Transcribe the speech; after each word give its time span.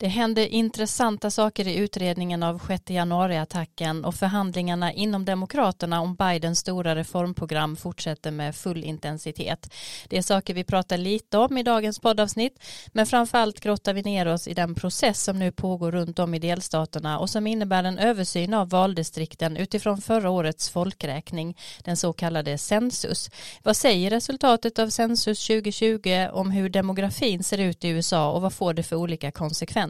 Det 0.00 0.08
hände 0.08 0.48
intressanta 0.48 1.30
saker 1.30 1.68
i 1.68 1.76
utredningen 1.76 2.42
av 2.42 2.60
6 2.68 2.90
januari-attacken 2.90 4.04
och 4.04 4.14
förhandlingarna 4.14 4.92
inom 4.92 5.24
Demokraterna 5.24 6.00
om 6.00 6.14
Bidens 6.14 6.58
stora 6.58 6.96
reformprogram 6.96 7.76
fortsätter 7.76 8.30
med 8.30 8.56
full 8.56 8.84
intensitet. 8.84 9.72
Det 10.08 10.18
är 10.18 10.22
saker 10.22 10.54
vi 10.54 10.64
pratar 10.64 10.96
lite 10.96 11.38
om 11.38 11.58
i 11.58 11.62
dagens 11.62 11.98
poddavsnitt, 11.98 12.62
men 12.92 13.06
framförallt 13.06 13.60
grottar 13.60 13.94
vi 13.94 14.02
ner 14.02 14.28
oss 14.28 14.48
i 14.48 14.54
den 14.54 14.74
process 14.74 15.22
som 15.22 15.38
nu 15.38 15.52
pågår 15.52 15.92
runt 15.92 16.18
om 16.18 16.34
i 16.34 16.38
delstaterna 16.38 17.18
och 17.18 17.30
som 17.30 17.46
innebär 17.46 17.84
en 17.84 17.98
översyn 17.98 18.54
av 18.54 18.68
valdistrikten 18.68 19.56
utifrån 19.56 20.00
förra 20.00 20.30
årets 20.30 20.70
folkräkning, 20.70 21.56
den 21.84 21.96
så 21.96 22.12
kallade 22.12 22.58
census. 22.58 23.30
Vad 23.62 23.76
säger 23.76 24.10
resultatet 24.10 24.78
av 24.78 24.88
census 24.88 25.46
2020 25.46 26.28
om 26.32 26.50
hur 26.50 26.68
demografin 26.68 27.44
ser 27.44 27.58
ut 27.58 27.84
i 27.84 27.88
USA 27.88 28.32
och 28.32 28.42
vad 28.42 28.52
får 28.52 28.74
det 28.74 28.82
för 28.82 28.96
olika 28.96 29.30
konsekvenser? 29.30 29.87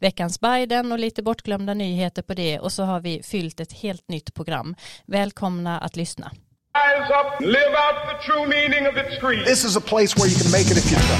Veckans 0.00 0.40
Biden 0.40 0.92
och 0.92 0.98
lite 0.98 1.22
bortglömda 1.22 1.74
nyheter 1.74 2.22
på 2.22 2.34
det 2.34 2.58
och 2.58 2.72
så 2.72 2.82
har 2.82 3.00
vi 3.00 3.22
fyllt 3.22 3.60
ett 3.60 3.72
helt 3.72 4.08
nytt 4.08 4.34
program. 4.34 4.74
Välkomna 5.06 5.80
att 5.80 5.96
lyssna. 5.96 6.30
Rise 6.74 7.12
up, 7.12 7.40
live 7.40 7.74
out 7.84 7.96
the 8.10 8.16
true 8.26 8.46
meaning 8.46 8.88
of 8.88 8.96
its 8.96 9.18
creed. 9.20 9.44
This 9.44 9.64
is 9.64 9.76
a 9.76 9.80
place 9.80 10.16
where 10.16 10.28
you 10.30 10.38
can 10.42 10.50
make 10.50 10.70
it 10.70 10.76
if 10.78 10.90
you 10.92 10.98
try. 10.98 11.18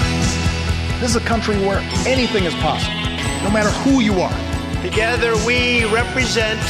This 1.00 1.10
is 1.10 1.16
a 1.16 1.28
country 1.28 1.56
where 1.66 1.80
anything 2.06 2.44
is 2.46 2.54
possible, 2.54 3.02
no 3.44 3.50
matter 3.50 3.70
who 3.84 4.00
you 4.00 4.14
are. 4.20 4.38
Together 4.82 5.34
we 5.44 5.84
represent 5.92 6.60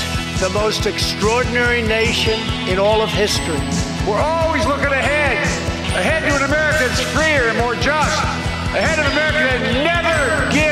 the 0.41 0.51
most 0.51 0.87
extraordinary 0.87 1.83
nation 1.83 2.41
in 2.67 2.79
all 2.79 3.01
of 3.03 3.11
history. 3.11 3.63
We're 4.09 4.21
always 4.21 4.67
looking 4.67 4.93
ahead, 4.93 5.39
ahead 5.95 6.23
to 6.27 6.35
an 6.35 6.45
America 6.51 6.89
that's 6.89 7.05
freer 7.15 7.51
and 7.51 7.59
more 7.59 7.77
just, 7.77 8.19
ahead 8.75 8.99
of 8.99 9.07
an 9.07 9.13
America 9.13 9.47
that 9.47 9.63
never 9.85 10.51
gives 10.51 10.72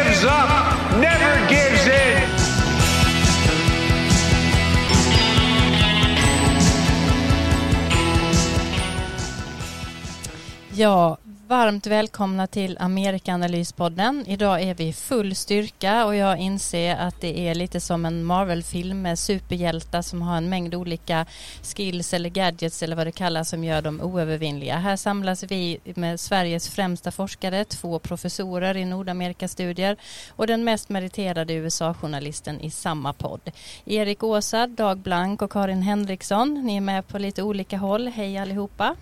Ja, 10.81 11.17
varmt 11.47 11.86
välkomna 11.86 12.47
till 12.47 12.77
Amerikaanalyspodden. 12.81 14.25
Idag 14.27 14.62
är 14.62 14.75
vi 14.75 14.89
i 14.89 14.92
full 14.92 15.34
styrka 15.34 16.06
och 16.06 16.17
jag 16.17 16.39
inser 16.39 16.97
att 16.97 17.20
det 17.20 17.48
är 17.48 17.55
lite 17.55 17.81
som 17.81 18.05
en 18.05 18.25
Marvel-film 18.25 19.03
med 19.03 19.19
superhjältar 19.19 20.03
som 20.03 20.23
har 20.23 20.36
en 20.36 20.48
mängd 20.48 20.75
olika 20.75 21.27
skills 21.62 22.14
eller 22.14 22.28
gadgets 22.28 22.83
eller 22.83 22.97
vad 22.97 23.06
det 23.06 23.12
kallas 23.12 23.48
som 23.48 23.64
gör 23.64 23.83
dem 23.83 24.01
oövervinnliga. 24.01 24.77
Här 24.77 24.97
samlas 24.97 25.42
vi 25.42 25.78
med 25.84 26.20
Sveriges 26.20 26.69
främsta 26.69 27.11
forskare, 27.11 27.64
två 27.64 27.98
professorer 27.98 28.77
i 28.77 28.84
Nordamerikastudier 28.84 29.97
och 30.36 30.47
den 30.47 30.64
mest 30.64 30.89
meriterade 30.89 31.55
USA-journalisten 31.55 32.61
i 32.61 32.70
samma 32.70 33.12
podd. 33.12 33.51
Erik 33.84 34.23
Åsa, 34.23 34.67
Dag 34.67 34.98
Blank 34.98 35.42
och 35.42 35.53
Karin 35.53 35.83
Henriksson. 35.83 36.55
Ni 36.64 36.77
är 36.77 36.81
med 36.81 37.08
på 37.08 37.19
lite 37.19 37.42
olika 37.42 37.77
håll. 37.77 38.08
Hej 38.08 38.39
allihopa! 38.39 38.97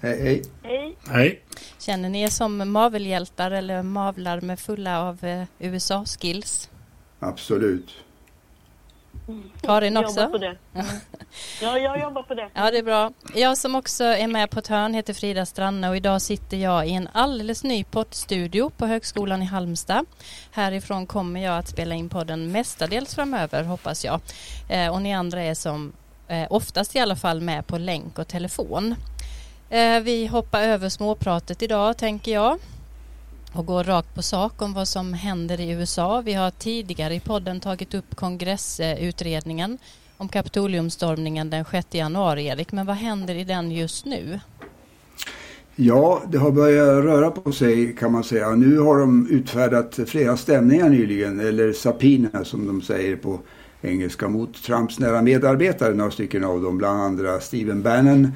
Hej, 0.00 0.22
hej. 0.22 0.42
Hej. 0.62 0.96
Hej. 1.08 1.42
Känner 1.78 2.08
ni 2.08 2.22
er 2.22 2.28
som 2.28 2.72
Marvel-hjältar 2.72 3.50
eller 3.50 3.82
mavlar 3.82 4.40
med 4.40 4.60
fulla 4.60 5.00
av 5.02 5.24
eh, 5.24 5.44
USA-skills? 5.58 6.70
Absolut. 7.20 7.94
Karin 9.60 9.94
Jobbar 9.94 10.08
också? 10.08 10.28
på 10.28 10.38
det. 10.38 10.56
Ja, 11.62 11.78
jag 11.78 12.00
jobbar 12.00 12.22
på 12.22 12.34
det. 12.34 12.48
Ja, 12.54 12.70
det 12.70 12.78
är 12.78 12.82
bra. 12.82 13.12
Jag 13.34 13.58
som 13.58 13.74
också 13.74 14.04
är 14.04 14.26
med 14.26 14.50
på 14.50 14.58
ett 14.58 14.68
hörn 14.68 14.94
heter 14.94 15.14
Frida 15.14 15.46
Stranne 15.46 15.88
och 15.88 15.96
idag 15.96 16.22
sitter 16.22 16.56
jag 16.56 16.88
i 16.88 16.92
en 16.92 17.08
alldeles 17.12 17.64
ny 17.64 17.84
poddstudio 17.84 18.70
på 18.70 18.86
Högskolan 18.86 19.42
i 19.42 19.44
Halmstad. 19.44 20.06
Härifrån 20.50 21.06
kommer 21.06 21.44
jag 21.44 21.58
att 21.58 21.68
spela 21.68 21.94
in 21.94 22.08
podden 22.08 22.52
mestadels 22.52 23.14
framöver, 23.14 23.62
hoppas 23.64 24.04
jag. 24.04 24.20
Eh, 24.68 24.88
och 24.94 25.02
ni 25.02 25.14
andra 25.14 25.42
är 25.42 25.54
som 25.54 25.92
eh, 26.28 26.46
oftast 26.50 26.96
i 26.96 26.98
alla 26.98 27.16
fall 27.16 27.40
med 27.40 27.66
på 27.66 27.78
länk 27.78 28.18
och 28.18 28.28
telefon. 28.28 28.94
Eh, 29.70 30.00
vi 30.00 30.26
hoppar 30.26 30.62
över 30.62 30.88
småpratet 30.88 31.62
idag, 31.62 31.96
tänker 31.96 32.32
jag 32.32 32.58
och 33.52 33.66
går 33.66 33.84
rakt 33.84 34.14
på 34.14 34.22
sak 34.22 34.62
om 34.62 34.74
vad 34.74 34.88
som 34.88 35.12
händer 35.12 35.60
i 35.60 35.70
USA. 35.70 36.20
Vi 36.20 36.32
har 36.34 36.50
tidigare 36.50 37.14
i 37.14 37.20
podden 37.20 37.60
tagit 37.60 37.94
upp 37.94 38.16
kongressutredningen 38.16 39.78
om 40.16 40.28
Kapitoliumstormningen 40.28 41.50
den 41.50 41.64
6 41.64 41.86
januari, 41.90 42.46
Erik. 42.46 42.72
Men 42.72 42.86
vad 42.86 42.96
händer 42.96 43.34
i 43.34 43.44
den 43.44 43.70
just 43.70 44.04
nu? 44.04 44.40
Ja, 45.76 46.22
det 46.28 46.38
har 46.38 46.50
börjat 46.50 47.04
röra 47.04 47.30
på 47.30 47.52
sig 47.52 47.96
kan 47.96 48.12
man 48.12 48.24
säga. 48.24 48.50
Nu 48.50 48.78
har 48.78 48.98
de 48.98 49.28
utfärdat 49.30 49.98
flera 50.06 50.36
stämningar 50.36 50.88
nyligen, 50.88 51.40
eller 51.40 51.72
sapina 51.72 52.44
som 52.44 52.66
de 52.66 52.82
säger 52.82 53.16
på 53.16 53.40
engelska, 53.80 54.28
mot 54.28 54.62
Trumps 54.62 54.98
nära 54.98 55.22
medarbetare, 55.22 55.94
några 55.94 56.10
stycken 56.10 56.44
av 56.44 56.62
dem, 56.62 56.78
bland 56.78 57.02
andra 57.02 57.40
Steven 57.40 57.82
Bannon, 57.82 58.32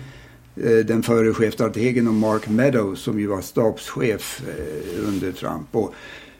Eh, 0.56 0.86
den 0.86 1.02
förre 1.02 1.34
chefstrategen 1.34 2.08
och 2.08 2.14
Mark 2.14 2.48
Meadows 2.48 3.00
som 3.00 3.20
ju 3.20 3.26
var 3.26 3.40
stabschef 3.40 4.42
eh, 4.48 5.08
under 5.08 5.32
Trump. 5.32 5.66
Och 5.70 5.94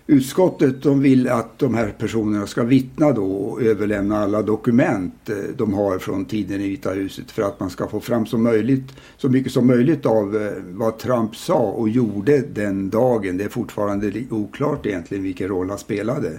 utskottet 0.06 0.82
de 0.82 1.00
vill 1.00 1.28
att 1.28 1.58
de 1.58 1.74
här 1.74 1.94
personerna 1.98 2.46
ska 2.46 2.62
vittna 2.62 3.12
då 3.12 3.32
och 3.32 3.62
överlämna 3.62 4.18
alla 4.18 4.42
dokument 4.42 5.28
eh, 5.28 5.36
de 5.56 5.74
har 5.74 5.98
från 5.98 6.24
tiden 6.24 6.60
i 6.60 6.68
Vita 6.68 6.90
huset 6.90 7.30
för 7.30 7.42
att 7.42 7.60
man 7.60 7.70
ska 7.70 7.88
få 7.88 8.00
fram 8.00 8.26
så, 8.26 8.38
möjligt, 8.38 8.92
så 9.16 9.28
mycket 9.28 9.52
som 9.52 9.66
möjligt 9.66 10.06
av 10.06 10.50
vad 10.70 10.98
Trump 10.98 11.36
sa 11.36 11.58
och 11.58 11.88
gjorde 11.88 12.38
den 12.38 12.90
dagen. 12.90 13.36
Det 13.36 13.44
är 13.44 13.48
fortfarande 13.48 14.12
oklart 14.30 14.86
egentligen 14.86 15.22
vilken 15.24 15.48
roll 15.48 15.68
han 15.68 15.78
spelade. 15.78 16.32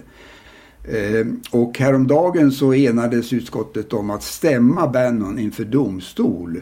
Och 1.50 1.78
häromdagen 1.78 2.52
så 2.52 2.74
enades 2.74 3.32
utskottet 3.32 3.92
om 3.92 4.10
att 4.10 4.22
stämma 4.22 4.86
Bannon 4.86 5.38
inför 5.38 5.64
domstol. 5.64 6.60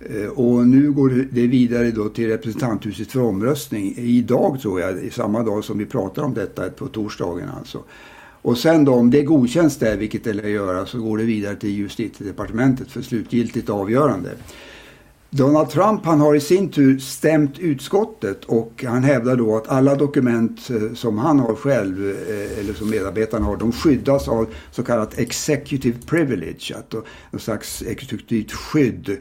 Eh, 0.00 0.28
och 0.28 0.66
nu 0.66 0.92
går 0.92 1.26
det 1.30 1.46
vidare 1.46 1.90
då 1.90 2.08
till 2.08 2.28
representanthuset 2.28 3.12
för 3.12 3.20
omröstning. 3.20 3.94
Idag 3.96 4.60
tror 4.60 4.80
jag, 4.80 5.12
samma 5.12 5.42
dag 5.42 5.64
som 5.64 5.78
vi 5.78 5.86
pratar 5.86 6.22
om 6.22 6.34
detta, 6.34 6.70
på 6.70 6.86
torsdagen 6.86 7.48
alltså. 7.58 7.82
Och 8.42 8.58
sen 8.58 8.84
då 8.84 8.94
om 8.94 9.10
det 9.10 9.22
godkänns 9.22 9.76
där, 9.76 9.96
vilket 9.96 10.24
det 10.24 10.32
lär 10.32 10.48
göra, 10.48 10.86
så 10.86 10.98
går 10.98 11.18
det 11.18 11.24
vidare 11.24 11.56
till 11.56 11.70
justitiedepartementet 11.70 12.90
för 12.90 13.02
slutgiltigt 13.02 13.70
avgörande. 13.70 14.30
Donald 15.30 15.68
Trump 15.68 16.04
han 16.04 16.20
har 16.20 16.34
i 16.34 16.40
sin 16.40 16.68
tur 16.68 16.98
stämt 16.98 17.58
utskottet 17.58 18.44
och 18.44 18.84
han 18.86 19.04
hävdar 19.04 19.36
då 19.36 19.56
att 19.56 19.68
alla 19.68 19.94
dokument 19.94 20.70
eh, 20.70 20.94
som 20.94 21.18
han 21.18 21.38
har 21.38 21.54
själv 21.54 22.10
eh, 22.10 22.58
eller 22.58 22.74
som 22.74 22.90
medarbetarna 22.90 23.46
har 23.46 23.56
de 23.56 23.72
skyddas 23.72 24.28
av 24.28 24.46
så 24.70 24.82
kallat 24.82 25.18
executive 25.18 25.98
privilege, 26.06 26.74
att 26.78 26.90
då, 26.90 27.02
någon 27.30 27.40
slags 27.40 27.82
exekutivt 27.82 28.52
skydd. 28.52 29.18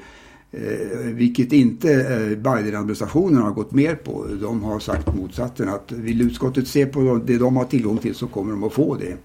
Eh, 0.52 0.98
vilket 1.00 1.54
inte 1.54 1.94
eh, 1.94 2.38
Biden-administrationen 2.38 3.42
har 3.42 3.52
gått 3.52 3.72
med 3.72 4.04
på. 4.04 4.26
De 4.42 4.64
har 4.64 4.80
sagt 4.80 5.16
motsatsen 5.16 5.70
att 5.70 5.92
vill 5.92 6.22
utskottet 6.22 6.68
se 6.68 6.86
på 6.86 7.22
det 7.26 7.38
de 7.38 7.58
har 7.58 7.66
tillgång 7.66 7.98
till 7.98 8.16
så 8.16 8.28
kommer 8.28 8.52
de 8.52 8.64
att 8.64 8.74
få 8.74 8.96
det. 8.96 9.18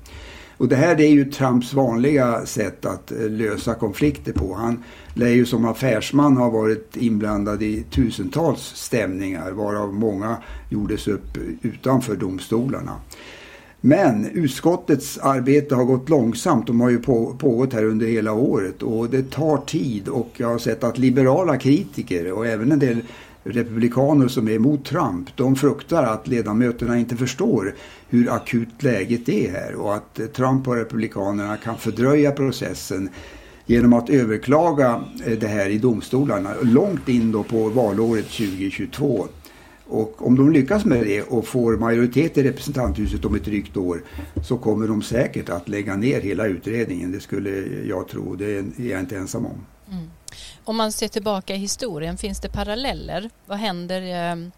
Och 0.56 0.68
det 0.68 0.76
här 0.76 0.96
det 0.96 1.04
är 1.04 1.10
ju 1.10 1.24
Trumps 1.24 1.74
vanliga 1.74 2.46
sätt 2.46 2.86
att 2.86 3.12
eh, 3.12 3.30
lösa 3.30 3.74
konflikter 3.74 4.32
på. 4.32 4.54
Han 4.54 4.82
lär 5.14 5.28
ju 5.28 5.46
som 5.46 5.64
affärsman 5.64 6.36
ha 6.36 6.50
varit 6.50 6.96
inblandad 6.96 7.62
i 7.62 7.82
tusentals 7.91 8.60
stämningar 8.60 9.50
varav 9.50 9.94
många 9.94 10.36
gjordes 10.68 11.08
upp 11.08 11.38
utanför 11.62 12.16
domstolarna. 12.16 12.92
Men 13.87 14.27
utskottets 14.27 15.19
arbete 15.19 15.75
har 15.75 15.84
gått 15.84 16.09
långsamt. 16.09 16.67
De 16.67 16.81
har 16.81 16.91
ju 16.91 16.99
på, 16.99 17.37
pågått 17.39 17.72
här 17.72 17.84
under 17.84 18.06
hela 18.06 18.33
året 18.33 18.83
och 18.83 19.11
det 19.11 19.31
tar 19.31 19.56
tid 19.56 20.09
och 20.09 20.28
jag 20.37 20.49
har 20.49 20.59
sett 20.59 20.84
att 20.84 20.99
liberala 20.99 21.56
kritiker 21.56 22.33
och 22.33 22.47
även 22.47 22.72
en 22.72 22.78
del 22.78 22.99
republikaner 23.43 24.28
som 24.28 24.49
är 24.49 24.53
emot 24.53 24.84
Trump, 24.84 25.28
de 25.37 25.56
fruktar 25.56 26.03
att 26.03 26.28
ledamöterna 26.28 26.99
inte 26.99 27.17
förstår 27.17 27.75
hur 28.09 28.33
akut 28.33 28.83
läget 28.83 29.28
är 29.28 29.51
här 29.51 29.75
och 29.75 29.95
att 29.95 30.21
Trump 30.33 30.69
och 30.69 30.77
republikanerna 30.77 31.57
kan 31.57 31.77
fördröja 31.77 32.33
processen 32.33 33.09
genom 33.66 33.92
att 33.92 34.10
överklaga 34.10 35.04
eh, 35.27 35.39
det 35.39 35.48
här 35.48 35.69
i 35.69 35.78
domstolarna 35.78 36.54
långt 36.63 37.09
in 37.09 37.33
då 37.33 37.42
på 37.42 37.69
valåret 37.69 38.27
2022. 38.27 39.28
Och 39.94 40.26
om 40.26 40.36
de 40.36 40.52
lyckas 40.52 40.84
med 40.84 41.06
det 41.06 41.22
och 41.22 41.46
får 41.46 41.76
majoritet 41.76 42.38
i 42.38 42.42
representanthuset 42.42 43.24
om 43.24 43.34
ett 43.34 43.44
drygt 43.44 43.76
år 43.76 44.02
så 44.44 44.58
kommer 44.58 44.88
de 44.88 45.02
säkert 45.02 45.48
att 45.48 45.68
lägga 45.68 45.96
ner 45.96 46.20
hela 46.20 46.46
utredningen. 46.46 47.12
Det 47.12 47.20
skulle 47.20 47.50
jag 47.88 48.08
tro. 48.08 48.34
Det 48.36 48.58
är 48.58 48.64
jag 48.76 49.00
inte 49.00 49.16
ensam 49.16 49.46
om. 49.46 49.66
Om 50.64 50.76
man 50.76 50.92
ser 50.92 51.08
tillbaka 51.08 51.54
i 51.54 51.58
historien, 51.58 52.16
finns 52.16 52.41
det 52.41 52.48
paralleller? 52.48 53.30
Vad 53.46 53.58
händer 53.58 54.32
eh, 54.32 54.48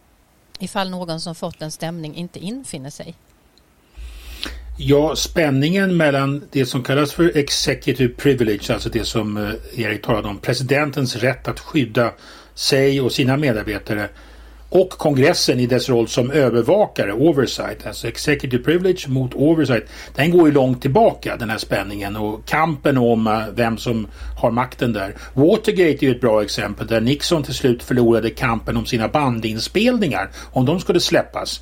ifall 0.59 0.91
någon 0.91 1.21
som 1.21 1.35
fått 1.35 1.63
en 1.63 1.71
stämning 1.71 2.15
inte 2.15 2.39
infinner 2.39 2.91
sig? 2.91 3.15
Ja, 4.79 5.17
spänningen 5.17 5.97
mellan 5.97 6.45
det 6.53 6.67
som 6.67 6.83
kallas 6.83 7.13
för 7.13 7.37
executive 7.37 8.15
privilege, 8.15 8.75
alltså 8.75 8.89
det 8.89 9.05
som 9.05 9.37
eh, 9.37 9.81
Erik 9.81 10.03
talade 10.03 10.29
om, 10.29 10.39
presidentens 10.39 11.17
rätt 11.17 11.49
att 11.49 11.61
skydda 11.61 12.13
sig 12.55 13.01
och 13.01 13.13
sina 13.13 13.37
medarbetare 13.37 14.09
och 14.77 14.91
kongressen 14.91 15.61
i 15.61 15.67
dess 15.67 15.89
roll 15.89 16.09
som 16.09 16.31
övervakare, 16.31 17.13
oversight, 17.13 17.87
alltså 17.87 18.09
executive 18.09 18.63
privilege 18.63 19.09
mot 19.09 19.35
oversight, 19.35 19.85
den 20.15 20.31
går 20.31 20.49
ju 20.49 20.55
långt 20.55 20.83
tillbaka 20.83 21.37
den 21.37 21.51
här 21.51 21.59
spänningen 21.59 22.17
och 22.17 22.45
kampen 22.47 22.99
om 22.99 23.27
eh, 23.27 23.43
vem 23.55 23.79
som 23.79 24.07
har 24.41 24.51
makten 24.51 24.93
där. 24.93 25.15
Watergate 25.35 26.05
är 26.05 26.09
ju 26.09 26.11
ett 26.11 26.21
bra 26.21 26.43
exempel 26.43 26.87
där 26.87 27.01
Nixon 27.01 27.43
till 27.43 27.55
slut 27.55 27.83
förlorade 27.83 28.31
kampen 28.31 28.77
om 28.77 28.87
sina 28.87 29.09
bandinspelningar, 29.09 30.31
om 30.53 30.67
de 30.67 30.81
skulle 30.81 31.01
släppas 31.01 31.61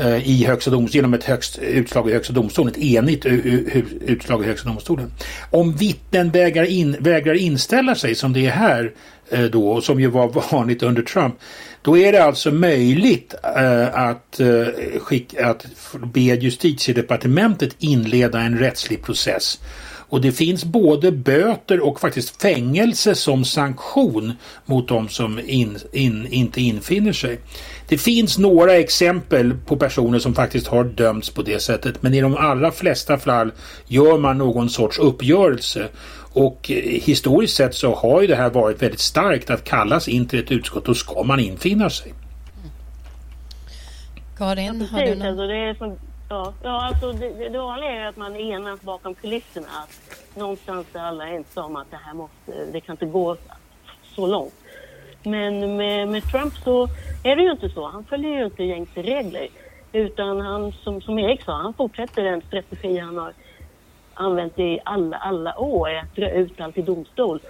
Eh, 0.00 0.28
i 0.28 0.44
högsta 0.44 0.70
domstolen 0.70 0.92
genom 0.92 1.14
ett 1.14 1.24
högst 1.24 1.58
utslag 1.58 2.10
i 2.10 2.12
högsta 2.12 2.32
domstolen, 2.32 2.72
ett 2.72 2.78
enigt 2.78 3.26
utslag 3.26 4.44
i 4.44 4.46
högsta 4.46 4.68
domstolen. 4.68 5.12
Om 5.50 5.72
vittnen 5.72 6.30
vägrar, 6.30 6.64
in, 6.64 6.96
vägrar 7.00 7.34
inställa 7.34 7.94
sig 7.94 8.14
som 8.14 8.32
det 8.32 8.46
är 8.46 8.50
här 8.50 8.92
eh, 9.30 9.42
då, 9.42 9.70
och 9.70 9.84
som 9.84 10.00
ju 10.00 10.06
var 10.06 10.28
vanligt 10.52 10.82
under 10.82 11.02
Trump, 11.02 11.34
då 11.82 11.98
är 11.98 12.12
det 12.12 12.24
alltså 12.24 12.50
möjligt 12.50 13.34
eh, 13.56 13.94
att, 13.94 14.40
skicka, 15.00 15.46
att 15.46 15.66
be 16.04 16.20
justitiedepartementet 16.20 17.76
inleda 17.78 18.40
en 18.40 18.58
rättslig 18.58 19.02
process. 19.02 19.58
Och 20.10 20.20
det 20.20 20.32
finns 20.32 20.64
både 20.64 21.12
böter 21.12 21.80
och 21.80 22.00
faktiskt 22.00 22.42
fängelse 22.42 23.14
som 23.14 23.44
sanktion 23.44 24.32
mot 24.64 24.88
de 24.88 25.08
som 25.08 25.38
in, 25.38 25.78
in, 25.92 26.26
inte 26.26 26.60
infinner 26.60 27.12
sig. 27.12 27.40
Det 27.88 27.98
finns 27.98 28.38
några 28.38 28.72
exempel 28.72 29.54
på 29.66 29.76
personer 29.76 30.18
som 30.18 30.34
faktiskt 30.34 30.66
har 30.66 30.84
dömts 30.84 31.30
på 31.30 31.42
det 31.42 31.62
sättet 31.62 32.02
men 32.02 32.14
i 32.14 32.20
de 32.20 32.36
allra 32.36 32.70
flesta 32.70 33.18
fall 33.18 33.52
gör 33.86 34.18
man 34.18 34.38
någon 34.38 34.70
sorts 34.70 34.98
uppgörelse. 34.98 35.88
Och 36.32 36.70
eh, 36.70 36.76
historiskt 37.02 37.56
sett 37.56 37.74
så 37.74 37.94
har 37.94 38.20
ju 38.20 38.26
det 38.26 38.36
här 38.36 38.50
varit 38.50 38.82
väldigt 38.82 39.00
starkt 39.00 39.50
att 39.50 39.64
kallas 39.64 40.08
in 40.08 40.26
till 40.26 40.38
ett 40.38 40.50
utskott. 40.50 40.84
Då 40.84 40.94
ska 40.94 41.22
man 41.22 41.40
infinna 41.40 41.90
sig. 41.90 42.12
Karin, 44.38 44.86
ja, 44.90 44.98
har 44.98 45.06
du 45.06 45.14
någon... 45.14 45.26
alltså, 45.26 45.46
det 45.46 45.56
är 45.56 45.74
som, 45.74 45.98
ja, 46.28 46.52
ja, 46.62 46.84
alltså 46.86 47.12
det, 47.12 47.48
det 47.48 47.58
vanliga 47.58 47.90
är 47.90 48.06
att 48.06 48.16
man 48.16 48.36
enas 48.36 48.80
bakom 48.80 49.14
kulisserna. 49.14 49.66
Att 49.66 50.36
någonstans 50.36 50.86
är 50.92 51.00
alla 51.00 51.28
ense 51.28 51.60
om 51.60 51.76
att 51.76 51.90
det 51.90 51.98
här 52.04 52.14
måste, 52.14 52.72
det 52.72 52.80
kan 52.80 52.92
inte 52.92 53.06
gå 53.06 53.36
så 54.14 54.26
långt. 54.26 54.54
Men 55.22 55.76
med, 55.76 56.08
med 56.08 56.22
Trump 56.30 56.54
så 56.64 56.88
är 57.22 57.36
det 57.36 57.42
ju 57.42 57.50
inte 57.50 57.68
så. 57.68 57.88
Han 57.88 58.04
följer 58.04 58.38
ju 58.38 58.44
inte 58.44 58.64
gängse 58.64 59.02
regler. 59.02 59.48
Utan 59.92 60.40
han, 60.40 60.72
som, 60.72 61.00
som 61.00 61.18
Erik 61.18 61.42
sa, 61.42 61.52
han 61.52 61.74
fortsätter 61.74 62.22
den 62.22 62.42
strategi 62.42 62.98
han 62.98 63.18
har 63.18 63.32
använt 64.14 64.58
i 64.58 64.80
alla, 64.84 65.16
alla 65.16 65.58
år, 65.58 65.94
att 65.94 66.16
dra 66.16 66.30
ut 66.30 66.60
allt 66.60 66.78
i 66.78 66.82
domstol. 66.82 67.40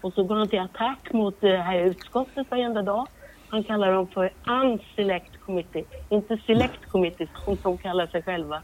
Och 0.00 0.12
så 0.12 0.24
går 0.24 0.34
han 0.34 0.48
till 0.48 0.60
attack 0.60 1.12
mot 1.12 1.40
det 1.40 1.56
här 1.56 1.78
utskottet 1.78 2.50
varenda 2.50 2.82
dag. 2.82 3.06
Han 3.48 3.64
kallar 3.64 3.92
dem 3.92 4.06
för 4.06 4.32
unselect 4.48 5.40
committee, 5.40 5.84
inte 6.08 6.38
select 6.46 6.88
committee 6.88 7.28
som 7.44 7.56
de 7.62 7.78
kallar 7.78 8.06
sig 8.06 8.22
själva. 8.22 8.62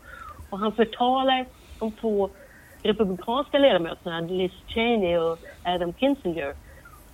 Och 0.50 0.58
han 0.58 0.72
förtalar 0.72 1.46
de 1.80 1.92
två 1.92 2.30
republikanska 2.82 3.58
ledamöterna, 3.58 4.20
Liz 4.20 4.52
Cheney 4.66 5.16
och 5.16 5.38
Adam 5.64 5.94
Kinzinger. 5.94 6.54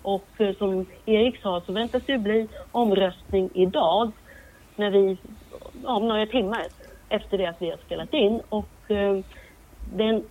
Och 0.02 0.28
eh, 0.38 0.56
som 0.56 0.86
Erik 1.06 1.42
sa 1.42 1.62
så 1.66 1.72
väntas 1.72 2.02
det 2.06 2.18
bli 2.18 2.48
omröstning 2.72 3.50
idag 3.54 4.12
när 4.76 4.90
vi, 4.90 5.16
om 5.84 6.08
några 6.08 6.26
timmar 6.26 6.62
efter 7.08 7.38
det 7.38 7.46
att 7.46 7.62
vi 7.62 7.70
har 7.70 7.76
spelat 7.76 8.14
in. 8.14 8.40
Och 8.48 8.90
eh, 8.90 9.18
den, 9.94 10.24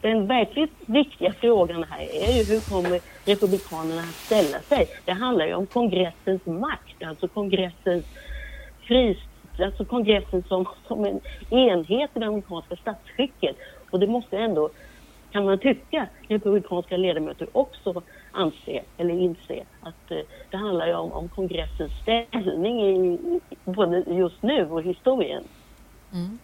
den 0.00 0.26
verkligt 0.26 0.72
viktiga 0.86 1.32
frågan 1.32 1.84
här 1.90 2.00
är 2.00 2.32
ju 2.32 2.44
hur 2.44 2.60
kommer 2.70 3.00
Republikanerna 3.24 4.00
att 4.00 4.14
ställa 4.14 4.58
sig? 4.58 4.86
Det 5.04 5.12
handlar 5.12 5.46
ju 5.46 5.54
om 5.54 5.66
kongressens 5.66 6.46
makt, 6.46 7.02
alltså 7.04 7.28
kongressens 7.28 8.04
fri, 8.82 9.18
alltså 9.58 9.84
kongressen 9.84 10.42
som, 10.48 10.66
som 10.86 11.04
en 11.04 11.20
enhet 11.50 12.10
i 12.14 12.18
det 12.18 12.26
amerikanska 12.26 12.76
statsskicket. 12.76 13.56
Och 13.90 14.00
det 14.00 14.06
måste 14.06 14.38
ändå, 14.38 14.70
kan 15.34 15.44
man 15.44 15.58
tycka, 15.58 16.06
republikanska 16.28 16.96
ledamöter 16.96 17.48
också 17.52 18.02
anse 18.32 18.82
eller 18.98 19.14
inse 19.14 19.64
att 19.80 20.10
eh, 20.10 20.18
det 20.50 20.56
handlar 20.56 20.86
ju 20.86 20.94
om, 20.94 21.12
om 21.12 21.28
kongressens 21.28 21.92
ställning 22.02 22.80
i, 22.80 23.40
både 23.64 24.04
just 24.06 24.42
nu 24.42 24.66
och 24.70 24.82
historien. 24.82 25.44
Mm. 26.12 26.38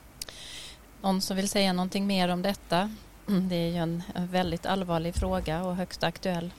Någon 1.03 1.21
som 1.21 1.37
vill 1.37 1.49
säga 1.49 1.73
någonting 1.73 2.07
mer 2.07 2.29
om 2.29 2.43
detta? 2.43 2.91
Mm, 3.29 3.49
det 3.49 3.55
är 3.55 3.69
ju 3.69 3.77
en 3.77 4.03
väldigt 4.15 4.67
allvarlig 4.67 5.15
fråga 5.15 5.63
och 5.65 5.77
högst 5.77 6.05
aktuell. 6.05 6.51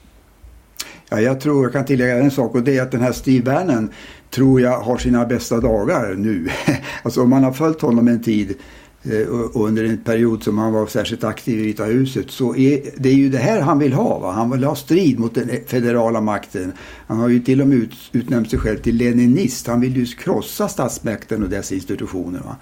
Ja, 1.09 1.19
jag 1.19 1.41
tror 1.41 1.63
jag 1.63 1.73
kan 1.73 1.85
tillägga 1.85 2.17
en 2.17 2.31
sak 2.31 2.55
och 2.55 2.63
det 2.63 2.77
är 2.77 2.81
att 2.81 2.91
den 2.91 3.01
här 3.01 3.11
Steve 3.11 3.43
Bannon 3.43 3.91
tror 4.29 4.61
jag 4.61 4.79
har 4.79 4.97
sina 4.97 5.25
bästa 5.25 5.59
dagar 5.59 6.15
nu. 6.15 6.49
alltså 7.03 7.21
om 7.21 7.29
man 7.29 7.43
har 7.43 7.53
följt 7.53 7.81
honom 7.81 8.07
en 8.07 8.21
tid 8.21 8.57
Eh, 9.03 9.27
och 9.27 9.67
under 9.67 9.83
en 9.83 9.97
period 9.97 10.43
som 10.43 10.57
han 10.57 10.73
var 10.73 10.87
särskilt 10.87 11.23
aktiv 11.23 11.59
i 11.59 11.63
Vita 11.63 11.85
huset 11.85 12.31
så 12.31 12.55
är 12.55 12.81
det 12.97 13.09
är 13.09 13.13
ju 13.13 13.29
det 13.29 13.37
här 13.37 13.61
han 13.61 13.79
vill 13.79 13.93
ha. 13.93 14.19
Va? 14.19 14.31
Han 14.31 14.51
vill 14.51 14.63
ha 14.63 14.75
strid 14.75 15.19
mot 15.19 15.35
den 15.35 15.49
federala 15.67 16.21
makten. 16.21 16.73
Han 17.07 17.17
har 17.17 17.29
ju 17.29 17.39
till 17.39 17.61
och 17.61 17.67
med 17.67 17.77
ut, 17.77 17.93
utnämnt 18.11 18.49
sig 18.49 18.59
själv 18.59 18.77
till 18.77 18.95
leninist. 18.95 19.67
Han 19.67 19.81
vill 19.81 19.97
ju 19.97 20.05
krossa 20.05 20.67
statsmakten 20.67 21.43
och 21.43 21.49
dess 21.49 21.71
institutioner. 21.71 22.39
Va? 22.39 22.55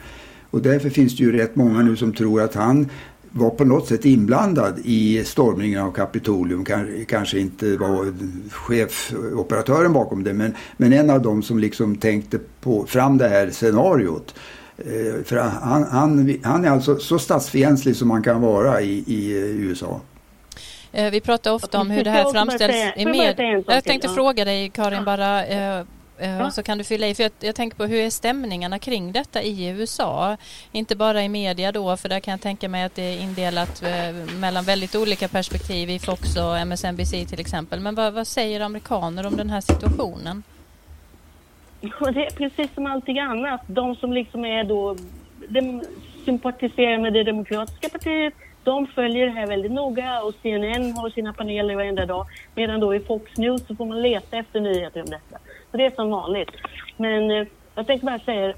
Och 0.52 0.62
därför 0.62 0.90
finns 0.90 1.18
det 1.18 1.24
ju 1.24 1.32
rätt 1.32 1.56
många 1.56 1.82
nu 1.82 1.96
som 1.96 2.14
tror 2.14 2.42
att 2.42 2.56
han 2.56 2.88
var 3.32 3.50
på 3.50 3.66
något 3.66 3.88
sätt 3.88 4.06
inblandad 4.06 4.80
i 4.84 5.24
stormningen 5.24 5.82
av 5.82 5.92
Kapitolium. 5.92 6.66
Kanske 7.08 7.40
inte 7.40 7.78
var 7.78 8.14
chefoperatören 8.52 9.94
bakom 9.94 10.24
det 10.24 10.34
men, 10.34 10.54
men 10.78 10.94
en 10.94 11.10
av 11.10 11.22
dem 11.22 11.44
som 11.44 11.60
liksom 11.60 11.96
tänkte 11.96 12.40
på, 12.62 12.86
fram 12.86 13.18
det 13.18 13.30
här 13.30 13.50
scenariot. 13.50 14.36
Eh, 14.86 15.24
för 15.24 15.38
han, 15.38 15.84
han, 15.84 16.40
han 16.44 16.66
är 16.66 16.70
alltså 16.70 17.00
så 17.00 17.20
statsfientlig 17.20 17.96
som 17.96 18.08
man 18.08 18.24
kan 18.24 18.42
vara 18.42 18.82
i, 18.82 19.04
i 19.08 19.32
USA. 19.32 20.02
Eh, 20.92 21.12
vi 21.12 21.22
pratar 21.22 21.52
ofta 21.52 21.80
om 21.80 21.90
hur 21.90 22.04
det 22.04 22.10
här 22.10 22.32
framställs 22.32 22.94
i 22.96 23.06
media. 23.06 23.64
Jag 23.68 23.84
tänkte 23.84 24.10
fråga 24.10 24.46
dig 24.46 24.70
Karin 24.70 25.06
bara 25.06 25.46
eh. 25.46 25.84
Så 26.52 26.64
kan 26.64 26.78
du 26.78 26.84
fylla 26.84 27.08
i. 27.08 27.16
För 27.16 27.24
jag, 27.24 27.32
jag, 27.40 27.56
tänker 27.56 27.78
på 27.78 27.86
hur 27.86 28.00
är 28.00 28.10
stämningarna 28.10 28.80
kring 28.80 29.12
detta 29.12 29.42
i 29.42 29.68
USA? 29.68 30.38
Inte 30.72 30.96
bara 30.96 31.24
i 31.24 31.30
media 31.30 31.72
då, 31.72 31.98
för 31.98 32.10
där 32.10 32.20
kan 32.20 32.32
jag 32.32 32.42
tänka 32.42 32.70
mig 32.70 32.84
att 32.84 32.96
det 32.96 33.02
är 33.02 33.20
indelat 33.20 33.84
mellan 34.40 34.64
väldigt 34.64 34.96
olika 34.96 35.28
perspektiv 35.28 35.90
i 35.90 36.00
Fox 36.00 36.36
och 36.36 36.58
MSNBC 36.58 37.12
till 37.12 37.40
exempel. 37.40 37.80
Men 37.80 37.96
vad, 37.96 38.14
vad 38.14 38.28
säger 38.28 38.60
amerikaner 38.60 39.26
om 39.26 39.38
den 39.38 39.50
här 39.50 39.62
situationen? 39.62 40.44
Det 41.82 42.26
är 42.26 42.36
precis 42.38 42.74
som 42.74 42.86
allting 42.86 43.20
annat. 43.20 43.62
De 43.68 43.96
som 43.96 44.14
liksom 44.14 44.46
är 44.46 44.64
då 44.64 44.96
de 45.48 45.82
sympatiserar 46.26 46.98
med 46.98 47.14
det 47.14 47.24
demokratiska 47.24 47.90
partiet 47.90 48.34
de 48.64 48.88
följer 48.88 49.26
det 49.26 49.32
här 49.32 49.48
väldigt 49.48 49.72
noga 49.72 50.22
och 50.22 50.34
CNN 50.42 50.94
har 50.94 51.10
sina 51.10 51.34
paneler 51.34 51.76
varenda 51.76 52.06
dag. 52.06 52.26
Medan 52.56 52.80
då 52.80 52.96
i 52.96 53.00
Fox 53.00 53.38
News 53.38 53.68
så 53.68 53.76
får 53.76 53.86
man 53.86 54.02
leta 54.02 54.38
efter 54.38 54.60
nyheter 54.60 55.02
om 55.02 55.10
detta. 55.10 55.38
Så 55.72 55.78
det 55.78 55.86
är 55.86 55.92
som 55.92 56.10
vanligt. 56.10 56.50
Men 56.98 57.32
eh, 57.32 57.48
jag 57.76 57.88
tänkte 57.88 58.06
bara 58.06 58.20
säga, 58.20 58.54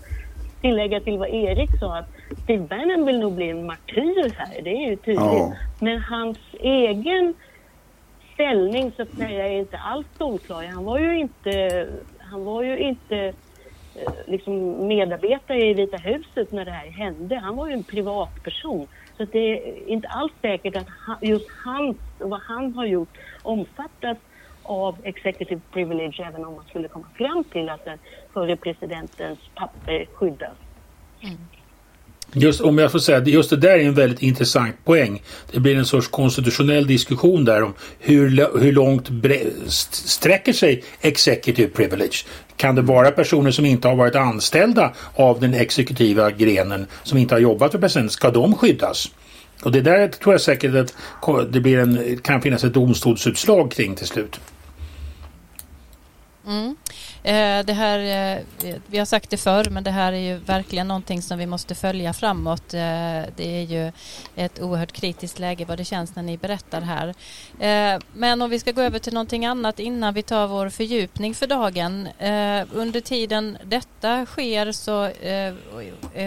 tillägga 0.61 0.99
till 0.99 1.17
vad 1.17 1.29
Erik 1.29 1.69
sa 1.79 1.97
att 1.97 2.09
Steve 2.43 2.67
Bannon 2.67 3.05
vill 3.05 3.19
nog 3.19 3.33
bli 3.33 3.49
en 3.49 3.65
martyr 3.65 4.33
här, 4.37 4.61
det 4.61 4.69
är 4.69 4.89
ju 4.89 4.95
tydligt. 4.95 5.21
Ja. 5.21 5.53
Men 5.79 6.01
hans 6.01 6.37
egen 6.59 7.33
ställning 8.33 8.91
så 8.95 9.01
att 9.01 9.17
säga 9.17 9.47
är 9.47 9.59
inte 9.59 9.77
alls 9.77 10.07
solklar. 10.17 10.63
Han 10.63 10.85
var 10.85 10.99
ju 10.99 11.19
inte, 11.19 11.87
han 12.31 12.43
var 12.43 12.63
ju 12.63 12.77
inte 12.79 13.17
eh, 13.95 14.13
liksom 14.27 14.87
medarbetare 14.87 15.69
i 15.69 15.73
Vita 15.73 15.97
huset 15.97 16.51
när 16.51 16.65
det 16.65 16.71
här 16.71 16.91
hände. 16.91 17.35
Han 17.35 17.55
var 17.55 17.67
ju 17.67 17.73
en 17.73 17.83
privatperson. 17.83 18.87
Så 19.17 19.25
det 19.25 19.39
är 19.39 19.87
inte 19.87 20.07
alls 20.07 20.31
säkert 20.41 20.75
att 20.75 20.87
just 21.21 21.47
hans, 21.63 21.97
vad 22.17 22.41
han 22.41 22.73
har 22.73 22.85
gjort 22.85 23.17
omfattas 23.41 24.17
av 24.63 25.01
executive 25.03 25.61
privilege 25.71 26.23
även 26.27 26.45
om 26.45 26.55
man 26.55 26.65
skulle 26.65 26.87
komma 26.87 27.09
fram 27.15 27.43
till 27.43 27.69
att 27.69 27.85
den 27.85 27.99
förre 28.33 28.57
presidentens 28.57 29.39
papper 29.55 30.05
skyddas. 30.15 30.57
Mm. 31.23 31.37
Just 32.33 32.61
om 32.61 32.77
jag 32.77 32.91
får 32.91 32.99
säga, 32.99 33.23
just 33.23 33.49
det 33.49 33.57
där 33.57 33.69
är 33.69 33.83
en 33.83 33.93
väldigt 33.93 34.21
intressant 34.21 34.75
poäng. 34.85 35.21
Det 35.51 35.59
blir 35.59 35.75
en 35.75 35.85
sorts 35.85 36.07
konstitutionell 36.07 36.87
diskussion 36.87 37.45
där 37.45 37.63
om 37.63 37.73
hur, 37.99 38.59
hur 38.59 38.71
långt 38.71 39.09
sträcker 39.89 40.53
sig 40.53 40.83
executive 41.01 41.69
privilege. 41.69 42.25
Kan 42.55 42.75
det 42.75 42.81
vara 42.81 43.11
personer 43.11 43.51
som 43.51 43.65
inte 43.65 43.87
har 43.87 43.95
varit 43.95 44.15
anställda 44.15 44.93
av 45.15 45.39
den 45.39 45.53
exekutiva 45.53 46.31
grenen, 46.31 46.87
som 47.03 47.17
inte 47.17 47.35
har 47.35 47.39
jobbat 47.39 47.71
för 47.71 47.79
presidenten, 47.79 48.09
ska 48.09 48.31
de 48.31 48.55
skyddas? 48.55 49.11
Och 49.63 49.71
det 49.71 49.81
där 49.81 50.07
tror 50.07 50.33
jag 50.33 50.41
säkert 50.41 50.75
att 50.75 50.93
det 51.53 51.59
blir 51.59 51.77
en, 51.77 52.17
kan 52.17 52.41
finnas 52.41 52.63
ett 52.63 52.73
domstolsutslag 52.73 53.71
kring 53.71 53.95
till 53.95 54.07
slut. 54.07 54.39
Mm. 56.47 56.75
Eh, 57.23 57.65
det 57.65 57.73
här, 57.73 57.99
eh, 57.99 58.75
vi 58.87 58.97
har 58.97 59.05
sagt 59.05 59.29
det 59.29 59.37
förr, 59.37 59.69
men 59.69 59.83
det 59.83 59.91
här 59.91 60.13
är 60.13 60.17
ju 60.17 60.37
verkligen 60.37 60.87
någonting 60.87 61.21
som 61.21 61.39
vi 61.39 61.45
måste 61.45 61.75
följa 61.75 62.13
framåt. 62.13 62.73
Eh, 62.73 62.79
det 63.35 63.57
är 63.57 63.61
ju 63.61 63.91
ett 64.35 64.61
oerhört 64.61 64.91
kritiskt 64.91 65.39
läge 65.39 65.65
vad 65.65 65.77
det 65.77 65.85
känns 65.85 66.15
när 66.15 66.23
ni 66.23 66.37
berättar 66.37 66.81
här. 66.81 67.13
Men 68.13 68.41
om 68.41 68.49
vi 68.49 68.59
ska 68.59 68.71
gå 68.71 68.81
över 68.81 68.99
till 68.99 69.13
någonting 69.13 69.45
annat 69.45 69.79
innan 69.79 70.13
vi 70.13 70.23
tar 70.23 70.47
vår 70.47 70.69
fördjupning 70.69 71.35
för 71.35 71.47
dagen. 71.47 72.07
Under 72.73 73.01
tiden 73.01 73.57
detta 73.63 74.25
sker 74.25 74.71
så 74.71 75.09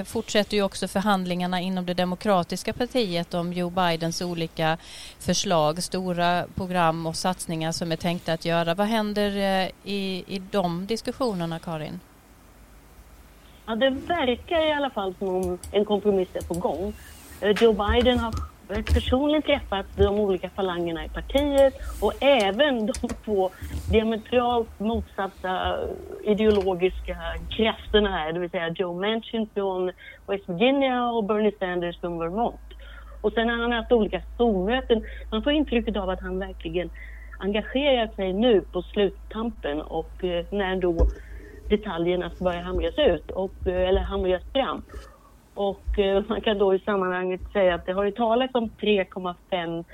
fortsätter 0.05 0.57
ju 0.57 0.63
också 0.63 0.89
förhandlingarna 0.89 1.61
inom 1.61 1.87
det 1.87 1.95
demokratiska 1.95 2.73
partiet 2.73 3.35
om 3.35 3.53
Joe 3.53 3.71
Bidens 3.71 4.23
olika 4.23 4.79
förslag, 5.19 5.83
stora 5.83 6.45
program 6.55 7.07
och 7.07 7.17
satsningar 7.17 7.73
som 7.73 7.93
är 7.93 7.97
tänkta 7.97 8.33
att 8.33 8.45
göra. 8.45 8.75
Vad 8.75 8.87
händer 8.87 9.31
i, 9.85 10.25
i 10.27 10.39
de 10.85 10.95
diskussionerna, 10.95 11.59
Karin? 11.59 12.01
Ja, 13.67 13.75
det 13.75 13.91
verkar 13.91 14.69
i 14.69 14.73
alla 14.73 14.91
fall 14.91 15.15
som 15.19 15.29
om 15.29 15.59
en 15.73 15.85
kompromiss 15.85 16.29
är 16.35 16.41
på 16.41 16.55
gång. 16.55 16.93
Eh, 17.41 17.63
Joe 17.63 17.73
Biden 17.73 18.19
har 18.19 18.35
personligen 18.69 19.43
träffat 19.43 19.87
de 19.97 20.21
olika 20.21 20.51
falangerna 20.51 21.05
i 21.05 21.09
partiet 21.09 21.75
och 22.01 22.13
även 22.21 22.87
de 22.87 23.09
två 23.25 23.51
diametralt 23.91 24.81
motsatta 24.81 25.79
eh, 25.79 25.89
ideologiska 26.23 27.17
krafterna 27.51 28.11
här, 28.11 28.33
det 28.33 28.41
vill 28.41 28.51
säga 28.51 28.69
Joe 28.69 29.01
Manchin 29.01 29.49
från 29.55 29.93
West 30.27 30.49
Virginia 30.49 31.11
och 31.11 31.25
Bernie 31.25 31.53
Sanders 31.59 32.01
från 32.01 32.19
Vermont. 32.19 32.61
Och 33.21 33.33
sen 33.33 33.49
har 33.49 33.57
han 33.57 33.73
haft 33.73 33.93
olika 33.93 34.23
stormöten. 34.35 35.05
Man 35.31 35.43
får 35.43 35.53
intrycket 35.53 35.97
av 35.97 36.11
att 36.11 36.21
han 36.21 36.39
verkligen 36.39 36.91
engagerar 37.39 38.07
sig 38.17 38.33
nu 38.33 38.61
på 38.61 38.83
sluttampen 38.83 39.83
och 39.83 40.25
eh, 40.25 40.45
när 40.51 40.77
då 40.77 41.07
detaljerna 41.69 42.31
ska 42.31 42.45
börja 42.45 42.61
hamras 42.61 42.99
ut, 42.99 43.31
och, 43.31 43.67
eh, 43.67 43.89
eller 43.89 44.01
hamras 44.01 44.43
fram. 44.53 44.83
Och 45.55 45.99
eh, 45.99 46.25
man 46.29 46.41
kan 46.41 46.59
då 46.59 46.75
i 46.75 46.79
sammanhanget 46.79 47.41
säga 47.53 47.75
att 47.75 47.87
det 47.87 47.93
har 47.93 48.05
ju 48.05 48.11
talats 48.11 48.55
om 48.55 48.71
3,5 48.81 49.85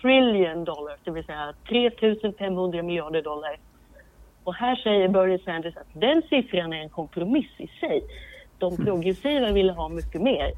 trillion 0.00 0.64
dollar, 0.64 0.96
det 1.04 1.10
vill 1.10 1.24
säga 1.24 1.52
3500 1.68 2.82
miljarder 2.82 3.22
dollar. 3.22 3.56
Och 4.44 4.54
här 4.54 4.76
säger 4.76 5.08
Bernie 5.08 5.38
Sanders 5.38 5.76
att 5.76 6.00
den 6.00 6.22
siffran 6.30 6.72
är 6.72 6.80
en 6.82 6.88
kompromiss 6.88 7.50
i 7.58 7.66
sig. 7.66 8.02
De 8.58 8.76
progressiva 8.76 9.52
ville 9.52 9.72
ha 9.72 9.88
mycket 9.88 10.22
mer. 10.22 10.52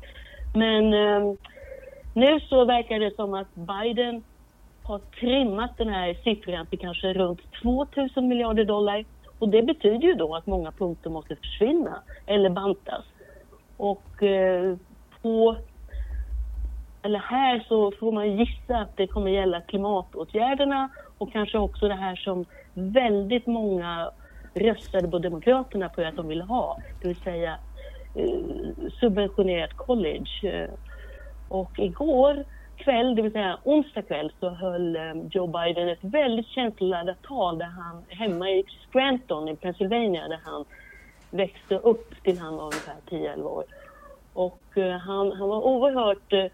Men 0.55 0.95
eh, 0.95 1.35
nu 2.15 2.41
så 2.41 2.65
verkar 2.65 2.99
det 2.99 3.17
som 3.17 3.35
att 3.35 3.55
Biden 3.55 4.25
har 4.85 4.99
trimmat 5.21 5.79
den 5.79 5.89
här 5.89 6.15
siffran 6.25 6.67
till 6.67 6.79
kanske 6.79 7.13
runt 7.13 7.41
2000 7.63 8.29
miljarder 8.29 8.65
dollar. 8.65 9.05
Och 9.39 9.49
det 9.49 9.63
betyder 9.63 10.09
ju 10.09 10.15
då 10.15 10.37
att 10.37 10.47
många 10.47 10.73
punkter 10.73 11.11
måste 11.11 11.37
försvinna 11.37 12.03
eller 12.27 12.51
bantas. 12.51 13.05
Och 13.77 14.23
eh, 14.23 14.77
på, 15.23 15.57
eller 17.03 17.19
här 17.19 17.65
så 17.69 17.93
får 18.01 18.13
man 18.13 18.37
gissa 18.37 18.77
att 18.77 18.97
det 18.97 19.07
kommer 19.07 19.31
gälla 19.31 19.61
klimatåtgärderna 19.61 20.89
och 21.19 21.33
kanske 21.33 21.59
också 21.59 21.89
det 21.89 21.95
här 21.95 22.17
som 22.17 22.45
väldigt 22.75 23.47
många 23.47 24.11
röstade 24.55 25.09
på 25.09 25.19
Demokraterna 25.19 25.89
på 25.89 26.03
att 26.03 26.17
de 26.17 26.29
ville 26.29 26.45
ha, 26.45 26.79
det 27.03 27.09
vill 27.09 27.17
säga 27.17 27.59
eh, 28.15 28.91
subventionerat 29.01 29.77
college. 29.77 30.31
Eh, 30.43 30.71
och 31.49 31.79
igår 31.79 32.45
kväll, 32.77 33.15
det 33.15 33.23
vill 33.23 33.33
säga 33.33 33.59
onsdag 33.65 34.03
kväll, 34.03 34.33
så 34.41 34.49
höll 34.49 34.97
eh, 34.97 35.15
Joe 35.31 35.47
Biden 35.47 35.89
ett 35.89 35.99
väldigt 36.05 36.47
känsloladdat 36.47 37.23
tal 37.23 37.59
där 37.59 37.67
han 37.67 38.05
hemma 38.09 38.51
i 38.51 38.65
Scranton 38.91 39.49
i 39.49 39.57
Pennsylvania 39.57 40.29
där 40.29 40.41
han 40.45 40.65
växte 41.31 41.79
upp 41.79 42.23
till 42.23 42.39
han 42.39 42.57
var 42.57 42.65
ungefär 42.65 42.97
10-11 43.11 43.43
år. 43.43 43.65
Och 44.33 44.79
eh, 44.79 44.97
han, 44.97 45.33
han 45.33 45.49
var 45.49 45.67
oerhört 45.67 46.33
uh, 46.33 46.45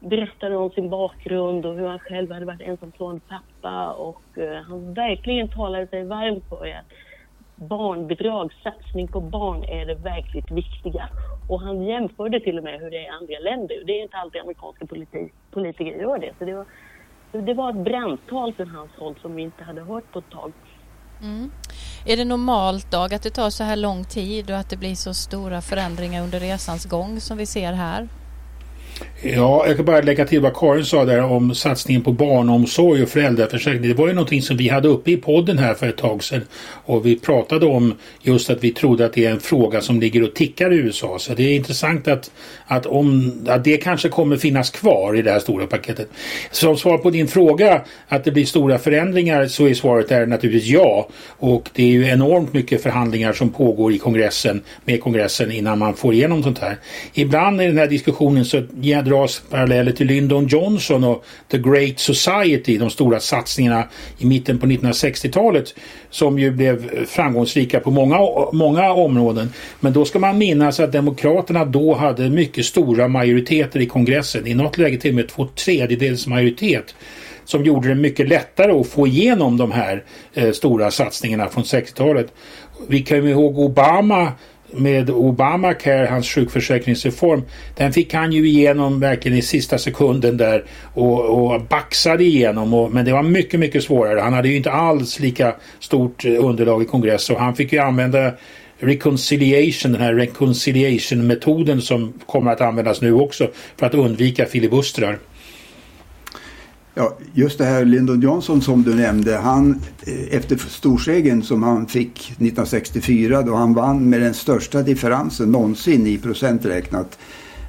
berättade 0.00 0.56
om 0.56 0.70
sin 0.70 0.90
bakgrund 0.90 1.66
och 1.66 1.74
hur 1.74 1.86
han 1.86 1.98
själv 1.98 2.32
hade 2.32 2.46
varit 2.46 2.60
ensamstående 2.60 3.20
pappa 3.28 3.92
och 3.92 4.22
uh, 4.38 4.54
han 4.54 4.94
verkligen 4.94 5.48
talade 5.48 5.86
sig 5.86 6.04
varm 6.04 6.40
för 6.48 6.66
att 6.66 6.92
barnbidrag, 7.56 8.52
satsning 8.62 9.08
på 9.08 9.20
barn 9.20 9.64
är 9.64 9.86
det 9.86 9.94
verkligt 9.94 10.50
viktiga. 10.50 11.08
Och 11.48 11.60
han 11.60 11.82
jämförde 11.82 12.40
till 12.40 12.58
och 12.58 12.64
med 12.64 12.80
hur 12.80 12.90
det 12.90 12.96
är 12.96 13.02
i 13.02 13.08
andra 13.08 13.38
länder. 13.50 13.82
Det 13.86 13.92
är 13.92 14.02
inte 14.02 14.16
alltid 14.16 14.40
amerikanska 14.40 14.86
politi 14.86 15.30
politiker 15.50 15.92
gör 16.00 16.18
det. 16.18 16.32
Så 16.38 16.44
det 16.44 16.54
var, 16.54 16.66
det 17.32 17.54
var 17.54 17.70
ett 17.70 17.84
brandtal 17.84 18.54
från 18.54 18.70
hans 18.70 18.90
håll 18.98 19.16
som 19.22 19.34
vi 19.34 19.42
inte 19.42 19.64
hade 19.64 19.82
hört 19.82 20.12
på 20.12 20.18
ett 20.18 20.30
tag. 20.30 20.52
Mm. 21.22 21.50
Är 22.06 22.16
det 22.16 22.24
normalt 22.24 22.90
Dag 22.90 23.14
att 23.14 23.22
det 23.22 23.30
tar 23.30 23.50
så 23.50 23.64
här 23.64 23.76
lång 23.76 24.04
tid 24.04 24.50
och 24.50 24.56
att 24.56 24.70
det 24.70 24.76
blir 24.76 24.94
så 24.94 25.14
stora 25.14 25.60
förändringar 25.60 26.22
under 26.22 26.40
resans 26.40 26.84
gång 26.84 27.20
som 27.20 27.38
vi 27.38 27.46
ser 27.46 27.72
här? 27.72 28.08
Ja, 29.22 29.66
jag 29.66 29.76
kan 29.76 29.84
bara 29.84 30.00
lägga 30.00 30.24
till 30.24 30.40
vad 30.40 30.56
Karin 30.56 30.84
sa 30.84 31.04
där 31.04 31.22
om 31.22 31.54
satsningen 31.54 32.02
på 32.02 32.12
barnomsorg 32.12 33.02
och 33.02 33.08
föräldraförsäkring. 33.08 33.82
Det 33.82 33.94
var 33.94 34.08
ju 34.08 34.14
någonting 34.14 34.42
som 34.42 34.56
vi 34.56 34.68
hade 34.68 34.88
uppe 34.88 35.10
i 35.10 35.16
podden 35.16 35.58
här 35.58 35.74
för 35.74 35.88
ett 35.88 35.96
tag 35.96 36.24
sedan. 36.24 36.42
Och 36.84 37.06
vi 37.06 37.18
pratade 37.18 37.66
om 37.66 37.94
just 38.22 38.50
att 38.50 38.64
vi 38.64 38.70
trodde 38.70 39.06
att 39.06 39.12
det 39.12 39.24
är 39.24 39.30
en 39.30 39.40
fråga 39.40 39.80
som 39.80 40.00
ligger 40.00 40.22
och 40.22 40.34
tickar 40.34 40.72
i 40.72 40.76
USA. 40.76 41.18
Så 41.18 41.34
det 41.34 41.42
är 41.42 41.56
intressant 41.56 42.08
att, 42.08 42.30
att, 42.66 42.86
om, 42.86 43.32
att 43.48 43.64
det 43.64 43.76
kanske 43.76 44.08
kommer 44.08 44.36
finnas 44.36 44.70
kvar 44.70 45.16
i 45.16 45.22
det 45.22 45.30
här 45.30 45.38
stora 45.40 45.66
paketet. 45.66 46.08
Som 46.50 46.76
svar 46.76 46.98
på 46.98 47.10
din 47.10 47.28
fråga 47.28 47.82
att 48.08 48.24
det 48.24 48.30
blir 48.30 48.44
stora 48.44 48.78
förändringar 48.78 49.46
så 49.46 49.66
är 49.66 49.74
svaret 49.74 50.08
där 50.08 50.26
naturligtvis 50.26 50.70
ja. 50.70 51.08
Och 51.38 51.70
det 51.74 51.82
är 51.82 51.90
ju 51.90 52.08
enormt 52.08 52.52
mycket 52.52 52.82
förhandlingar 52.82 53.32
som 53.32 53.50
pågår 53.50 53.92
i 53.92 53.98
kongressen 53.98 54.62
med 54.84 55.02
kongressen 55.02 55.52
innan 55.52 55.78
man 55.78 55.94
får 55.94 56.14
igenom 56.14 56.42
sånt 56.42 56.58
här. 56.58 56.76
Ibland 57.14 57.62
i 57.62 57.66
den 57.66 57.78
här 57.78 57.86
diskussionen 57.86 58.44
så 58.44 58.62
dras 58.94 59.42
paralleller 59.50 59.92
till 59.92 60.06
Lyndon 60.06 60.46
Johnson 60.46 61.04
och 61.04 61.24
The 61.50 61.58
Great 61.58 61.98
Society, 61.98 62.78
de 62.78 62.90
stora 62.90 63.20
satsningarna 63.20 63.84
i 64.18 64.26
mitten 64.26 64.58
på 64.58 64.66
1960-talet 64.66 65.74
som 66.10 66.38
ju 66.38 66.50
blev 66.50 67.04
framgångsrika 67.06 67.80
på 67.80 67.90
många, 67.90 68.18
många 68.52 68.92
områden. 68.92 69.52
Men 69.80 69.92
då 69.92 70.04
ska 70.04 70.18
man 70.18 70.38
minnas 70.38 70.80
att 70.80 70.92
Demokraterna 70.92 71.64
då 71.64 71.94
hade 71.94 72.30
mycket 72.30 72.64
stora 72.64 73.08
majoriteter 73.08 73.80
i 73.80 73.86
kongressen, 73.86 74.46
i 74.46 74.54
något 74.54 74.78
läge 74.78 74.96
till 74.96 75.10
och 75.10 75.16
med 75.16 75.28
två 75.28 75.46
tredjedels 75.46 76.26
majoritet 76.26 76.94
som 77.48 77.64
gjorde 77.64 77.88
det 77.88 77.94
mycket 77.94 78.28
lättare 78.28 78.72
att 78.72 78.86
få 78.86 79.06
igenom 79.06 79.56
de 79.56 79.72
här 79.72 80.04
eh, 80.34 80.52
stora 80.52 80.90
satsningarna 80.90 81.48
från 81.48 81.64
60-talet. 81.64 82.32
Vi 82.88 83.00
kan 83.00 83.24
ju 83.24 83.30
ihåg 83.30 83.58
Obama 83.58 84.32
med 84.72 85.10
Obamacare, 85.10 86.06
hans 86.06 86.28
sjukförsäkringsreform, 86.28 87.42
den 87.76 87.92
fick 87.92 88.14
han 88.14 88.32
ju 88.32 88.48
igenom 88.48 89.00
verkligen 89.00 89.38
i 89.38 89.42
sista 89.42 89.78
sekunden 89.78 90.36
där 90.36 90.64
och, 90.94 91.24
och 91.24 91.62
baxade 91.62 92.24
igenom. 92.24 92.74
Och, 92.74 92.92
men 92.92 93.04
det 93.04 93.12
var 93.12 93.22
mycket, 93.22 93.60
mycket 93.60 93.84
svårare. 93.84 94.20
Han 94.20 94.32
hade 94.32 94.48
ju 94.48 94.56
inte 94.56 94.70
alls 94.70 95.20
lika 95.20 95.54
stort 95.80 96.24
eh, 96.24 96.44
underlag 96.44 96.82
i 96.82 96.84
kongress 96.84 97.30
och 97.30 97.38
han 97.38 97.56
fick 97.56 97.72
ju 97.72 97.78
använda 97.78 98.32
reconciliation, 98.78 99.92
den 99.92 100.00
här 100.00 100.14
reconciliation-metoden 100.14 101.82
som 101.82 102.12
kommer 102.26 102.52
att 102.52 102.60
användas 102.60 103.00
nu 103.00 103.12
också 103.12 103.50
för 103.76 103.86
att 103.86 103.94
undvika 103.94 104.46
filibustrar. 104.46 105.18
Ja, 107.00 107.16
just 107.34 107.58
det 107.58 107.64
här 107.64 107.84
Lyndon 107.84 108.20
Johnson 108.20 108.62
som 108.62 108.82
du 108.82 108.94
nämnde, 108.94 109.36
han 109.36 109.82
eh, 110.06 110.36
efter 110.36 110.56
storsegern 110.56 111.42
som 111.42 111.62
han 111.62 111.86
fick 111.86 112.30
1964 112.30 113.42
då 113.42 113.54
han 113.54 113.74
vann 113.74 114.10
med 114.10 114.20
den 114.20 114.34
största 114.34 114.82
differensen 114.82 115.52
någonsin 115.52 116.06
i 116.06 116.18
procent 116.18 116.64
räknat 116.64 117.18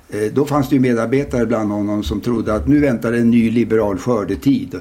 eh, 0.10 0.34
då 0.34 0.46
fanns 0.46 0.70
det 0.70 0.76
ju 0.76 0.82
medarbetare 0.82 1.46
bland 1.46 1.72
honom 1.72 2.04
som 2.04 2.22
trodde 2.22 2.54
att 2.54 2.68
nu 2.68 2.80
väntar 2.80 3.14
en 3.14 3.32
ny 3.32 3.52
liberal 3.52 3.98
skördetid. 3.98 4.80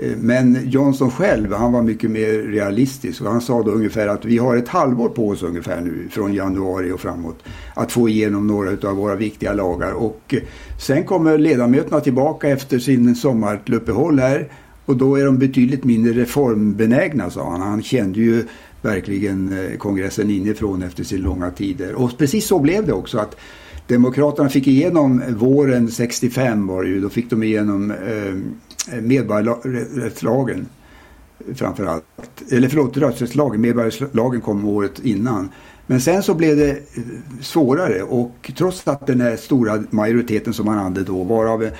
Eh, 0.00 0.16
men 0.16 0.58
Johnson 0.70 1.10
själv, 1.10 1.52
han 1.52 1.72
var 1.72 1.82
mycket 1.82 2.10
mer 2.10 2.32
realistisk 2.32 3.20
och 3.20 3.30
han 3.30 3.40
sa 3.40 3.62
då 3.62 3.70
ungefär 3.70 4.08
att 4.08 4.24
vi 4.24 4.38
har 4.38 4.56
ett 4.56 4.68
halvår 4.68 5.08
på 5.08 5.28
oss 5.28 5.42
ungefär 5.42 5.80
nu 5.80 6.08
från 6.10 6.34
januari 6.34 6.92
och 6.92 7.00
framåt 7.00 7.38
att 7.74 7.92
få 7.92 8.08
igenom 8.08 8.46
några 8.46 8.88
av 8.88 8.96
våra 8.96 9.14
viktiga 9.14 9.52
lagar. 9.52 9.92
Och 9.92 10.20
eh, 10.28 10.40
sen 10.80 11.04
kommer 11.04 11.38
ledamöterna 11.38 12.00
tillbaka 12.00 12.48
efter 12.48 12.78
sin 12.78 13.14
sommaruppehåll 13.14 14.18
här 14.18 14.48
och 14.84 14.96
då 14.96 15.16
är 15.16 15.24
de 15.24 15.38
betydligt 15.38 15.84
mindre 15.84 16.12
reformbenägna 16.12 17.30
sa 17.30 17.50
han. 17.50 17.60
Han 17.60 17.82
kände 17.82 18.20
ju 18.20 18.44
verkligen 18.82 19.52
eh, 19.58 19.76
kongressen 19.76 20.30
inifrån 20.30 20.82
efter 20.82 21.04
sin 21.04 21.20
långa 21.20 21.50
tider. 21.50 21.94
Och 21.94 22.18
precis 22.18 22.46
så 22.46 22.58
blev 22.58 22.86
det 22.86 22.92
också. 22.92 23.18
att 23.18 23.36
Demokraterna 23.86 24.48
fick 24.48 24.66
igenom 24.66 25.22
våren 25.28 25.90
65 25.90 26.66
var 26.66 26.82
det 26.82 26.88
ju, 26.88 27.00
då 27.00 27.08
fick 27.08 27.30
de 27.30 27.42
igenom 27.42 27.90
eh, 27.90 28.34
Eh, 28.92 29.00
medborgarrättslagen 29.00 30.66
framförallt. 31.54 32.04
Eller 32.50 32.68
förlåt, 32.68 32.96
rösträttslagen, 32.96 33.60
medborgarrättslagen 33.60 34.40
kom 34.40 34.64
året 34.64 34.98
innan. 34.98 35.48
Men 35.86 36.00
sen 36.00 36.22
så 36.22 36.34
blev 36.34 36.56
det 36.56 36.70
eh, 36.70 36.76
svårare 37.40 38.02
och 38.02 38.52
trots 38.58 38.88
att 38.88 39.06
den 39.06 39.20
här 39.20 39.36
stora 39.36 39.84
majoriteten 39.90 40.52
som 40.54 40.66
man 40.66 40.78
hade 40.78 41.02
då 41.02 41.24
var 41.24 41.46
av 41.46 41.70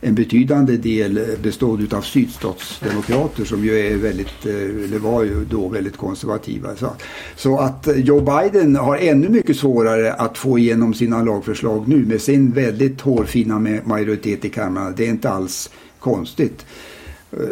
en 0.00 0.14
betydande 0.14 0.76
del 0.76 1.20
bestod 1.42 1.94
av 1.94 2.00
sydstatsdemokrater 2.00 3.44
som 3.44 3.64
ju 3.64 3.78
är 3.78 3.96
väldigt, 3.96 4.46
eh, 4.46 4.54
eller 4.54 4.98
var 4.98 5.22
ju 5.22 5.44
då 5.44 5.68
väldigt 5.68 5.96
konservativa. 5.96 6.76
Så, 6.76 6.92
så 7.36 7.58
att 7.58 7.88
Joe 7.96 8.20
Biden 8.20 8.76
har 8.76 8.96
ännu 8.96 9.28
mycket 9.28 9.56
svårare 9.56 10.12
att 10.12 10.38
få 10.38 10.58
igenom 10.58 10.94
sina 10.94 11.22
lagförslag 11.22 11.88
nu 11.88 12.06
med 12.06 12.20
sin 12.20 12.50
väldigt 12.50 13.00
hårfina 13.00 13.58
majoritet 13.84 14.44
i 14.44 14.48
kammaren. 14.48 14.94
Det 14.96 15.04
är 15.04 15.10
inte 15.10 15.30
alls 15.30 15.70
konstigt. 16.00 16.66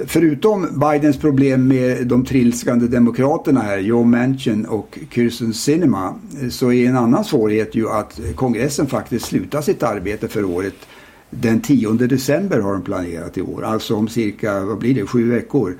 Förutom 0.06 0.80
Bidens 0.80 1.16
problem 1.16 1.68
med 1.68 2.06
de 2.06 2.24
trilskande 2.24 2.86
demokraterna 2.86 3.60
här, 3.60 3.78
Joe 3.78 4.04
Manchin 4.04 4.66
och 4.66 4.98
Kirsten 5.10 5.54
Sinema, 5.54 6.14
så 6.50 6.72
är 6.72 6.88
en 6.88 6.96
annan 6.96 7.24
svårighet 7.24 7.74
ju 7.74 7.88
att 7.88 8.20
kongressen 8.34 8.86
faktiskt 8.86 9.26
slutar 9.26 9.62
sitt 9.62 9.82
arbete 9.82 10.28
för 10.28 10.44
året 10.44 10.74
den 11.30 11.60
10 11.60 11.92
december 11.92 12.60
har 12.60 12.72
de 12.72 12.82
planerat 12.82 13.38
i 13.38 13.42
år, 13.42 13.64
alltså 13.64 13.96
om 13.96 14.08
cirka, 14.08 14.60
vad 14.60 14.78
blir 14.78 14.94
det, 14.94 15.06
sju 15.06 15.30
veckor. 15.30 15.78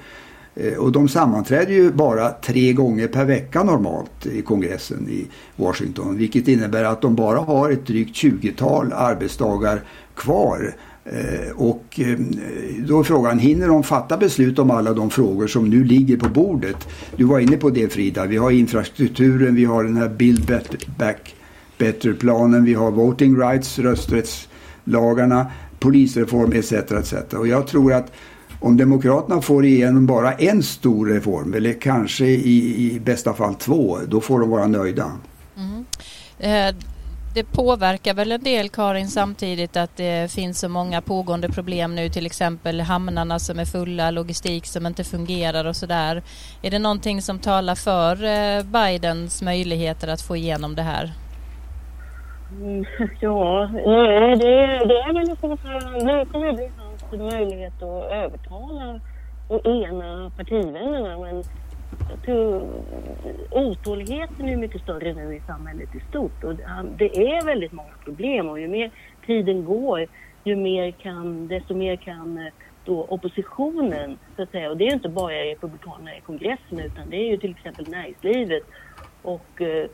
Eh, 0.54 0.75
och 0.78 0.92
de 0.92 1.08
sammanträder 1.08 1.73
ju 1.73 1.92
bara 1.92 2.30
tre 2.30 2.73
gånger 2.73 3.08
per 3.08 3.25
vecka 3.25 3.62
normalt 3.62 4.26
i 4.26 4.42
kongressen 4.42 5.08
i 5.08 5.26
Washington. 5.56 6.16
Vilket 6.16 6.49
innebär 6.49 6.85
att 6.85 7.02
de 7.02 7.14
bara 7.14 7.38
har 7.38 7.70
ett 7.70 7.87
drygt 7.87 8.16
20-tal 8.16 8.92
arbetsdagar 8.92 9.80
kvar. 10.14 10.75
Eh, 11.13 11.51
och 11.57 12.01
eh, 12.01 12.19
då 12.89 13.01
är 13.01 13.03
frågan, 13.03 13.39
hinner 13.39 13.69
de 13.69 13.83
fatta 13.83 14.17
beslut 14.17 14.59
om 14.59 14.71
alla 14.71 14.93
de 14.93 15.11
frågor 15.11 15.47
som 15.47 15.71
nu 15.71 15.85
ligger 15.85 16.17
på 16.17 16.29
bordet? 16.29 16.89
Du 17.17 17.25
var 17.25 17.41
inne 17.41 17.57
på 17.57 17.71
det 17.71 17.93
Frida, 17.93 18.27
vi 18.27 18.37
har 18.37 18.51
infrastrukturen, 18.51 19.55
vi 19.55 19.65
har 19.65 19.85
den 19.85 19.97
här 19.97 20.09
Build 20.09 20.63
Back 20.99 21.35
Better-planen, 21.79 22.65
vi 22.65 22.75
har 22.75 22.91
voting 22.91 23.41
rights, 23.41 23.79
rösträttslagarna, 23.79 25.47
polisreform 25.79 26.53
etc. 26.53 26.73
etc. 26.73 27.35
Och 27.35 27.49
jag 27.49 27.67
tror 27.67 27.93
att 27.93 28.13
om 28.61 28.77
Demokraterna 28.77 29.43
får 29.43 29.65
igenom 29.65 30.07
bara 30.07 30.33
en 30.33 30.63
stor 30.63 31.07
reform 31.07 31.55
eller 31.55 31.73
kanske 31.73 32.25
i, 32.27 32.95
i 32.95 33.01
bästa 33.01 33.35
fall 33.35 33.55
två, 33.55 33.99
då 34.09 34.21
får 34.21 34.41
de 34.41 34.51
vara 34.51 34.67
nöjda. 34.67 35.13
Mm. 35.57 35.85
Eh, 36.39 36.75
det 37.37 37.45
påverkar 37.45 38.14
väl 38.14 38.33
en 38.33 38.43
del 38.43 38.69
Karin 38.69 39.09
samtidigt 39.09 39.76
att 39.76 39.97
det 39.97 40.33
finns 40.33 40.61
så 40.61 40.69
många 40.69 41.00
pågående 41.00 41.49
problem 41.49 41.95
nu 41.95 42.09
till 42.09 42.26
exempel 42.26 42.81
hamnarna 42.81 43.38
som 43.38 43.59
är 43.59 43.64
fulla, 43.64 44.11
logistik 44.11 44.66
som 44.66 44.87
inte 44.87 45.05
fungerar 45.05 45.64
och 45.64 45.76
sådär. 45.76 46.23
Är 46.62 46.71
det 46.71 46.78
någonting 46.78 47.23
som 47.23 47.38
talar 47.38 47.75
för 47.75 48.25
eh, 48.25 48.62
Bidens 48.64 49.43
möjligheter 49.43 50.09
att 50.09 50.23
få 50.23 50.37
igenom 50.37 50.75
det 50.75 50.83
här? 50.83 51.12
Mm, 52.61 52.85
ja, 53.21 53.71
nej, 53.73 54.37
det, 54.37 54.57
det 54.88 54.99
är 55.07 55.14
väl 55.14 55.28
liksom 55.28 55.59
så 55.59 55.69
att 55.69 56.05
nu 56.05 56.26
kommer 56.33 56.47
det 56.47 56.52
bli 56.52 56.71
hans 56.78 57.33
möjlighet 57.33 57.83
att 57.83 58.12
övertala 58.12 59.00
och 59.49 59.66
ena 59.66 60.31
partivännerna. 60.37 61.19
Men 61.19 61.45
Alltså, 62.13 62.69
otåligheten 63.51 64.49
är 64.49 64.57
mycket 64.57 64.83
större 64.83 65.15
nu 65.15 65.35
i 65.35 65.41
samhället 65.47 65.95
i 65.95 66.01
stort. 66.09 66.45
Och 66.45 66.55
det 66.99 67.37
är 67.37 67.45
väldigt 67.45 67.73
många 67.73 67.93
problem 68.05 68.49
och 68.49 68.61
ju 68.61 68.69
mer 68.69 68.91
tiden 69.27 69.65
går, 69.65 70.07
ju 70.45 70.57
mer 70.57 70.91
kan, 70.91 71.49
desto 71.49 71.75
mer 71.75 71.97
kan 71.97 72.39
eh, 72.39 72.53
då 72.85 73.07
oppositionen, 73.09 74.19
så 74.37 74.43
att 74.43 74.51
säga, 74.51 74.71
och 74.71 74.77
det 74.77 74.87
är 74.87 74.93
inte 74.93 75.09
bara 75.09 75.35
republikanerna 75.35 76.17
i 76.17 76.21
kongressen 76.21 76.79
utan 76.79 77.11
det 77.11 77.17
är 77.17 77.31
ju 77.31 77.37
till 77.37 77.51
exempel 77.51 77.89
näringslivet 77.89 78.63
och 79.23 79.63
eh, 79.63 79.87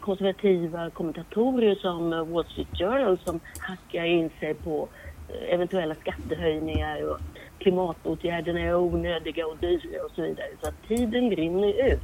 konservativa 0.00 0.90
kommentatorer 0.90 1.74
som 1.74 2.12
eh, 2.12 2.24
Wall 2.24 2.44
Street 2.44 2.78
Journal 2.78 3.18
som 3.24 3.40
hackar 3.58 4.04
in 4.04 4.30
sig 4.40 4.54
på 4.54 4.88
eh, 5.28 5.54
eventuella 5.54 5.94
skattehöjningar 5.94 7.10
och 7.10 7.18
klimatåtgärderna 7.62 8.60
är 8.60 8.74
onödiga 8.74 9.46
och 9.46 9.56
dyra 9.60 10.04
och 10.04 10.10
så 10.14 10.22
vidare. 10.22 10.48
Så 10.62 10.68
att 10.68 10.88
tiden 10.88 11.30
rinner 11.30 11.92
ut. 11.92 12.00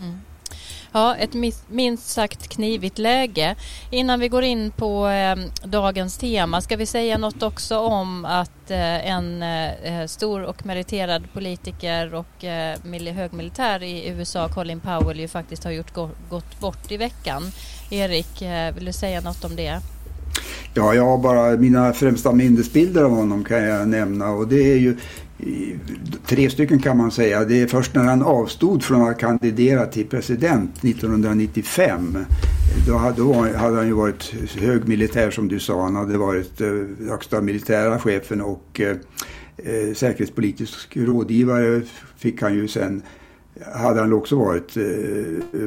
Mm. 0.00 0.18
Ja, 0.92 1.16
ett 1.16 1.34
minst 1.68 2.08
sagt 2.08 2.48
knivigt 2.48 2.98
läge. 2.98 3.56
Innan 3.90 4.20
vi 4.20 4.28
går 4.28 4.42
in 4.42 4.70
på 4.70 5.08
eh, 5.08 5.36
dagens 5.64 6.18
tema 6.18 6.60
ska 6.60 6.76
vi 6.76 6.86
säga 6.86 7.18
något 7.18 7.42
också 7.42 7.78
om 7.78 8.24
att 8.24 8.70
eh, 8.70 9.10
en 9.10 9.42
eh, 9.42 10.06
stor 10.06 10.42
och 10.42 10.66
meriterad 10.66 11.32
politiker 11.32 12.14
och 12.14 12.44
eh, 12.44 12.78
högmilitär 13.14 13.82
i 13.82 14.08
USA, 14.08 14.48
Colin 14.48 14.80
Powell, 14.80 15.20
ju 15.20 15.28
faktiskt 15.28 15.64
har 15.64 15.70
gjort 15.70 15.94
go 15.94 16.10
gått 16.30 16.60
bort 16.60 16.92
i 16.92 16.96
veckan. 16.96 17.42
Erik, 17.90 18.42
eh, 18.42 18.74
vill 18.74 18.84
du 18.84 18.92
säga 18.92 19.20
något 19.20 19.44
om 19.44 19.56
det? 19.56 19.80
Ja, 20.74 20.94
jag 20.94 21.04
har 21.04 21.18
bara 21.18 21.56
mina 21.56 21.92
främsta 21.92 22.32
minnesbilder 22.32 23.02
av 23.02 23.10
honom 23.10 23.44
kan 23.44 23.62
jag 23.62 23.88
nämna 23.88 24.30
och 24.30 24.48
det 24.48 24.72
är 24.72 24.76
ju 24.76 24.96
tre 26.26 26.50
stycken 26.50 26.78
kan 26.78 26.96
man 26.96 27.10
säga. 27.10 27.44
Det 27.44 27.62
är 27.62 27.66
först 27.66 27.94
när 27.94 28.04
han 28.04 28.22
avstod 28.22 28.82
från 28.82 29.08
att 29.08 29.18
kandidera 29.18 29.86
till 29.86 30.06
president 30.06 30.84
1995. 30.84 32.18
Då 32.86 32.96
hade, 32.96 33.16
då 33.16 33.32
hade 33.32 33.76
han 33.76 33.86
ju 33.86 33.92
varit 33.92 34.34
hög 34.58 34.88
militär 34.88 35.30
som 35.30 35.48
du 35.48 35.60
sa. 35.60 35.82
Han 35.82 35.96
hade 35.96 36.18
varit 36.18 36.60
eh, 36.60 36.68
högsta 37.08 37.40
militära 37.40 37.98
chefen 37.98 38.40
och 38.40 38.80
eh, 38.80 38.96
eh 39.56 39.94
säkerhetspolitisk 39.94 40.96
rådgivare 40.96 41.82
fick 42.16 42.42
han 42.42 42.54
ju 42.54 42.68
sen 42.68 43.02
hade 43.74 44.00
han 44.00 44.12
också 44.12 44.36
varit 44.36 44.76
eh, 44.76 44.82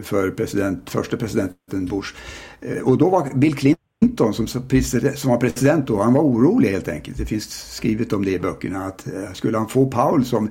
för 0.02 0.32
president, 0.32 0.90
första 0.90 1.18
presidenten 1.18 1.86
Bush. 1.86 2.16
Eh, 2.62 2.82
och 2.84 2.98
då 2.98 3.10
var 3.10 3.30
Bill 3.36 3.56
Clinton 3.56 3.81
Clinton 4.22 4.48
som, 4.48 4.62
som 5.16 5.32
var 5.32 5.38
president 5.38 5.88
då, 5.88 6.02
han 6.02 6.14
var 6.14 6.22
orolig 6.22 6.70
helt 6.70 6.88
enkelt. 6.88 7.18
Det 7.18 7.26
finns 7.26 7.74
skrivet 7.76 8.14
om 8.14 8.26
det 8.26 8.32
i 8.32 8.40
böckerna 8.40 8.86
att 8.86 9.08
eh, 9.08 9.34
skulle 9.34 9.58
han 9.58 9.68
få 9.68 9.86
Paul 9.86 10.26
som 10.26 10.50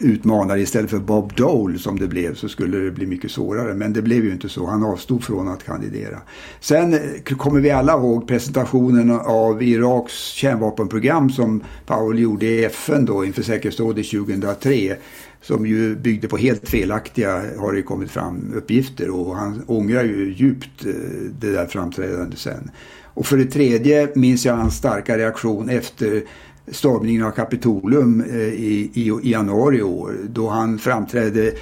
utmanare 0.00 0.60
istället 0.60 0.90
för 0.90 0.98
Bob 0.98 1.34
Dole 1.34 1.78
som 1.78 1.98
det 1.98 2.08
blev 2.08 2.34
så 2.34 2.48
skulle 2.48 2.78
det 2.78 2.90
bli 2.90 3.06
mycket 3.06 3.30
svårare. 3.30 3.74
Men 3.74 3.92
det 3.92 4.02
blev 4.02 4.24
ju 4.24 4.32
inte 4.32 4.48
så. 4.48 4.66
Han 4.66 4.84
avstod 4.84 5.24
från 5.24 5.48
att 5.48 5.64
kandidera. 5.64 6.18
Sen 6.60 6.94
eh, 6.94 7.00
kommer 7.22 7.60
vi 7.60 7.70
alla 7.70 7.92
ihåg 7.92 8.28
presentationen 8.28 9.10
av 9.10 9.62
Iraks 9.62 10.12
kärnvapenprogram 10.12 11.30
som 11.30 11.62
Powell 11.86 12.18
gjorde 12.18 12.46
i 12.46 12.64
FN 12.64 13.04
då 13.04 13.24
inför 13.24 13.42
säkerhetsrådet 13.42 14.10
2003 14.10 14.96
som 15.42 15.66
ju 15.66 15.96
byggde 15.96 16.28
på 16.28 16.36
helt 16.36 16.68
felaktiga, 16.68 17.42
har 17.58 17.72
det 17.72 17.82
kommit 17.82 18.10
fram, 18.10 18.52
uppgifter 18.56 19.10
och 19.10 19.36
han 19.36 19.62
ångrar 19.66 20.04
ju 20.04 20.34
djupt 20.34 20.86
eh, 20.86 20.92
det 21.40 21.52
där 21.52 21.66
framträdandet 21.66 22.38
sen. 22.38 22.70
Och 23.18 23.26
för 23.26 23.36
det 23.36 23.44
tredje 23.44 24.08
minns 24.14 24.46
jag 24.46 24.56
hans 24.56 24.76
starka 24.76 25.18
reaktion 25.18 25.68
efter 25.68 26.22
stormningen 26.70 27.24
av 27.24 27.30
Kapitolium 27.30 28.20
eh, 28.20 28.36
i, 28.36 28.90
i, 28.94 29.12
i 29.22 29.30
januari 29.30 29.76
i 29.76 29.82
år 29.82 30.16
då 30.28 30.48
han 30.48 30.78
framträdde 30.78 31.52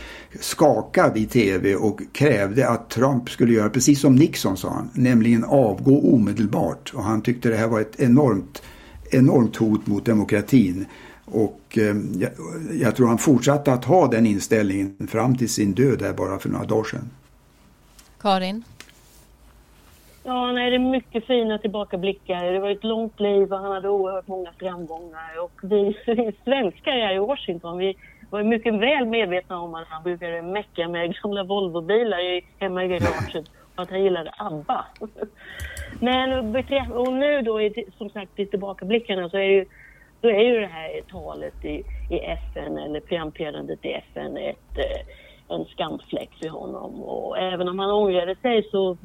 skakad 0.40 1.16
i 1.16 1.26
tv 1.26 1.76
och 1.76 2.00
krävde 2.12 2.68
att 2.68 2.90
Trump 2.90 3.30
skulle 3.30 3.52
göra 3.52 3.70
precis 3.70 4.00
som 4.00 4.14
Nixon 4.14 4.56
sa 4.56 4.70
han, 4.70 4.90
nämligen 4.92 5.44
avgå 5.44 6.14
omedelbart. 6.14 6.92
Och 6.94 7.02
han 7.02 7.22
tyckte 7.22 7.48
det 7.48 7.56
här 7.56 7.68
var 7.68 7.80
ett 7.80 8.00
enormt, 8.00 8.62
enormt 9.10 9.56
hot 9.56 9.86
mot 9.86 10.04
demokratin. 10.04 10.86
Och 11.24 11.78
eh, 11.78 11.96
jag, 12.18 12.30
jag, 12.80 12.96
tror 12.96 13.06
han 13.08 13.18
fortsatte 13.18 13.72
att 13.72 13.84
ha 13.84 14.10
den 14.10 14.26
inställningen 14.26 15.08
fram 15.08 15.36
till 15.36 15.48
sin 15.48 15.72
död 15.72 16.02
här 16.02 16.12
bara 16.12 16.38
för 16.38 16.48
några 16.48 16.66
dagar 16.66 16.84
sedan. 16.84 17.10
Karin? 18.20 18.64
Ja, 20.28 20.52
nej, 20.52 20.70
det 20.70 20.76
är 20.76 20.78
mycket 20.78 21.26
fina 21.26 21.58
tillbakablickar. 21.58 22.52
Det 22.52 22.60
var 22.60 22.70
ett 22.70 22.84
långt 22.84 23.20
liv 23.20 23.52
och 23.52 23.58
han 23.58 23.72
hade 23.72 23.88
oerhört 23.88 24.26
många 24.26 24.52
framgångar. 24.58 25.40
Och 25.44 25.52
vi, 25.62 25.96
vi 26.06 26.32
svenskar 26.44 26.92
här 26.92 27.14
i 27.14 27.18
Washington, 27.18 27.78
vi 27.78 27.96
var 28.30 28.42
mycket 28.42 28.74
väl 28.74 29.06
medvetna 29.06 29.60
om 29.60 29.74
att 29.74 29.88
han 29.88 30.02
brukade 30.02 30.42
mecka 30.42 30.88
med 30.88 31.14
gamla 31.22 31.44
Volvobilar 31.44 32.40
hemma 32.60 32.84
i 32.84 32.88
garaget 32.88 33.50
och 33.74 33.82
att 33.82 33.90
han 33.90 34.02
gillade 34.02 34.32
ABBA. 34.38 34.84
Men 36.00 36.32
och 36.92 37.12
nu 37.12 37.42
då, 37.42 37.60
som 37.98 38.10
sagt, 38.10 38.38
i 38.38 38.46
tillbakablickarna 38.46 39.30
så 39.30 39.36
är 39.36 39.42
ju 39.42 39.66
då 40.20 40.28
är 40.28 40.44
ju 40.44 40.60
det 40.60 40.66
här 40.66 41.00
talet 41.10 41.64
i, 41.64 41.84
i 42.10 42.18
FN 42.18 42.78
eller 42.78 43.00
framträdandet 43.00 43.84
i 43.84 43.92
FN 43.92 44.36
ett, 44.36 44.78
eh, 44.78 45.06
en 45.48 45.64
skamfläck 45.64 46.30
för 46.40 46.48
honom. 46.48 47.02
Och 47.02 47.38
även 47.38 47.68
om 47.68 47.78
han 47.78 47.90
ångrade 47.90 48.36
sig 48.36 48.68
så 48.70 48.96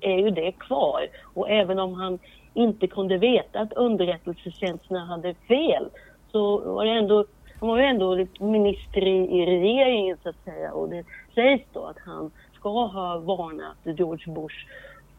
är 0.00 0.18
ju 0.18 0.30
det 0.30 0.52
kvar. 0.52 1.06
Och 1.34 1.50
även 1.50 1.78
om 1.78 1.94
han 1.94 2.18
inte 2.54 2.86
kunde 2.86 3.18
veta 3.18 3.60
att 3.60 3.72
underrättelsetjänsterna 3.72 5.04
hade 5.04 5.34
fel 5.34 5.88
så 6.32 6.58
var 6.58 6.84
det 6.84 6.90
ändå 6.90 7.24
han 7.60 7.68
var 7.68 7.78
ju 7.78 7.84
ändå 7.84 8.26
minister 8.40 9.06
i, 9.06 9.40
i 9.40 9.46
regeringen 9.46 10.16
så 10.22 10.28
att 10.28 10.44
säga 10.44 10.72
och 10.72 10.88
det 10.88 11.04
sägs 11.34 11.64
då 11.72 11.84
att 11.84 11.98
han 11.98 12.30
ska 12.54 12.86
ha 12.86 13.18
varnat 13.18 13.76
George 13.98 14.34
Bush 14.34 14.66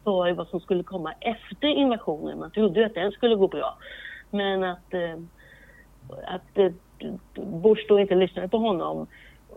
för 0.04 0.32
vad 0.32 0.48
som 0.48 0.60
skulle 0.60 0.84
komma 0.84 1.14
efter 1.20 1.68
invasionen. 1.68 2.40
Man 2.40 2.52
trodde 2.52 2.80
ju 2.80 2.86
att 2.86 2.94
den 2.94 3.12
skulle 3.12 3.36
gå 3.36 3.48
bra. 3.48 3.78
Men 4.32 4.64
att 4.64 4.94
eh, 4.94 5.18
att 6.28 6.58
eh, 6.58 6.72
Bush 7.36 7.86
då 7.88 8.00
inte 8.00 8.16
lyssnade 8.16 8.48
på 8.48 8.58
honom 8.58 9.08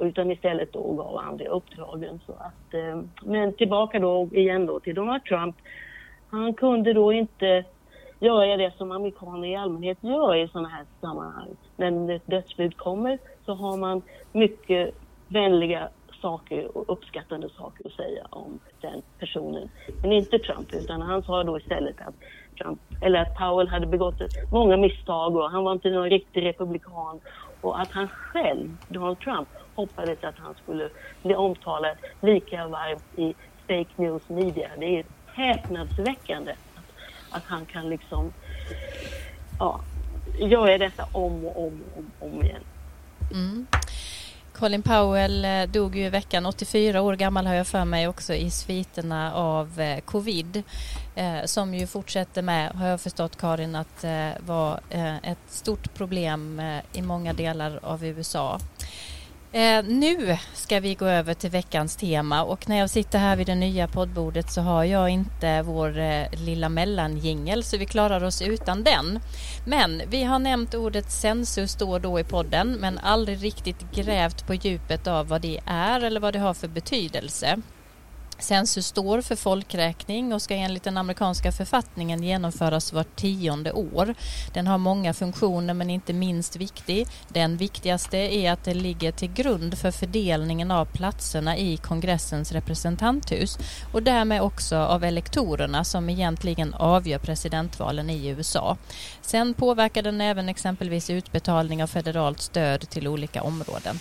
utan 0.00 0.30
istället 0.30 0.72
då 0.72 0.92
gav 0.92 1.16
andra 1.16 1.44
uppdragen. 1.44 2.20
Så 2.26 2.32
att, 2.32 2.74
eh, 2.74 3.02
men 3.22 3.52
tillbaka 3.52 3.98
då 3.98 4.28
igen 4.32 4.66
då 4.66 4.80
till 4.80 4.94
Donald 4.94 5.24
Trump. 5.24 5.56
Han 6.30 6.54
kunde 6.54 6.92
då 6.92 7.12
inte 7.12 7.64
göra 8.20 8.56
det 8.56 8.72
som 8.76 8.92
amerikaner 8.92 9.48
i 9.48 9.56
allmänhet 9.56 9.98
gör 10.00 10.36
i 10.36 10.48
sådana 10.48 10.68
här 10.68 10.84
sammanhang. 11.00 11.48
När 11.76 12.16
ett 12.16 12.26
dödsbud 12.26 12.76
kommer 12.76 13.18
så 13.44 13.54
har 13.54 13.76
man 13.76 14.02
mycket 14.32 14.94
vänliga 15.28 15.88
saker 16.22 16.76
och 16.76 16.92
uppskattande 16.92 17.48
saker 17.48 17.86
att 17.86 17.92
säga 17.92 18.26
om 18.30 18.58
den 18.80 19.02
personen. 19.18 19.68
Men 20.02 20.12
inte 20.12 20.38
Trump, 20.38 20.74
utan 20.74 21.02
han 21.02 21.22
sa 21.22 21.44
då 21.44 21.58
istället 21.58 21.96
att 22.00 22.14
Trump, 22.58 22.80
eller 23.02 23.18
att 23.18 23.38
Powell 23.38 23.68
hade 23.68 23.86
begått 23.86 24.14
många 24.52 24.76
misstag 24.76 25.36
och 25.36 25.50
han 25.50 25.64
var 25.64 25.72
inte 25.72 25.90
någon 25.90 26.10
riktig 26.10 26.44
republikan 26.44 27.20
och 27.62 27.80
att 27.80 27.90
han 27.90 28.08
själv, 28.08 28.76
Donald 28.88 29.20
Trump, 29.20 29.48
hoppades 29.74 30.24
att 30.24 30.38
han 30.38 30.54
skulle 30.62 30.90
bli 31.22 31.34
omtalad 31.34 31.96
lika 32.20 32.68
varmt 32.68 33.04
i 33.16 33.34
fake 33.66 34.02
news 34.02 34.28
media. 34.28 34.70
Det 34.78 34.98
är 34.98 35.04
häpnadsväckande 35.26 36.52
att, 36.52 37.36
att 37.36 37.44
han 37.44 37.66
kan 37.66 37.88
liksom 37.88 38.32
ja, 39.58 39.80
göra 40.38 40.78
detta 40.78 41.06
om 41.12 41.44
och 41.44 41.66
om 41.66 41.82
och 41.94 41.98
om, 41.98 42.10
om 42.20 42.42
igen. 42.42 42.62
Mm. 43.32 43.66
Colin 44.52 44.82
Powell 44.82 45.44
eh, 45.44 45.62
dog 45.62 45.96
ju 45.96 46.04
i 46.04 46.10
veckan, 46.10 46.46
84 46.46 47.02
år 47.02 47.16
gammal 47.16 47.46
har 47.46 47.54
jag 47.54 47.66
för 47.66 47.84
mig 47.84 48.08
också 48.08 48.34
i 48.34 48.50
sviterna 48.50 49.34
av 49.34 49.80
eh, 49.80 50.00
covid 50.00 50.62
eh, 51.14 51.44
som 51.44 51.74
ju 51.74 51.86
fortsätter 51.86 52.42
med, 52.42 52.72
har 52.72 52.86
jag 52.86 53.00
förstått 53.00 53.36
Karin, 53.36 53.74
att 53.74 54.04
eh, 54.04 54.30
vara 54.46 54.80
eh, 54.90 55.16
ett 55.16 55.38
stort 55.48 55.94
problem 55.94 56.60
eh, 56.60 56.98
i 56.98 57.02
många 57.02 57.32
delar 57.32 57.80
av 57.82 58.04
USA. 58.04 58.60
Eh, 59.54 59.84
nu 59.84 60.38
ska 60.54 60.80
vi 60.80 60.94
gå 60.94 61.06
över 61.06 61.34
till 61.34 61.50
veckans 61.50 61.96
tema 61.96 62.42
och 62.42 62.68
när 62.68 62.78
jag 62.78 62.90
sitter 62.90 63.18
här 63.18 63.36
vid 63.36 63.46
det 63.46 63.54
nya 63.54 63.88
poddbordet 63.88 64.50
så 64.50 64.60
har 64.60 64.84
jag 64.84 65.08
inte 65.08 65.62
vår 65.62 65.98
eh, 65.98 66.26
lilla 66.32 66.68
mellanjingel 66.68 67.64
så 67.64 67.76
vi 67.76 67.86
klarar 67.86 68.24
oss 68.24 68.42
utan 68.42 68.84
den. 68.84 69.20
Men 69.66 70.02
vi 70.08 70.24
har 70.24 70.38
nämnt 70.38 70.74
ordet 70.74 71.10
census 71.10 71.74
då 71.74 71.90
och 71.90 72.00
då 72.00 72.20
i 72.20 72.24
podden 72.24 72.72
men 72.72 72.98
aldrig 72.98 73.44
riktigt 73.44 73.92
grävt 73.94 74.46
på 74.46 74.54
djupet 74.54 75.06
av 75.06 75.28
vad 75.28 75.40
det 75.40 75.60
är 75.66 76.00
eller 76.00 76.20
vad 76.20 76.32
det 76.32 76.38
har 76.38 76.54
för 76.54 76.68
betydelse. 76.68 77.58
Census 78.42 78.86
står 78.86 79.20
för 79.20 79.36
folkräkning 79.36 80.32
och 80.32 80.42
ska 80.42 80.54
enligt 80.54 80.82
den 80.82 80.96
amerikanska 80.96 81.52
författningen 81.52 82.22
genomföras 82.22 82.92
vart 82.92 83.16
tionde 83.16 83.72
år. 83.72 84.14
Den 84.54 84.66
har 84.66 84.78
många 84.78 85.14
funktioner 85.14 85.74
men 85.74 85.90
inte 85.90 86.12
minst 86.12 86.56
viktig. 86.56 87.06
Den 87.28 87.56
viktigaste 87.56 88.16
är 88.16 88.52
att 88.52 88.64
det 88.64 88.74
ligger 88.74 89.12
till 89.12 89.32
grund 89.32 89.78
för 89.78 89.90
fördelningen 89.90 90.70
av 90.70 90.84
platserna 90.84 91.56
i 91.56 91.76
kongressens 91.76 92.52
representanthus 92.52 93.58
och 93.92 94.02
därmed 94.02 94.42
också 94.42 94.76
av 94.76 95.04
elektorerna 95.04 95.84
som 95.84 96.10
egentligen 96.10 96.74
avgör 96.74 97.18
presidentvalen 97.18 98.10
i 98.10 98.28
USA. 98.28 98.76
Sen 99.20 99.54
påverkar 99.54 100.02
den 100.02 100.20
även 100.20 100.48
exempelvis 100.48 101.10
utbetalning 101.10 101.82
av 101.82 101.86
federalt 101.86 102.40
stöd 102.40 102.80
till 102.80 103.08
olika 103.08 103.42
områden. 103.42 103.98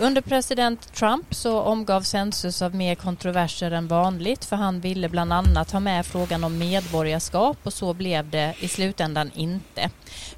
Under 0.00 0.20
president 0.20 0.92
Trump 0.92 1.34
så 1.34 1.60
omgav 1.60 2.02
census 2.02 2.62
av 2.62 2.74
mer 2.74 2.94
kontroverser 2.94 3.70
än 3.70 3.88
vanligt 3.88 4.44
för 4.44 4.56
han 4.56 4.80
ville 4.80 5.08
bland 5.08 5.32
annat 5.32 5.70
ha 5.70 5.80
med 5.80 6.06
frågan 6.06 6.44
om 6.44 6.58
medborgarskap 6.58 7.58
och 7.62 7.72
så 7.72 7.94
blev 7.94 8.30
det 8.30 8.54
i 8.60 8.68
slutändan 8.68 9.30
inte. 9.34 9.90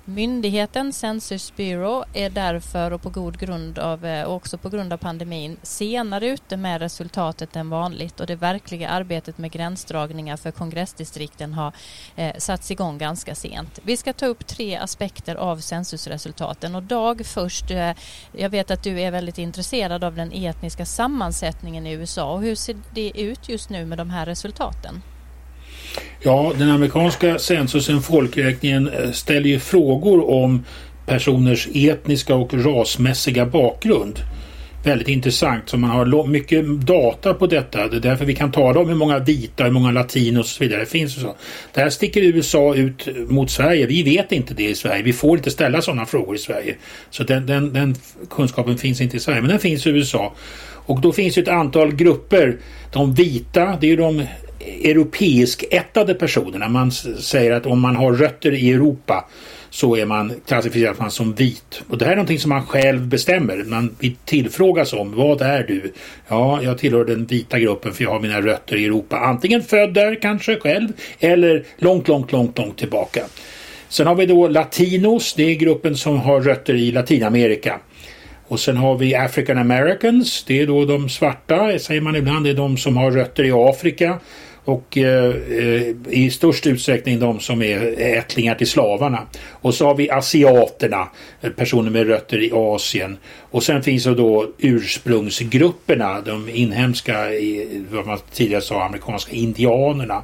Myndigheten 0.04 0.92
Census 0.92 1.56
Bureau 1.56 2.04
är 2.12 2.30
därför 2.30 2.90
och 2.90 3.02
på 3.02 3.10
god 3.10 3.38
grund 3.38 3.78
av, 3.78 4.24
och 4.26 4.34
också 4.34 4.58
på 4.58 4.68
grund 4.68 4.92
av 4.92 4.96
pandemin 4.96 5.56
senare 5.62 6.26
ute 6.26 6.56
med 6.56 6.80
resultatet 6.80 7.56
än 7.56 7.70
vanligt 7.70 8.20
och 8.20 8.26
det 8.26 8.36
verkliga 8.36 8.88
arbetet 8.88 9.38
med 9.38 9.52
gränsdragningar 9.52 10.36
för 10.36 10.50
kongressdistrikten 10.50 11.52
har 11.52 11.72
eh, 12.16 12.36
satts 12.38 12.70
igång 12.70 12.98
ganska 12.98 13.34
sent. 13.34 13.78
Vi 13.82 13.96
ska 13.96 14.12
ta 14.12 14.26
upp 14.26 14.46
tre 14.46 14.76
aspekter 14.76 15.34
av 15.36 15.60
censusresultaten 15.60 16.74
och 16.74 16.82
Dag 16.82 17.26
först. 17.26 17.70
Eh, 17.70 17.92
jag 18.32 18.50
vet 18.50 18.70
att 18.70 18.82
du 18.82 19.00
är 19.00 19.10
väldigt 19.10 19.38
intresserad 19.38 20.04
av 20.04 20.14
den 20.14 20.32
etniska 20.32 20.86
sammansättningen 20.86 21.86
i 21.86 21.92
USA 21.92 22.32
och 22.32 22.42
hur 22.42 22.54
ser 22.54 22.76
det 22.94 23.20
ut 23.20 23.48
just 23.48 23.70
nu 23.70 23.86
med 23.86 23.98
de 23.98 24.10
här 24.10 24.26
resultaten? 24.26 25.02
Ja, 26.22 26.52
den 26.58 26.70
amerikanska 26.70 27.38
censusen, 27.38 28.02
folkräkningen, 28.02 28.88
eh, 28.88 29.10
ställer 29.10 29.48
ju 29.48 29.60
frågor 29.60 30.30
om 30.30 30.64
personers 31.06 31.68
etniska 31.74 32.34
och 32.34 32.54
rasmässiga 32.54 33.46
bakgrund. 33.46 34.18
Väldigt 34.84 35.08
intressant, 35.08 35.68
så 35.68 35.76
man 35.76 35.90
har 35.90 36.26
mycket 36.26 36.66
data 36.66 37.34
på 37.34 37.46
detta. 37.46 37.88
Det 37.88 37.96
är 37.96 38.00
därför 38.00 38.24
vi 38.24 38.34
kan 38.34 38.52
tala 38.52 38.80
om 38.80 38.88
hur 38.88 38.94
många 38.94 39.18
vita, 39.18 39.64
hur 39.64 39.70
många 39.70 39.90
latinos 39.90 40.46
och 40.46 40.46
så 40.46 40.64
vidare 40.64 40.80
det 40.80 40.86
finns. 40.86 41.16
Och 41.16 41.22
så. 41.22 41.34
Där 41.74 41.90
sticker 41.90 42.22
USA 42.22 42.74
ut 42.74 43.08
mot 43.28 43.50
Sverige. 43.50 43.86
Vi 43.86 44.02
vet 44.02 44.32
inte 44.32 44.54
det 44.54 44.68
i 44.68 44.74
Sverige. 44.74 45.02
Vi 45.02 45.12
får 45.12 45.36
inte 45.38 45.50
ställa 45.50 45.82
sådana 45.82 46.06
frågor 46.06 46.34
i 46.34 46.38
Sverige. 46.38 46.74
Så 47.10 47.24
den, 47.24 47.46
den, 47.46 47.72
den 47.72 47.94
kunskapen 48.30 48.78
finns 48.78 49.00
inte 49.00 49.16
i 49.16 49.20
Sverige, 49.20 49.40
men 49.40 49.50
den 49.50 49.58
finns 49.58 49.86
i 49.86 49.90
USA. 49.90 50.34
Och 50.86 51.00
då 51.00 51.12
finns 51.12 51.34
det 51.34 51.40
ett 51.40 51.48
antal 51.48 51.94
grupper. 51.94 52.56
De 52.92 53.14
vita, 53.14 53.76
det 53.80 53.86
är 53.86 53.90
ju 53.90 53.96
de 53.96 54.26
europeisk-ättade 54.60 56.14
personerna. 56.14 56.68
Man 56.68 56.92
säger 56.92 57.52
att 57.52 57.66
om 57.66 57.80
man 57.80 57.96
har 57.96 58.12
rötter 58.12 58.54
i 58.54 58.70
Europa 58.70 59.28
så 59.70 59.96
är 59.96 60.06
man 60.06 60.32
klassificerad 60.46 60.96
man 60.98 61.10
som 61.10 61.34
vit. 61.34 61.82
Och 61.88 61.98
det 61.98 62.04
här 62.04 62.12
är 62.12 62.16
någonting 62.16 62.38
som 62.38 62.48
man 62.48 62.66
själv 62.66 63.06
bestämmer. 63.06 63.64
Man 63.64 63.96
tillfrågas 64.24 64.92
om 64.92 65.16
vad 65.16 65.42
är 65.42 65.62
du? 65.62 65.92
Ja, 66.28 66.62
jag 66.62 66.78
tillhör 66.78 67.04
den 67.04 67.26
vita 67.26 67.58
gruppen 67.58 67.92
för 67.92 68.04
jag 68.04 68.10
har 68.10 68.20
mina 68.20 68.40
rötter 68.40 68.76
i 68.76 68.84
Europa. 68.84 69.16
Antingen 69.16 69.62
född 69.62 69.94
där 69.94 70.22
kanske 70.22 70.60
själv 70.60 70.88
eller 71.20 71.64
långt, 71.78 72.08
långt, 72.08 72.32
långt, 72.32 72.58
långt 72.58 72.78
tillbaka. 72.78 73.24
Sen 73.88 74.06
har 74.06 74.14
vi 74.14 74.26
då 74.26 74.48
latinos. 74.48 75.34
Det 75.34 75.42
är 75.42 75.54
gruppen 75.54 75.96
som 75.96 76.18
har 76.18 76.40
rötter 76.40 76.74
i 76.74 76.92
Latinamerika. 76.92 77.80
Och 78.48 78.60
sen 78.60 78.76
har 78.76 78.98
vi 78.98 79.14
African 79.14 79.58
Americans. 79.58 80.44
Det 80.46 80.60
är 80.60 80.66
då 80.66 80.84
de 80.84 81.08
svarta, 81.08 81.78
säger 81.78 82.00
man 82.00 82.16
ibland. 82.16 82.44
Det 82.44 82.50
är 82.50 82.54
de 82.54 82.76
som 82.76 82.96
har 82.96 83.10
rötter 83.10 83.44
i 83.44 83.52
Afrika 83.52 84.18
och 84.64 84.98
eh, 84.98 85.34
eh, 85.34 85.94
i 86.08 86.30
störst 86.30 86.66
utsträckning 86.66 87.18
de 87.18 87.40
som 87.40 87.62
är 87.62 88.00
ättlingar 88.00 88.54
till 88.54 88.66
slavarna. 88.66 89.26
Och 89.50 89.74
så 89.74 89.86
har 89.86 89.94
vi 89.94 90.10
asiaterna, 90.10 91.08
eh, 91.40 91.50
personer 91.50 91.90
med 91.90 92.06
rötter 92.06 92.42
i 92.42 92.50
Asien. 92.54 93.18
Och 93.50 93.62
sen 93.62 93.82
finns 93.82 94.04
det 94.04 94.14
då 94.14 94.50
ursprungsgrupperna, 94.58 96.20
de 96.20 96.48
inhemska, 96.48 97.26
vad 97.90 98.06
man 98.06 98.18
tidigare 98.32 98.62
sa, 98.62 98.84
amerikanska 98.84 99.32
indianerna 99.32 100.22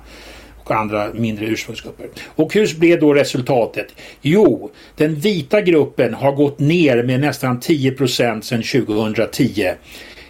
och 0.65 0.71
andra 0.71 1.13
mindre 1.15 1.47
ursprungsgrupper. 1.47 2.09
Och 2.27 2.55
hur 2.55 2.79
blev 2.79 3.01
då 3.01 3.15
resultatet? 3.15 3.87
Jo, 4.23 4.71
den 4.97 5.15
vita 5.15 5.61
gruppen 5.61 6.15
har 6.15 6.33
gått 6.33 6.59
ner 6.59 7.03
med 7.03 7.21
nästan 7.21 7.61
10 7.61 8.09
sedan 8.09 8.43
2010. 8.43 9.71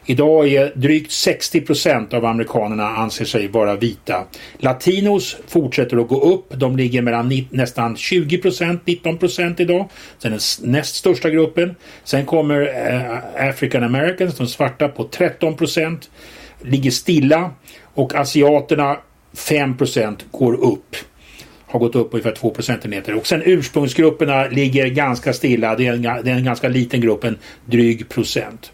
Idag 0.09 0.49
är 0.49 0.73
drygt 0.75 1.13
60 1.13 1.61
procent 1.61 2.15
av 2.15 2.25
amerikanerna 2.25 2.89
anser 2.89 3.25
sig 3.25 3.49
vara 3.49 3.77
vita. 3.77 4.25
Latinos 4.59 5.37
fortsätter 5.49 5.97
att 5.97 6.09
gå 6.09 6.21
upp. 6.21 6.61
De 6.61 6.77
ligger 6.77 7.03
mellan 7.03 7.47
nästan 7.51 7.97
20 7.97 8.39
procent, 8.39 8.87
19 8.87 9.19
procent 9.19 9.61
idag. 9.61 9.89
Sen 10.19 10.31
den 10.31 10.41
näst 10.73 10.95
största 10.97 11.31
gruppen. 11.31 11.75
Sen 12.05 12.27
kommer 12.27 12.61
eh, 13.39 13.49
African 13.49 13.85
Americans, 13.85 14.37
de 14.37 14.47
svarta, 14.47 14.89
på 14.89 15.05
13 15.05 15.57
procent. 15.57 16.11
Ligger 16.63 16.91
stilla. 16.91 17.51
Och 17.95 18.15
asiaterna 18.15 18.97
5 19.35 19.77
procent 19.77 20.27
går 20.31 20.55
upp 20.55 20.97
har 21.67 21.81
gått 21.81 21.95
upp 21.95 22.15
ungefär 22.15 22.33
2 22.33 22.51
procentenheter. 22.51 23.15
Och 23.15 23.27
sen 23.27 23.43
ursprungsgrupperna 23.45 24.47
ligger 24.47 24.87
ganska 24.87 25.33
stilla. 25.33 25.77
Det 25.77 25.87
är 25.87 25.93
en, 25.93 26.03
det 26.03 26.31
är 26.31 26.37
en 26.37 26.45
ganska 26.45 26.69
liten 26.69 27.01
grupp, 27.01 27.25
en 27.25 27.39
dryg 27.65 28.09
procent. 28.09 28.73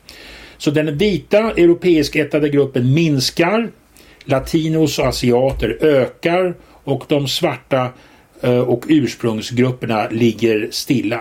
Så 0.62 0.70
den 0.70 0.98
vita 0.98 1.38
europeisk-ättade 1.38 2.48
gruppen 2.48 2.94
minskar, 2.94 3.70
latinos 4.24 4.98
och 4.98 5.06
asiater 5.06 5.78
ökar 5.80 6.54
och 6.84 7.04
de 7.08 7.28
svarta 7.28 7.88
eh, 8.40 8.58
och 8.58 8.84
ursprungsgrupperna 8.88 10.08
ligger 10.10 10.68
stilla. 10.70 11.20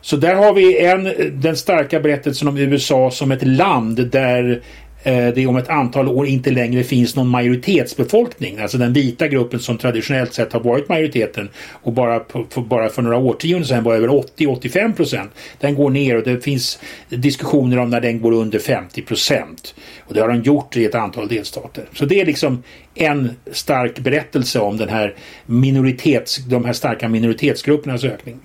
Så 0.00 0.16
där 0.16 0.34
har 0.34 0.54
vi 0.54 0.84
en, 0.86 1.12
den 1.40 1.56
starka 1.56 2.00
berättelsen 2.00 2.48
om 2.48 2.56
USA 2.56 3.10
som 3.10 3.32
ett 3.32 3.46
land 3.46 4.10
där 4.10 4.62
Eh, 5.06 5.34
det 5.34 5.46
om 5.46 5.56
ett 5.56 5.68
antal 5.68 6.08
år 6.08 6.26
inte 6.26 6.50
längre 6.50 6.84
finns 6.84 7.16
någon 7.16 7.28
majoritetsbefolkning. 7.28 8.58
Alltså 8.58 8.78
den 8.78 8.92
vita 8.92 9.28
gruppen 9.28 9.60
som 9.60 9.78
traditionellt 9.78 10.34
sett 10.34 10.52
har 10.52 10.60
varit 10.60 10.88
majoriteten 10.88 11.48
och 11.72 11.92
bara, 11.92 12.20
på, 12.20 12.60
bara 12.60 12.88
för 12.88 13.02
några 13.02 13.16
årtionden 13.16 13.64
sedan 13.64 13.84
var 13.84 13.94
över 13.94 14.08
80-85 14.08 14.96
procent. 14.96 15.30
Den 15.60 15.74
går 15.74 15.90
ner 15.90 16.16
och 16.16 16.22
det 16.22 16.40
finns 16.40 16.78
diskussioner 17.08 17.78
om 17.78 17.90
när 17.90 18.00
den 18.00 18.20
går 18.20 18.32
under 18.32 18.58
50 18.58 19.02
procent. 19.02 19.74
Och 20.00 20.14
det 20.14 20.20
har 20.20 20.28
den 20.28 20.42
gjort 20.42 20.76
i 20.76 20.84
ett 20.84 20.94
antal 20.94 21.28
delstater. 21.28 21.84
Så 21.94 22.04
det 22.04 22.20
är 22.20 22.26
liksom 22.26 22.62
en 22.96 23.30
stark 23.52 23.98
berättelse 23.98 24.60
om 24.60 24.76
den 24.76 24.88
här 24.88 25.14
minoritets, 25.46 26.36
de 26.36 26.64
här 26.64 26.72
starka 26.72 27.08
minoritetsgruppernas 27.08 28.04
ökning. 28.04 28.36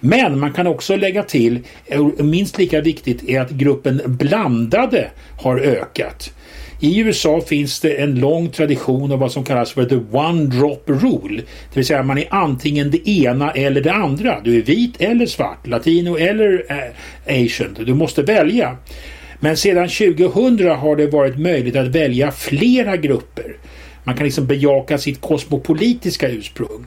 Men 0.00 0.38
man 0.38 0.52
kan 0.52 0.66
också 0.66 0.96
lägga 0.96 1.22
till, 1.22 1.60
minst 2.18 2.58
lika 2.58 2.80
viktigt 2.80 3.28
är 3.28 3.40
att 3.40 3.50
gruppen 3.50 4.02
blandade 4.06 5.10
har 5.40 5.58
ökat. 5.58 6.32
I 6.80 7.00
USA 7.00 7.40
finns 7.40 7.80
det 7.80 7.94
en 7.94 8.14
lång 8.14 8.48
tradition 8.48 9.12
av 9.12 9.18
vad 9.18 9.32
som 9.32 9.44
kallas 9.44 9.72
för 9.72 9.84
the 9.84 10.16
one 10.16 10.44
drop 10.44 10.82
rule. 10.86 11.36
Det 11.36 11.76
vill 11.76 11.86
säga 11.86 12.02
man 12.02 12.18
är 12.18 12.26
antingen 12.30 12.90
det 12.90 13.08
ena 13.08 13.50
eller 13.50 13.80
det 13.80 13.92
andra. 13.92 14.40
Du 14.40 14.56
är 14.56 14.62
vit 14.62 15.00
eller 15.00 15.26
svart, 15.26 15.66
latino 15.66 16.16
eller 16.16 16.64
äh, 16.68 17.44
asian. 17.44 17.76
Du 17.86 17.94
måste 17.94 18.22
välja. 18.22 18.76
Men 19.40 19.56
sedan 19.56 19.88
2000 19.88 20.70
har 20.70 20.96
det 20.96 21.06
varit 21.06 21.38
möjligt 21.38 21.76
att 21.76 21.86
välja 21.86 22.32
flera 22.32 22.96
grupper. 22.96 23.56
Man 24.04 24.16
kan 24.16 24.24
liksom 24.24 24.46
bejaka 24.46 24.98
sitt 24.98 25.20
kosmopolitiska 25.20 26.28
ursprung. 26.28 26.86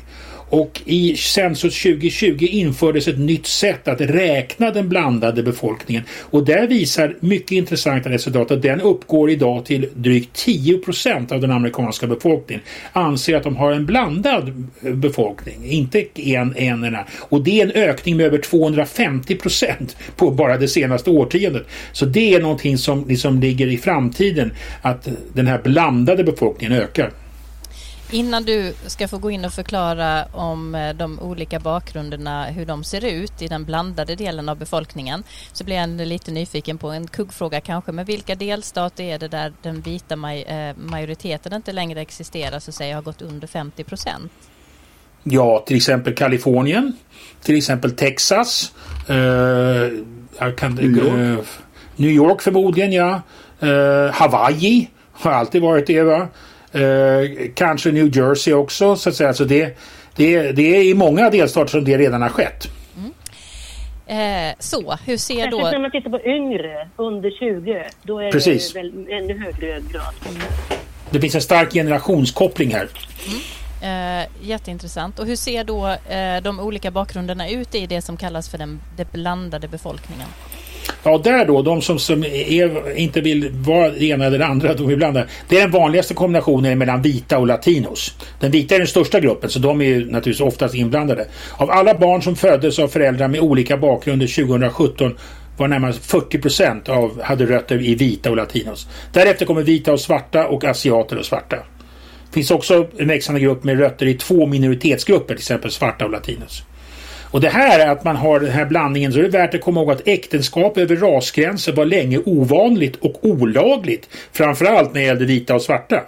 Och 0.49 0.81
i 0.86 1.15
Census 1.17 1.81
2020 1.81 2.47
infördes 2.49 3.08
ett 3.08 3.19
nytt 3.19 3.45
sätt 3.45 3.88
att 3.88 4.01
räkna 4.01 4.71
den 4.71 4.89
blandade 4.89 5.43
befolkningen. 5.43 6.03
Och 6.21 6.45
där 6.45 6.67
visar 6.67 7.15
mycket 7.19 7.51
intressanta 7.51 8.10
resultat 8.10 8.51
att 8.51 8.62
den 8.62 8.81
uppgår 8.81 9.29
idag 9.29 9.65
till 9.65 9.89
drygt 9.93 10.34
10 10.34 10.77
procent 10.77 11.31
av 11.31 11.41
den 11.41 11.51
amerikanska 11.51 12.08
befolkningen. 12.08 12.63
Anser 12.93 13.36
att 13.36 13.43
de 13.43 13.55
har 13.55 13.71
en 13.71 13.86
blandad 13.86 14.67
befolkning, 14.81 15.65
inte 15.65 16.05
en, 16.15 16.55
enerna. 16.58 17.05
Och 17.29 17.43
det 17.43 17.62
är 17.62 17.65
en 17.65 17.71
ökning 17.71 18.17
med 18.17 18.25
över 18.25 18.38
250 18.38 19.36
procent 19.36 19.97
på 20.15 20.31
bara 20.31 20.58
det 20.58 20.67
senaste 20.67 21.10
årtiondet. 21.10 21.67
Så 21.91 22.05
det 22.05 22.34
är 22.34 22.41
någonting 22.41 22.77
som 22.77 23.08
liksom 23.08 23.39
ligger 23.39 23.67
i 23.67 23.77
framtiden, 23.77 24.51
att 24.81 25.08
den 25.34 25.47
här 25.47 25.62
blandade 25.63 26.23
befolkningen 26.23 26.81
ökar. 26.81 27.12
Innan 28.15 28.43
du 28.43 28.73
ska 28.88 29.08
få 29.08 29.17
gå 29.17 29.32
in 29.32 29.45
och 29.45 29.54
förklara 29.54 30.25
om 30.25 30.75
eh, 30.75 30.95
de 30.95 31.19
olika 31.19 31.60
bakgrunderna, 31.60 32.45
hur 32.45 32.65
de 32.65 32.84
ser 32.84 33.06
ut 33.06 33.41
i 33.41 33.47
den 33.47 33.65
blandade 33.65 34.15
delen 34.15 34.49
av 34.49 34.58
befolkningen, 34.58 35.23
så 35.54 35.63
blir 35.63 35.75
jag 35.75 35.89
lite 35.89 36.32
nyfiken 36.32 36.78
på 36.78 36.89
en 36.89 37.08
kuggfråga 37.08 37.62
kanske. 37.62 37.91
Men 37.91 38.06
vilka 38.06 38.36
delstater 38.36 39.04
är 39.04 39.19
det 39.19 39.28
där 39.28 39.54
den 39.62 39.82
vita 39.82 40.34
eh, 40.34 40.75
majoriteten 40.78 41.54
inte 41.54 41.71
längre 41.71 42.01
existerar, 42.01 42.60
så 42.60 42.71
att 42.71 42.75
säga, 42.75 42.95
har 42.95 43.01
gått 43.01 43.21
under 43.21 43.47
50 43.47 43.84
procent? 43.84 44.32
Ja, 45.23 45.63
till 45.67 45.78
exempel 45.78 46.15
Kalifornien, 46.15 46.93
till 47.41 47.58
exempel 47.58 47.91
Texas, 47.91 48.73
eh, 49.08 50.51
kan, 50.56 50.75
New, 50.75 50.97
York. 50.97 51.39
Eh, 51.39 51.45
New 51.95 52.12
York 52.12 52.41
förmodligen, 52.41 52.91
ja. 52.91 53.21
Eh, 53.60 54.13
Hawaii 54.13 54.89
har 55.12 55.32
alltid 55.32 55.62
varit 55.62 55.88
det, 55.88 56.04
va? 56.04 56.28
Eh, 56.76 57.50
kanske 57.56 57.92
New 57.92 58.18
Jersey 58.18 58.54
också 58.54 58.96
så 58.96 59.10
att 59.10 59.16
säga. 59.16 59.34
Så 59.34 59.44
det, 59.44 59.78
det, 60.16 60.52
det 60.52 60.78
är 60.78 60.84
i 60.84 60.94
många 60.94 61.30
delstater 61.30 61.72
som 61.72 61.84
det 61.84 61.98
redan 61.98 62.22
har 62.22 62.30
skett. 62.30 62.68
Mm. 62.98 63.12
Eh, 64.50 64.56
så, 64.60 64.98
hur 65.06 65.18
ser 65.18 65.36
Särskilt 65.36 65.52
då... 65.52 65.58
när 65.58 65.80
man 65.80 65.92
tittar 65.92 66.10
på 66.10 66.22
yngre, 66.26 66.88
under 66.96 67.32
20, 67.32 67.84
då 68.04 68.20
är 68.20 68.32
Precis. 68.32 68.74
det 68.74 68.80
väl 68.80 69.08
ännu 69.10 69.40
högre 69.40 69.68
grad. 69.68 70.14
Mm. 70.30 70.42
Det 71.10 71.20
finns 71.20 71.36
en 71.36 71.42
stark 71.42 71.74
generationskoppling 71.74 72.74
här. 72.74 72.88
Mm. 73.28 73.40
Eh, 73.82 74.28
jätteintressant. 74.42 75.20
Och 75.20 75.26
hur 75.26 75.36
ser 75.36 75.64
då 75.64 75.88
eh, 75.88 76.42
de 76.44 76.60
olika 76.60 76.92
bakgrunderna 76.92 77.50
ut 77.50 77.76
i 77.76 77.86
det 77.86 78.02
som 78.02 78.18
kallas 78.18 78.50
för 78.50 78.58
den, 78.58 78.82
den 78.98 79.08
blandade 79.12 79.68
befolkningen? 79.68 80.28
Ja, 81.08 81.22
där 81.24 81.46
då, 81.46 81.62
de 81.62 81.82
som, 81.82 82.00
som 82.00 82.24
är, 82.24 82.98
inte 82.98 83.22
vill 83.22 83.50
vara 83.52 83.89
det 83.89 84.06
ena 84.06 84.26
eller 84.26 84.39
det 84.39 84.46
andra, 84.46 84.74
de 84.74 84.88
vill 84.88 84.98
blanda. 84.98 85.26
Det 85.50 85.58
är 85.58 85.62
den 85.62 85.72
vanligaste 85.72 86.13
kombinationen 86.13 86.78
mellan 86.78 87.02
vita 87.02 87.38
och 87.38 87.48
latinos. 87.48 88.15
Den 88.39 88.52
vita 88.52 88.76
är 88.76 88.80
den 88.80 88.88
största 88.88 89.20
gruppen, 89.20 89.50
så 89.50 89.60
de 89.60 89.82
är 89.82 89.86
ju 89.86 90.00
naturligtvis 90.00 90.41
oftast 90.41 90.76
inblandade. 90.76 91.28
Av 91.58 91.72
alla 91.72 91.94
barn 91.94 92.22
som 92.22 92.36
föddes 92.36 92.80
av 92.80 92.88
föräldrar 92.88 93.28
med 93.28 93.39
olika 93.39 93.78
bakgrunder 93.78 94.28
2017 94.46 95.18
var 95.58 95.68
närmare 95.68 95.94
40 95.94 96.38
procent 96.38 96.89
av, 96.89 97.22
hade 97.22 97.46
rötter 97.46 97.82
i 97.82 97.96
vita 97.96 98.30
och 98.30 98.36
latinos. 98.36 98.88
Därefter 99.13 99.46
kommer 99.46 99.63
vita 99.63 99.94
och 99.94 100.00
svarta 100.00 100.48
och 100.48 100.63
asiater 100.63 101.18
och 101.18 101.26
svarta. 101.26 101.56
Det 101.56 102.34
finns 102.34 102.52
också 102.52 102.88
en 102.98 103.08
växande 103.08 103.41
grupp 103.41 103.63
med 103.63 103.80
rötter 103.80 104.06
i 104.06 104.13
två 104.13 104.46
minoritetsgrupper, 104.46 105.34
till 105.34 105.41
exempel 105.41 105.72
svarta 105.72 106.06
och 106.06 106.12
latinos. 106.12 106.63
Och 107.36 107.41
det 107.41 107.50
här 107.50 107.88
att 107.88 108.04
man 108.04 108.15
har 108.15 108.39
den 108.39 108.52
här 108.52 108.65
blandningen 108.65 109.13
så 109.13 109.19
är 109.19 109.24
det 109.24 109.30
värt 109.30 109.54
att 109.54 109.62
komma 109.62 109.80
ihåg 109.80 109.91
att 109.91 110.08
äktenskap 110.08 110.78
över 110.78 110.95
rasgränser 110.95 111.74
var 111.74 111.86
länge 111.86 112.17
ovanligt 112.26 112.95
och 112.95 113.26
olagligt. 113.26 114.10
Framförallt 114.32 114.93
när 114.93 115.02
det 115.02 115.06
gällde 115.06 115.26
vita 115.26 115.56
och 115.56 115.62
svarta. 115.62 116.02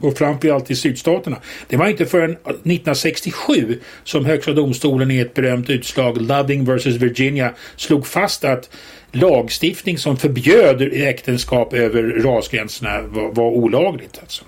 Och 0.00 0.18
framförallt 0.18 0.70
i 0.70 0.76
sydstaterna. 0.76 1.36
Det 1.68 1.76
var 1.76 1.86
inte 1.86 2.06
förrän 2.06 2.32
1967 2.32 3.80
som 4.04 4.24
Högsta 4.24 4.52
domstolen 4.52 5.10
i 5.10 5.18
ett 5.18 5.34
berömt 5.34 5.70
utslag 5.70 6.22
Loving 6.22 6.64
vs 6.64 6.86
Virginia 6.86 7.54
slog 7.76 8.06
fast 8.06 8.44
att 8.44 8.70
lagstiftning 9.12 9.98
som 9.98 10.16
förbjöd 10.16 10.82
äktenskap 10.92 11.72
över 11.72 12.02
rasgränserna 12.02 13.02
var, 13.02 13.32
var 13.32 13.50
olagligt. 13.50 14.18
Alltså. 14.20 14.44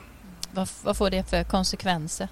Vad, 0.51 0.69
vad 0.83 0.97
får 0.97 1.11
det 1.11 1.31
för 1.31 1.45
konsekvenser? 1.45 2.29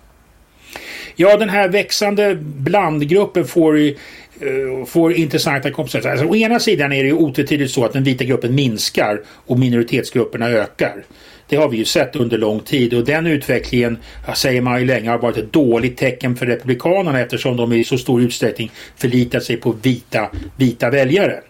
Ja, 1.17 1.37
den 1.37 1.49
här 1.49 1.69
växande 1.69 2.35
blandgruppen 2.41 3.45
får 3.45 3.79
ju 3.79 3.97
eh, 4.41 4.85
får 4.87 5.13
intressanta 5.13 5.71
konsekvenser. 5.71 6.11
Alltså, 6.11 6.27
å 6.27 6.37
ena 6.37 6.61
sidan 6.61 6.93
är 6.93 7.03
det 7.03 7.09
ju 7.09 7.15
otvetydigt 7.15 7.73
så 7.73 7.85
att 7.85 7.93
den 7.93 8.05
vita 8.05 8.25
gruppen 8.25 8.55
minskar 8.55 9.23
och 9.27 9.59
minoritetsgrupperna 9.59 10.49
ökar. 10.49 11.05
Det 11.49 11.57
har 11.57 11.69
vi 11.69 11.77
ju 11.77 11.85
sett 11.85 12.17
under 12.17 12.39
lång 12.39 12.61
tid 12.61 12.95
och 12.95 13.05
den 13.05 13.27
utvecklingen 13.27 13.99
säger 14.35 14.61
man 14.61 14.81
ju 14.81 14.87
länge 14.87 15.11
har 15.11 15.19
varit 15.19 15.37
ett 15.37 15.53
dåligt 15.53 15.97
tecken 15.97 16.37
för 16.37 16.47
Republikanerna 16.47 17.21
eftersom 17.21 17.57
de 17.57 17.73
i 17.73 17.85
så 17.85 17.99
stor 17.99 18.23
utsträckning 18.23 18.71
förlitar 18.97 19.41
sig 19.41 19.57
på 19.57 19.73
vita, 19.83 20.31
vita 20.57 20.91
väljare. 20.91 21.41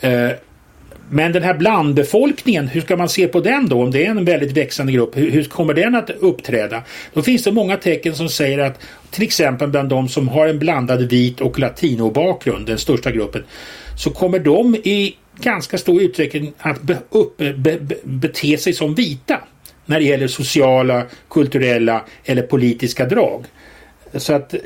Eh, 0.00 0.30
men 1.10 1.32
den 1.32 1.42
här 1.42 1.54
blandbefolkningen, 1.54 2.68
hur 2.68 2.80
ska 2.80 2.96
man 2.96 3.08
se 3.08 3.28
på 3.28 3.40
den 3.40 3.68
då? 3.68 3.82
Om 3.82 3.90
det 3.90 4.06
är 4.06 4.10
en 4.10 4.24
väldigt 4.24 4.56
växande 4.56 4.92
grupp, 4.92 5.16
hur, 5.16 5.30
hur, 5.30 5.44
kommer 5.44 5.74
den 5.74 5.94
att 5.94 6.10
uppträda? 6.10 6.82
Då 7.14 7.22
finns 7.22 7.44
det 7.44 7.52
många 7.52 7.76
tecken 7.76 8.14
som 8.14 8.28
säger 8.28 8.58
att 8.58 8.80
till 9.10 9.22
exempel 9.22 9.68
bland 9.68 9.88
de 9.88 10.08
som 10.08 10.28
har 10.28 10.46
en 10.46 10.58
blandad 10.58 11.02
vit 11.02 11.40
och 11.40 11.58
latinobakgrund, 11.58 12.66
den 12.66 12.78
största 12.78 13.10
gruppen, 13.10 13.44
så 13.98 14.10
kommer 14.10 14.38
de 14.38 14.74
i 14.74 15.16
ganska 15.40 15.78
stor 15.78 16.02
utsträckning 16.02 16.52
att 16.58 16.82
be, 16.82 16.98
upp, 17.10 17.36
be, 17.36 17.52
be, 17.54 17.96
bete 18.04 18.58
sig 18.58 18.72
som 18.72 18.94
vita 18.94 19.40
när 19.86 19.98
det 19.98 20.04
gäller 20.04 20.28
sociala, 20.28 21.02
kulturella 21.30 22.04
eller 22.24 22.42
politiska 22.42 23.04
drag. 23.04 23.44
Så 24.14 24.32
att 24.32 24.54
eh, 24.54 24.60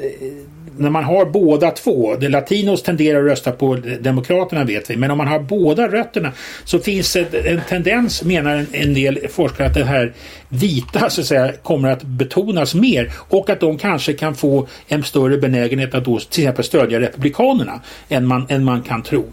när 0.78 0.90
man 0.90 1.04
har 1.04 1.26
båda 1.26 1.70
två, 1.70 2.16
det 2.16 2.28
latinos 2.28 2.82
tenderar 2.82 3.18
att 3.18 3.30
rösta 3.30 3.52
på 3.52 3.78
Demokraterna 4.00 4.64
vet 4.64 4.90
vi, 4.90 4.96
men 4.96 5.10
om 5.10 5.18
man 5.18 5.28
har 5.28 5.38
båda 5.38 5.88
rötterna 5.88 6.32
så 6.64 6.78
finns 6.78 7.12
det 7.12 7.34
en 7.34 7.60
tendens, 7.68 8.22
menar 8.22 8.66
en 8.72 8.94
del 8.94 9.28
forskare, 9.28 9.66
att 9.66 9.74
det 9.74 9.84
här 9.84 10.14
vita 10.48 11.10
så 11.10 11.20
att 11.20 11.26
säga 11.26 11.52
kommer 11.52 11.90
att 11.90 12.02
betonas 12.02 12.74
mer 12.74 13.12
och 13.16 13.50
att 13.50 13.60
de 13.60 13.78
kanske 13.78 14.12
kan 14.12 14.34
få 14.34 14.66
en 14.88 15.04
större 15.04 15.38
benägenhet 15.38 15.94
att 15.94 16.04
då 16.04 16.18
till 16.18 16.42
exempel 16.42 16.64
stödja 16.64 17.00
Republikanerna 17.00 17.80
än 18.08 18.26
man, 18.26 18.46
än 18.48 18.64
man 18.64 18.82
kan 18.82 19.02
tro. 19.02 19.24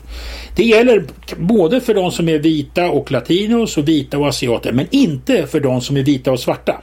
Det 0.55 0.63
gäller 0.63 1.03
både 1.37 1.81
för 1.81 1.93
de 1.93 2.11
som 2.11 2.29
är 2.29 2.39
vita 2.39 2.89
och 2.89 3.11
latinos 3.11 3.77
och 3.77 3.87
vita 3.87 4.17
och 4.17 4.27
asiater 4.27 4.71
men 4.71 4.87
inte 4.91 5.47
för 5.47 5.59
de 5.59 5.81
som 5.81 5.97
är 5.97 6.03
vita 6.03 6.31
och 6.31 6.39
svarta. 6.39 6.81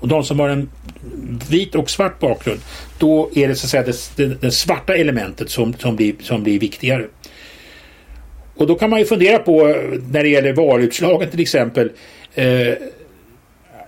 Och 0.00 0.08
de 0.08 0.24
som 0.24 0.40
har 0.40 0.48
en 0.48 0.70
vit 1.50 1.74
och 1.74 1.90
svart 1.90 2.20
bakgrund, 2.20 2.60
då 2.98 3.30
är 3.34 3.48
det 3.48 3.54
så 3.54 3.66
att 3.66 3.70
säga 3.70 3.82
det, 3.82 4.16
det, 4.16 4.40
det 4.40 4.50
svarta 4.50 4.94
elementet 4.94 5.50
som, 5.50 5.74
som, 5.74 5.96
blir, 5.96 6.14
som 6.20 6.42
blir 6.42 6.60
viktigare. 6.60 7.04
Och 8.54 8.66
då 8.66 8.74
kan 8.74 8.90
man 8.90 8.98
ju 8.98 9.04
fundera 9.04 9.38
på 9.38 9.68
eh, 9.68 9.76
när 10.10 10.22
det 10.22 10.28
gäller 10.28 10.52
valutslagen 10.52 11.30
till 11.30 11.40
exempel. 11.40 11.90
Eh, 12.34 12.74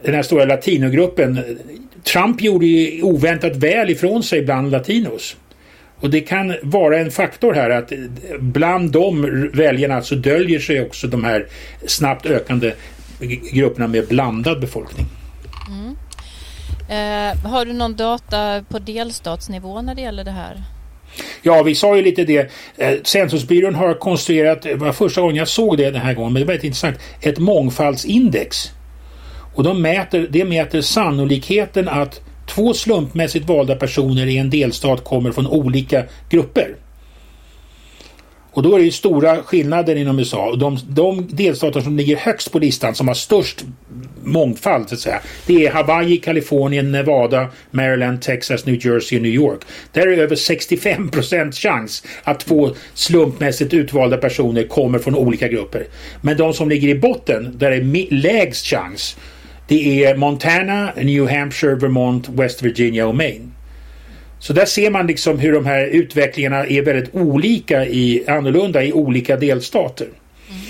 den 0.02 0.14
här 0.14 0.22
stora 0.22 0.44
latinogruppen. 0.44 1.58
Trump 2.04 2.42
gjorde 2.42 2.66
ju 2.66 3.02
oväntat 3.02 3.56
väl 3.56 3.90
ifrån 3.90 4.22
sig 4.22 4.42
bland 4.42 4.70
latinos. 4.70 5.36
Och 6.00 6.10
det 6.10 6.20
kan 6.20 6.54
vara 6.62 6.98
en 6.98 7.10
faktor 7.10 7.54
här 7.54 7.70
att 7.70 7.92
bland 8.38 8.90
de 8.90 9.50
väljarna 9.54 10.02
så 10.02 10.14
döljer 10.14 10.58
sig 10.58 10.80
också 10.80 11.06
de 11.06 11.24
här 11.24 11.46
snabbt 11.86 12.26
ökande 12.26 12.72
grupperna 13.52 13.86
med 13.86 14.06
blandad 14.06 14.60
befolkning. 14.60 15.06
Mm. 15.70 15.96
Eh, 16.88 17.50
har 17.50 17.64
du 17.64 17.72
någon 17.72 17.96
data 17.96 18.64
på 18.68 18.78
delstatsnivå 18.78 19.82
när 19.82 19.94
det 19.94 20.02
gäller 20.02 20.24
det 20.24 20.30
här? 20.30 20.62
Ja, 21.42 21.62
vi 21.62 21.74
sa 21.74 21.96
ju 21.96 22.02
lite 22.02 22.24
det. 22.24 22.50
Eh, 22.76 23.02
Censusbyrån 23.02 23.74
har 23.74 23.94
konstruerat, 23.94 24.62
det 24.62 24.74
var 24.74 24.92
första 24.92 25.20
gången 25.20 25.36
jag 25.36 25.48
såg 25.48 25.76
det 25.76 25.90
den 25.90 26.00
här 26.00 26.14
gången, 26.14 26.32
men 26.32 26.40
det 26.40 26.46
var 26.46 26.52
väldigt 26.52 26.64
intressant, 26.64 26.96
ett 27.20 27.38
mångfaldsindex. 27.38 28.70
Och 29.54 29.62
de 29.62 29.82
mäter, 29.82 30.28
det 30.30 30.44
mäter 30.44 30.80
sannolikheten 30.80 31.88
att 31.88 32.20
två 32.46 32.74
slumpmässigt 32.74 33.48
valda 33.48 33.76
personer 33.76 34.26
i 34.26 34.38
en 34.38 34.50
delstat 34.50 35.04
kommer 35.04 35.32
från 35.32 35.46
olika 35.46 36.04
grupper. 36.30 36.76
Och 38.52 38.62
då 38.62 38.74
är 38.74 38.78
det 38.78 38.84
ju 38.84 38.90
stora 38.90 39.42
skillnader 39.42 39.96
inom 39.96 40.18
USA. 40.18 40.56
De, 40.56 40.78
de 40.88 41.26
delstater 41.30 41.80
som 41.80 41.96
ligger 41.96 42.16
högst 42.16 42.52
på 42.52 42.58
listan 42.58 42.94
som 42.94 43.08
har 43.08 43.14
störst 43.14 43.64
mångfald 44.22 44.88
så 44.88 44.94
att 44.94 45.00
säga. 45.00 45.20
Det 45.46 45.66
är 45.66 45.70
Hawaii, 45.70 46.16
Kalifornien, 46.16 46.92
Nevada, 46.92 47.48
Maryland, 47.70 48.22
Texas, 48.22 48.66
New 48.66 48.86
Jersey 48.86 49.18
och 49.18 49.22
New 49.22 49.32
York. 49.34 49.60
Där 49.92 50.06
är 50.06 50.16
det 50.16 50.22
över 50.22 50.36
65 50.36 51.08
procent 51.08 51.54
chans 51.54 52.04
att 52.22 52.40
två 52.40 52.70
slumpmässigt 52.94 53.74
utvalda 53.74 54.16
personer 54.16 54.62
kommer 54.62 54.98
från 54.98 55.14
olika 55.14 55.48
grupper. 55.48 55.86
Men 56.20 56.36
de 56.36 56.52
som 56.52 56.68
ligger 56.68 56.88
i 56.88 56.94
botten, 56.94 57.58
där 57.58 57.70
är 57.70 58.14
lägst 58.14 58.66
chans, 58.66 59.16
det 59.68 60.04
är 60.04 60.16
Montana, 60.16 60.92
New 60.96 61.28
Hampshire, 61.28 61.74
Vermont, 61.74 62.28
West 62.28 62.62
Virginia 62.62 63.06
och 63.06 63.14
Maine. 63.14 63.49
Så 64.40 64.52
där 64.52 64.64
ser 64.64 64.90
man 64.90 65.06
liksom 65.06 65.38
hur 65.38 65.52
de 65.52 65.66
här 65.66 65.86
utvecklingarna 65.86 66.66
är 66.66 66.82
väldigt 66.82 67.14
olika 67.14 67.86
i, 67.86 68.24
annorlunda 68.28 68.84
i 68.84 68.92
olika 68.92 69.36
delstater. 69.36 70.06
Mm. 70.06 70.60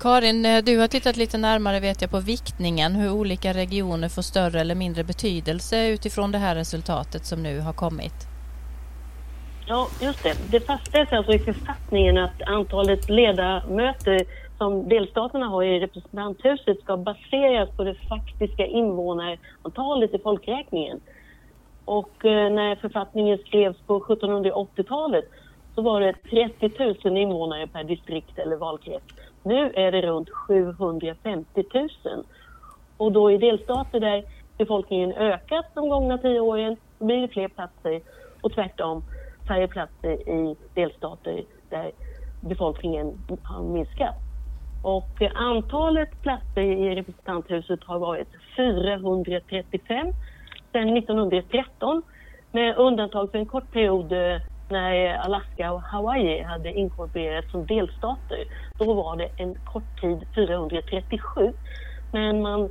Karin, 0.00 0.46
eh, 0.46 0.64
du 0.64 0.78
har 0.78 0.88
tittat 0.88 1.16
lite 1.16 1.38
närmare 1.38 1.80
vet 1.80 2.02
jag 2.02 2.10
på 2.10 2.20
viktningen, 2.20 2.94
hur 2.94 3.10
olika 3.12 3.52
regioner 3.52 4.08
får 4.08 4.22
större 4.22 4.60
eller 4.60 4.74
mindre 4.74 5.04
betydelse 5.04 5.88
utifrån 5.88 6.32
det 6.32 6.38
här 6.38 6.54
resultatet 6.54 7.26
som 7.26 7.42
nu 7.42 7.60
har 7.60 7.72
kommit. 7.72 8.14
Ja, 9.66 9.88
just 10.00 10.22
det. 10.22 10.34
Det 10.50 10.60
fastställs 10.60 11.12
alltså 11.12 11.32
i 11.32 11.38
författningen 11.38 12.18
att 12.18 12.42
antalet 12.46 13.10
ledamöter 13.10 14.26
som 14.58 14.88
delstaterna 14.88 15.46
har 15.46 15.62
i 15.62 15.80
representanthuset 15.80 16.80
ska 16.80 16.96
baseras 16.96 17.70
på 17.76 17.84
det 17.84 17.94
faktiska 18.08 18.66
invånarantalet 18.66 20.14
i 20.14 20.18
folkräkningen. 20.18 21.00
Och 21.84 22.24
eh, 22.24 22.52
när 22.52 22.76
författningen 22.76 23.38
skrevs 23.38 23.80
på 23.86 24.00
1780-talet 24.00 25.24
så 25.74 25.82
var 25.82 26.00
det 26.00 26.12
30 26.12 26.70
000 27.04 27.16
invånare 27.16 27.66
per 27.66 27.84
distrikt 27.84 28.38
eller 28.38 28.56
valkrets. 28.56 29.06
Nu 29.42 29.72
är 29.74 29.92
det 29.92 30.02
runt 30.02 30.30
750 30.30 31.64
000. 31.74 31.88
Och 32.96 33.12
då 33.12 33.30
i 33.30 33.38
delstater 33.38 34.00
där 34.00 34.24
befolkningen 34.58 35.12
ökat 35.12 35.66
de 35.74 35.88
gångna 35.88 36.18
tio 36.18 36.40
åren 36.40 36.76
så 36.98 37.04
blir 37.04 37.20
det 37.20 37.28
fler 37.28 37.48
platser 37.48 38.00
och 38.40 38.52
tvärtom 38.52 39.04
färre 39.48 39.68
platser 39.68 40.28
i 40.28 40.56
delstater 40.74 41.44
där 41.70 41.92
befolkningen 42.40 43.18
har 43.42 43.62
minskat. 43.62 44.14
Och 44.82 45.22
antalet 45.34 46.22
platser 46.22 46.62
i 46.62 46.94
representanthuset 46.94 47.84
har 47.84 47.98
varit 47.98 48.28
435 48.56 50.12
sedan 50.72 50.96
1913 50.96 52.02
med 52.52 52.76
undantag 52.76 53.30
för 53.30 53.38
en 53.38 53.46
kort 53.46 53.70
period 53.70 54.12
eh, 54.12 54.40
när 54.68 55.14
Alaska 55.14 55.72
och 55.72 55.82
Hawaii 55.82 56.42
hade 56.42 56.72
inkorporerats 56.72 57.50
som 57.50 57.66
delstater. 57.66 58.44
Då 58.78 58.94
var 58.94 59.16
det 59.16 59.28
en 59.36 59.54
kort 59.54 60.00
tid 60.00 60.24
437 60.34 61.52
men 62.12 62.42
man 62.42 62.68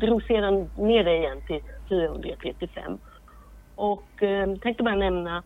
drog 0.00 0.22
sedan 0.22 0.70
ner 0.76 1.04
det 1.04 1.16
igen 1.16 1.42
till 1.46 1.60
435. 1.88 2.98
Och 3.74 4.22
eh, 4.22 4.54
tänkte 4.56 4.82
bara 4.82 4.94
nämna 4.94 5.42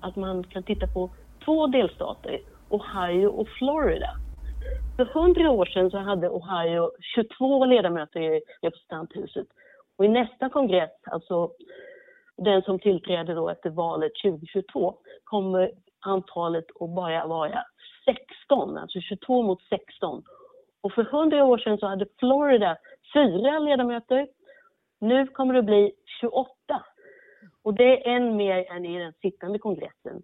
att 0.00 0.16
man 0.16 0.44
kan 0.44 0.62
titta 0.62 0.86
på 0.86 1.10
två 1.44 1.66
delstater, 1.66 2.40
Ohio 2.68 3.26
och 3.26 3.48
Florida. 3.48 4.10
För 4.96 5.04
hundra 5.04 5.50
år 5.50 5.66
sedan 5.66 5.90
så 5.90 5.98
hade 5.98 6.28
Ohio 6.28 6.90
22 7.14 7.64
ledamöter 7.64 8.20
i 8.20 8.40
representanthuset 8.62 9.46
och 9.96 10.04
i 10.04 10.08
nästa 10.08 10.48
kongress, 10.48 10.90
alltså 11.10 11.50
den 12.36 12.62
som 12.62 12.78
tillträder 12.78 13.34
då 13.34 13.48
efter 13.48 13.70
valet 13.70 14.12
2022, 14.22 14.98
kommer 15.24 15.70
antalet 16.00 16.64
att 16.80 16.90
bara 16.90 17.26
vara 17.26 17.64
16, 18.04 18.78
alltså 18.78 19.00
22 19.00 19.42
mot 19.42 19.62
16. 19.68 20.22
Och 20.80 20.92
för 20.92 21.02
100 21.02 21.44
år 21.44 21.58
sedan 21.58 21.78
så 21.78 21.86
hade 21.86 22.06
Florida 22.18 22.76
fyra 23.14 23.58
ledamöter. 23.58 24.28
Nu 25.00 25.26
kommer 25.26 25.54
det 25.54 25.62
bli 25.62 25.92
28. 26.20 26.50
Och 27.62 27.74
det 27.74 28.08
är 28.08 28.16
en 28.16 28.36
mer 28.36 28.72
än 28.72 28.84
i 28.84 28.98
den 28.98 29.12
sittande 29.12 29.58
kongressen. 29.58 30.22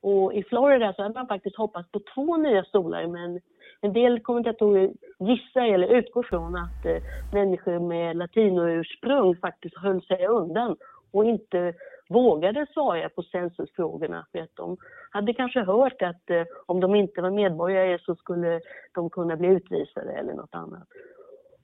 Och 0.00 0.34
i 0.34 0.42
Florida 0.42 0.92
så 0.92 1.02
hade 1.02 1.14
man 1.14 1.26
faktiskt 1.26 1.56
hoppats 1.56 1.90
på 1.90 2.00
två 2.14 2.36
nya 2.36 2.64
stolar 2.64 3.06
men 3.06 3.40
en 3.80 3.92
del 3.92 4.20
kommentatorer 4.20 4.90
gissar 5.18 5.64
eller 5.64 5.86
utgår 5.86 6.22
från 6.22 6.56
att 6.56 6.86
eh, 6.86 7.02
människor 7.32 7.78
med 7.78 8.16
latinoursprung 8.16 9.36
faktiskt 9.36 9.76
höll 9.76 10.02
sig 10.02 10.26
undan 10.26 10.76
och 11.12 11.24
inte 11.24 11.74
vågade 12.08 12.66
svara 12.74 13.08
på 13.08 13.22
censusfrågorna 13.22 14.26
för 14.32 14.38
att 14.38 14.56
de 14.56 14.76
hade 15.10 15.34
kanske 15.34 15.60
hört 15.60 16.02
att 16.02 16.30
eh, 16.30 16.44
om 16.66 16.80
de 16.80 16.94
inte 16.94 17.22
var 17.22 17.30
medborgare 17.30 17.98
så 17.98 18.14
skulle 18.14 18.60
de 18.94 19.10
kunna 19.10 19.36
bli 19.36 19.48
utvisade 19.48 20.12
eller 20.12 20.32
något 20.32 20.54
annat. 20.54 20.88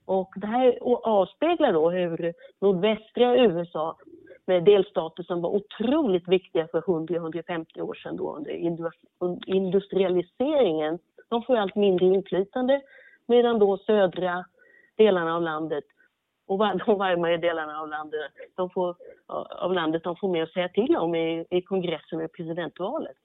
Och 0.05 0.33
det 0.35 0.47
här 0.47 0.77
avspeglar 1.03 1.73
då 1.73 1.89
hur 1.89 2.33
nordvästra 2.61 3.37
USA 3.37 3.97
med 4.45 4.63
delstater 4.63 5.23
som 5.23 5.41
var 5.41 5.49
otroligt 5.49 6.27
viktiga 6.27 6.67
för 6.67 6.81
100-150 6.81 7.81
år 7.81 7.93
sedan 7.93 8.17
då 8.17 8.35
under 8.35 8.51
industrialiseringen 9.49 10.99
de 11.31 11.43
får 11.43 11.57
allt 11.57 11.75
mindre 11.75 12.05
inflytande 12.05 12.81
medan 13.25 13.59
då 13.59 13.77
södra 13.77 14.45
delarna 14.95 15.35
av 15.35 15.41
landet 15.41 15.83
och 16.47 16.57
de 16.85 16.97
varmare 16.97 17.37
delarna 17.37 17.79
av 17.79 17.89
landet, 17.89 18.31
de 18.55 18.69
får, 18.69 18.95
av 19.49 19.73
landet 19.73 20.03
de 20.03 20.15
får 20.15 20.29
mer 20.29 20.43
att 20.43 20.53
säga 20.53 20.69
till 20.69 20.97
om 20.97 21.15
i, 21.15 21.45
i 21.49 21.61
kongressen 21.61 22.21
och 22.21 22.31
presidentvalet. 22.31 23.17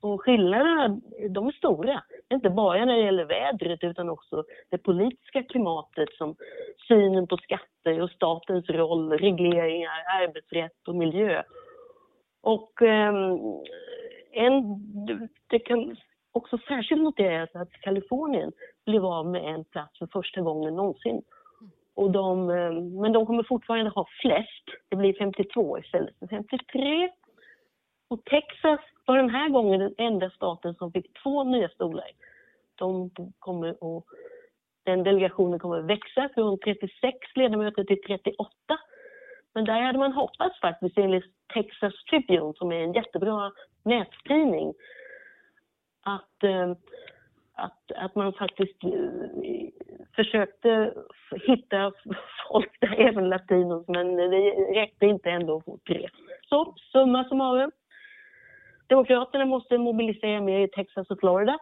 Och 0.00 0.22
skillnaderna, 0.22 1.00
de 1.30 1.46
är 1.46 1.52
stora. 1.52 2.02
Inte 2.32 2.50
bara 2.50 2.84
när 2.84 2.96
det 2.96 3.04
gäller 3.04 3.24
vädret 3.24 3.84
utan 3.84 4.08
också 4.08 4.44
det 4.70 4.78
politiska 4.78 5.42
klimatet 5.42 6.08
som 6.12 6.36
synen 6.88 7.26
på 7.26 7.36
skatter 7.36 8.02
och 8.02 8.10
statens 8.10 8.68
roll, 8.68 9.12
regleringar, 9.12 10.04
arbetsrätt 10.22 10.88
och 10.88 10.94
miljö. 10.94 11.42
Och 12.42 12.82
eh, 12.82 13.14
en, 14.32 14.62
det 15.46 15.58
kan 15.58 15.96
också 16.34 16.58
särskilt 16.68 17.02
noterat 17.02 17.56
att 17.56 17.72
Kalifornien 17.72 18.52
blev 18.86 19.04
av 19.06 19.26
med 19.26 19.54
en 19.54 19.64
plats 19.64 19.98
för 19.98 20.06
första 20.06 20.40
gången 20.40 20.76
någonsin. 20.76 21.22
Och 21.94 22.10
de, 22.10 22.50
eh, 22.50 22.72
men 22.72 23.12
de 23.12 23.26
kommer 23.26 23.42
fortfarande 23.42 23.90
ha 23.90 24.06
flest. 24.22 24.64
Det 24.88 24.96
blir 24.96 25.14
52 25.18 25.78
istället 25.78 26.18
för 26.18 26.26
53. 26.26 27.10
Och 28.08 28.24
Texas 28.24 28.80
var 29.06 29.16
den 29.16 29.30
här 29.30 29.48
gången 29.48 29.80
den 29.80 29.94
enda 29.98 30.30
staten 30.30 30.74
som 30.74 30.92
fick 30.92 31.22
två 31.22 31.44
nya 31.44 31.68
stolar. 31.68 32.10
De 32.74 33.10
kommer 33.38 33.68
att, 33.68 34.04
den 34.84 35.02
delegationen 35.02 35.58
kommer 35.58 35.78
att 35.78 35.84
växa 35.84 36.28
från 36.34 36.58
36 36.58 37.18
ledamöter 37.34 37.84
till 37.84 38.02
38. 38.02 38.50
Men 39.54 39.64
där 39.64 39.80
hade 39.80 39.98
man 39.98 40.12
hoppats 40.12 40.60
faktiskt 40.60 40.98
enligt 40.98 41.24
Texas 41.54 42.04
Tribune 42.10 42.52
som 42.56 42.72
är 42.72 42.80
en 42.80 42.92
jättebra 42.92 43.52
nättidning 43.82 44.74
att, 46.04 46.44
eh, 46.44 46.70
att, 47.54 47.92
att 47.96 48.14
man 48.14 48.32
faktiskt 48.32 48.84
eh, 48.84 48.90
försökte 50.16 50.94
hitta 51.46 51.92
folk 52.48 52.80
där, 52.80 52.94
även 53.00 53.28
latinos, 53.28 53.88
men 53.88 54.16
det 54.16 54.50
räckte 54.80 55.06
inte 55.06 55.30
ändå 55.30 55.62
att 55.66 55.84
tre. 55.84 56.08
Så 56.48 56.74
summa 56.92 57.24
summarum. 57.24 57.70
Demokraterna 58.86 59.44
måste 59.44 59.78
mobilisera 59.78 60.40
mer 60.40 60.60
i 60.60 60.68
Texas 60.68 61.10
och 61.10 61.20
Florida 61.20 61.58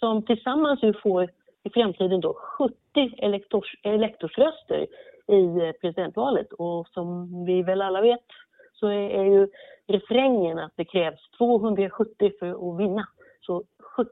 som 0.00 0.22
tillsammans 0.26 0.82
ju 0.82 0.92
får 0.92 1.30
i 1.64 1.70
framtiden 1.70 2.20
då 2.20 2.34
70 2.34 2.74
elektors, 3.18 3.76
elektorsröster 3.82 4.86
i 5.28 5.66
eh, 5.66 5.72
presidentvalet 5.80 6.52
och 6.52 6.88
som 6.88 7.44
vi 7.44 7.62
väl 7.62 7.82
alla 7.82 8.00
vet 8.00 8.26
så 8.72 8.88
är, 8.88 9.10
är 9.10 9.24
ju 9.24 9.48
refrängen 9.86 10.58
att 10.58 10.72
det 10.76 10.84
krävs 10.84 11.30
270 11.38 12.32
för 12.38 12.72
att 12.72 12.80
vinna. 12.80 13.06
Så 13.46 13.64
70 13.96 14.10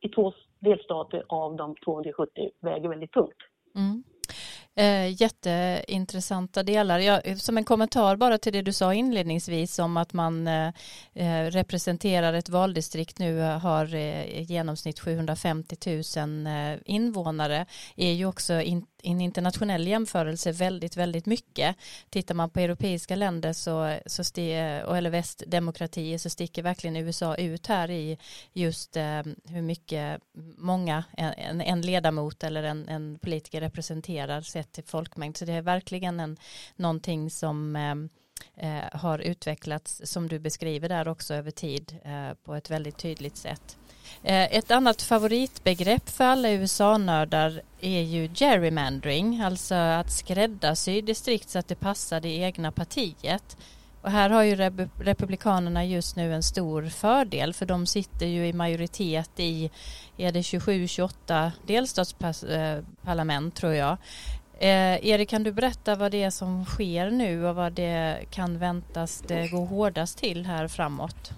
i 0.00 0.08
två 0.08 0.32
delstater 0.58 1.24
av 1.28 1.56
de 1.56 1.74
270 1.84 2.50
väger 2.60 2.88
väldigt 2.88 3.12
tungt. 3.12 3.36
Mm. 3.76 4.02
Eh, 4.78 5.22
jätteintressanta 5.22 6.62
delar. 6.62 6.98
Jag, 6.98 7.40
som 7.40 7.56
en 7.56 7.64
kommentar 7.64 8.16
bara 8.16 8.38
till 8.38 8.52
det 8.52 8.62
du 8.62 8.72
sa 8.72 8.94
inledningsvis 8.94 9.78
om 9.78 9.96
att 9.96 10.12
man 10.12 10.46
eh, 10.46 10.68
eh 11.14 11.50
representerar 11.50 12.32
ett 12.32 12.48
valdistrikt 12.48 13.18
nu 13.18 13.40
eh, 13.40 13.58
har 13.58 13.94
eh, 13.94 14.24
i 14.24 14.42
genomsnitt 14.42 15.00
750 15.00 15.76
000 16.16 16.46
eh, 16.46 16.78
invånare 16.84 17.66
är 17.96 18.12
ju 18.12 18.26
också 18.26 18.60
in, 18.60 18.86
i 19.02 19.10
en 19.10 19.20
internationell 19.20 19.86
jämförelse 19.86 20.52
väldigt, 20.52 20.96
väldigt 20.96 21.26
mycket. 21.26 21.76
Tittar 22.10 22.34
man 22.34 22.50
på 22.50 22.60
europeiska 22.60 23.16
länder 23.16 23.52
så, 23.52 23.98
så 24.06 24.24
sti, 24.24 24.52
eh, 24.52 24.96
eller 24.96 25.10
västdemokratier 25.10 26.18
så 26.18 26.30
sticker 26.30 26.62
verkligen 26.62 26.96
USA 26.96 27.34
ut 27.34 27.66
här 27.66 27.90
i 27.90 28.18
just 28.52 28.96
eh, 28.96 29.22
hur 29.44 29.62
mycket 29.62 30.20
många 30.56 31.04
en, 31.16 31.60
en 31.60 31.80
ledamot 31.80 32.44
eller 32.44 32.62
en, 32.62 32.88
en 32.88 33.18
politiker 33.18 33.60
representerar 33.60 34.40
sett 34.40 34.72
till 34.72 34.84
folkmängd. 34.84 35.36
Så 35.36 35.44
det 35.44 35.52
är 35.52 35.62
verkligen 35.62 36.20
en, 36.20 36.36
någonting 36.76 37.30
som 37.30 37.76
eh, 37.76 37.94
eh, 38.56 38.84
har 38.92 39.18
utvecklats 39.18 40.00
som 40.04 40.28
du 40.28 40.38
beskriver 40.38 40.88
där 40.88 41.08
också 41.08 41.34
över 41.34 41.50
tid 41.50 41.96
eh, 42.04 42.34
på 42.44 42.54
ett 42.54 42.70
väldigt 42.70 42.98
tydligt 42.98 43.36
sätt. 43.36 43.76
Eh, 44.22 44.56
ett 44.56 44.70
annat 44.70 45.02
favoritbegrepp 45.02 46.08
för 46.08 46.24
alla 46.24 46.50
USA-nördar 46.50 47.62
är 47.80 48.00
ju 48.00 48.28
gerrymandering, 48.34 49.40
alltså 49.40 49.74
att 49.74 50.12
skräddarsy 50.12 51.00
distrikt 51.00 51.50
så 51.50 51.58
att 51.58 51.68
det 51.68 51.74
passar 51.74 52.20
det 52.20 52.36
egna 52.36 52.72
partiet. 52.72 53.56
Och 54.02 54.10
här 54.12 54.30
har 54.30 54.42
ju 54.42 54.56
Republikanerna 54.98 55.84
just 55.84 56.16
nu 56.16 56.34
en 56.34 56.42
stor 56.42 56.88
fördel 56.88 57.54
för 57.54 57.66
de 57.66 57.86
sitter 57.86 58.26
ju 58.26 58.46
i 58.46 58.52
majoritet 58.52 59.30
i, 59.36 59.70
är 60.16 60.32
det 60.32 60.40
27-28 60.40 61.50
delstatsparlament 61.66 63.54
eh, 63.54 63.60
tror 63.60 63.72
jag. 63.72 63.96
Eh, 64.58 65.06
Erik, 65.06 65.28
kan 65.28 65.42
du 65.42 65.52
berätta 65.52 65.94
vad 65.94 66.12
det 66.12 66.22
är 66.22 66.30
som 66.30 66.64
sker 66.64 67.10
nu 67.10 67.46
och 67.46 67.54
vad 67.54 67.72
det 67.72 68.18
kan 68.30 68.58
väntas 68.58 69.22
det 69.26 69.48
gå 69.48 69.64
hårdast 69.64 70.18
till 70.18 70.46
här 70.46 70.68
framåt? 70.68 71.32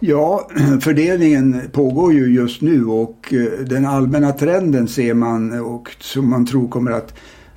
Ja, 0.00 0.48
fördelningen 0.80 1.60
pågår 1.72 2.12
ju 2.12 2.34
just 2.34 2.60
nu 2.60 2.86
och 2.86 3.34
eh, 3.34 3.64
den 3.64 3.86
allmänna 3.86 4.32
trenden 4.32 4.88
ser 4.88 5.14
man 5.14 5.60
och 5.60 5.88
som 6.00 6.30
man 6.30 6.46
tror 6.46 6.68
kommer 6.68 6.90
att 6.90 7.14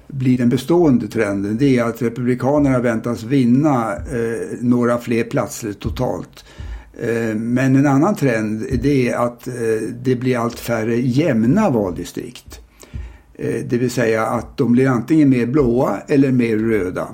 bli 0.07 0.37
den 0.37 0.49
bestående 0.49 1.07
trenden 1.07 1.57
det 1.57 1.77
är 1.77 1.83
att 1.83 2.01
Republikanerna 2.01 2.79
väntas 2.79 3.23
vinna 3.23 3.93
eh, 3.95 4.57
några 4.61 4.97
fler 4.97 5.23
platser 5.23 5.73
totalt. 5.73 6.45
Eh, 6.99 7.35
men 7.35 7.75
en 7.75 7.87
annan 7.87 8.15
trend 8.15 8.65
det 8.81 9.09
är 9.09 9.17
att 9.17 9.47
eh, 9.47 9.53
det 10.03 10.15
blir 10.15 10.37
allt 10.37 10.59
färre 10.59 10.95
jämna 10.95 11.69
valdistrikt. 11.69 12.59
Eh, 13.33 13.61
det 13.69 13.77
vill 13.77 13.91
säga 13.91 14.25
att 14.25 14.57
de 14.57 14.71
blir 14.71 14.87
antingen 14.87 15.29
mer 15.29 15.45
blåa 15.45 15.97
eller 16.07 16.31
mer 16.31 16.57
röda. 16.57 17.07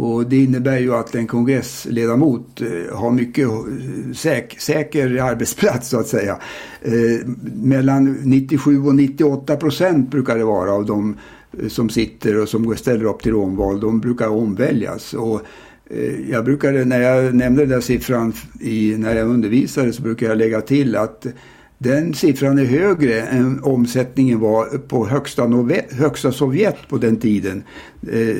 Och 0.00 0.26
det 0.26 0.36
innebär 0.36 0.78
ju 0.78 0.94
att 0.94 1.14
en 1.14 1.26
kongressledamot 1.26 2.60
eh, 2.60 2.96
har 2.96 3.10
mycket 3.10 3.48
eh, 3.48 4.12
säk 4.14 4.60
säker 4.60 5.22
arbetsplats 5.22 5.88
så 5.88 6.00
att 6.00 6.06
säga. 6.08 6.38
Eh, 6.82 7.26
mellan 7.54 8.12
97 8.12 8.82
och 8.82 8.94
98 8.94 9.56
procent 9.56 10.10
brukar 10.10 10.38
det 10.38 10.44
vara 10.44 10.72
av 10.72 10.86
de 10.86 11.16
eh, 11.62 11.68
som 11.68 11.88
sitter 11.88 12.40
och 12.40 12.48
som 12.48 12.76
ställer 12.76 13.04
upp 13.04 13.22
till 13.22 13.34
omval. 13.34 13.80
De 13.80 14.00
brukar 14.00 14.28
omväljas. 14.28 15.14
Och 15.14 15.42
jag 16.30 16.44
brukade, 16.44 16.84
när 16.84 17.00
jag 17.00 17.34
nämnde 17.34 17.62
den 17.62 17.70
där 17.70 17.80
siffran 17.80 18.32
i, 18.60 18.94
när 18.98 19.16
jag 19.16 19.28
undervisade 19.28 19.92
så 19.92 20.02
brukar 20.02 20.26
jag 20.26 20.38
lägga 20.38 20.60
till 20.60 20.96
att 20.96 21.26
den 21.78 22.14
siffran 22.14 22.58
är 22.58 22.64
högre 22.64 23.22
än 23.22 23.62
omsättningen 23.62 24.40
var 24.40 24.78
på 24.78 25.06
högsta, 25.06 25.48
högsta 25.90 26.32
Sovjet 26.32 26.76
på 26.88 26.98
den 26.98 27.16
tiden. 27.16 27.62
Eh, 28.02 28.36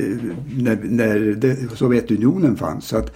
när, 0.57 0.79
när 0.83 1.19
det, 1.19 1.57
Sovjetunionen 1.77 2.57
fanns. 2.57 2.85
Så 2.85 2.97
att, 2.97 3.11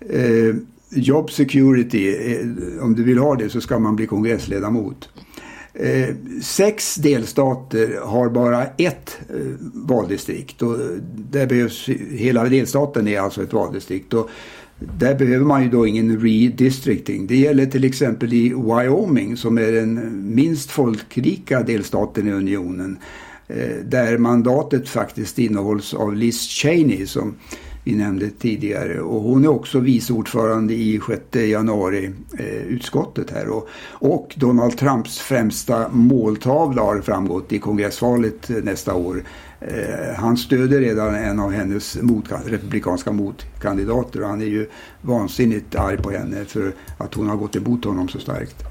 eh, 0.00 0.54
job 0.90 1.30
security, 1.30 2.16
eh, 2.16 2.84
om 2.84 2.94
du 2.94 3.02
vill 3.02 3.18
ha 3.18 3.34
det 3.34 3.48
så 3.48 3.60
ska 3.60 3.78
man 3.78 3.96
bli 3.96 4.06
kongressledamot. 4.06 5.08
Eh, 5.74 6.14
sex 6.42 6.94
delstater 6.94 8.00
har 8.02 8.28
bara 8.28 8.66
ett 8.66 9.18
eh, 9.28 9.36
valdistrikt 9.72 10.62
och 10.62 10.76
där 11.30 11.46
behövs, 11.46 11.88
hela 12.10 12.44
delstaten 12.44 13.08
är 13.08 13.20
alltså 13.20 13.42
ett 13.42 13.52
valdistrikt. 13.52 14.14
Och 14.14 14.30
där 14.78 15.14
behöver 15.14 15.44
man 15.44 15.62
ju 15.62 15.68
då 15.68 15.86
ingen 15.86 16.20
redistricting. 16.20 17.26
Det 17.26 17.36
gäller 17.36 17.66
till 17.66 17.84
exempel 17.84 18.32
i 18.32 18.48
Wyoming 18.48 19.36
som 19.36 19.58
är 19.58 19.72
den 19.72 20.22
minst 20.34 20.70
folkrika 20.70 21.62
delstaten 21.62 22.28
i 22.28 22.32
unionen. 22.32 22.98
Eh, 23.48 23.76
där 23.84 24.18
mandatet 24.18 24.88
faktiskt 24.88 25.38
innehålls 25.38 25.94
av 25.94 26.16
Liz 26.16 26.40
Cheney 26.40 27.06
som 27.06 27.34
vi 27.84 27.94
nämnde 27.94 28.30
tidigare. 28.30 29.00
Och 29.00 29.22
hon 29.22 29.44
är 29.44 29.48
också 29.48 29.80
vice 29.80 30.12
ordförande 30.12 30.74
i 30.74 31.00
6 31.06 31.50
januari 31.50 32.10
eh, 32.38 32.44
utskottet 32.46 33.30
här. 33.30 33.48
Och, 33.48 33.68
och 33.92 34.34
Donald 34.36 34.78
Trumps 34.78 35.18
främsta 35.18 35.88
måltavla 35.88 36.82
har 36.82 37.00
framgått 37.00 37.52
i 37.52 37.58
kongressvalet 37.58 38.50
eh, 38.50 38.56
nästa 38.56 38.94
år. 38.94 39.22
Eh, 39.60 40.14
han 40.16 40.36
stöder 40.36 40.80
redan 40.80 41.14
en 41.14 41.40
av 41.40 41.52
hennes 41.52 42.02
mot, 42.02 42.24
republikanska 42.46 43.12
motkandidater 43.12 44.22
och 44.22 44.28
han 44.28 44.40
är 44.40 44.46
ju 44.46 44.66
vansinnigt 45.02 45.76
arg 45.76 45.96
på 45.96 46.10
henne 46.10 46.44
för 46.44 46.72
att 46.98 47.14
hon 47.14 47.28
har 47.28 47.36
gått 47.36 47.56
emot 47.56 47.84
honom 47.84 48.08
så 48.08 48.18
starkt. 48.18 48.64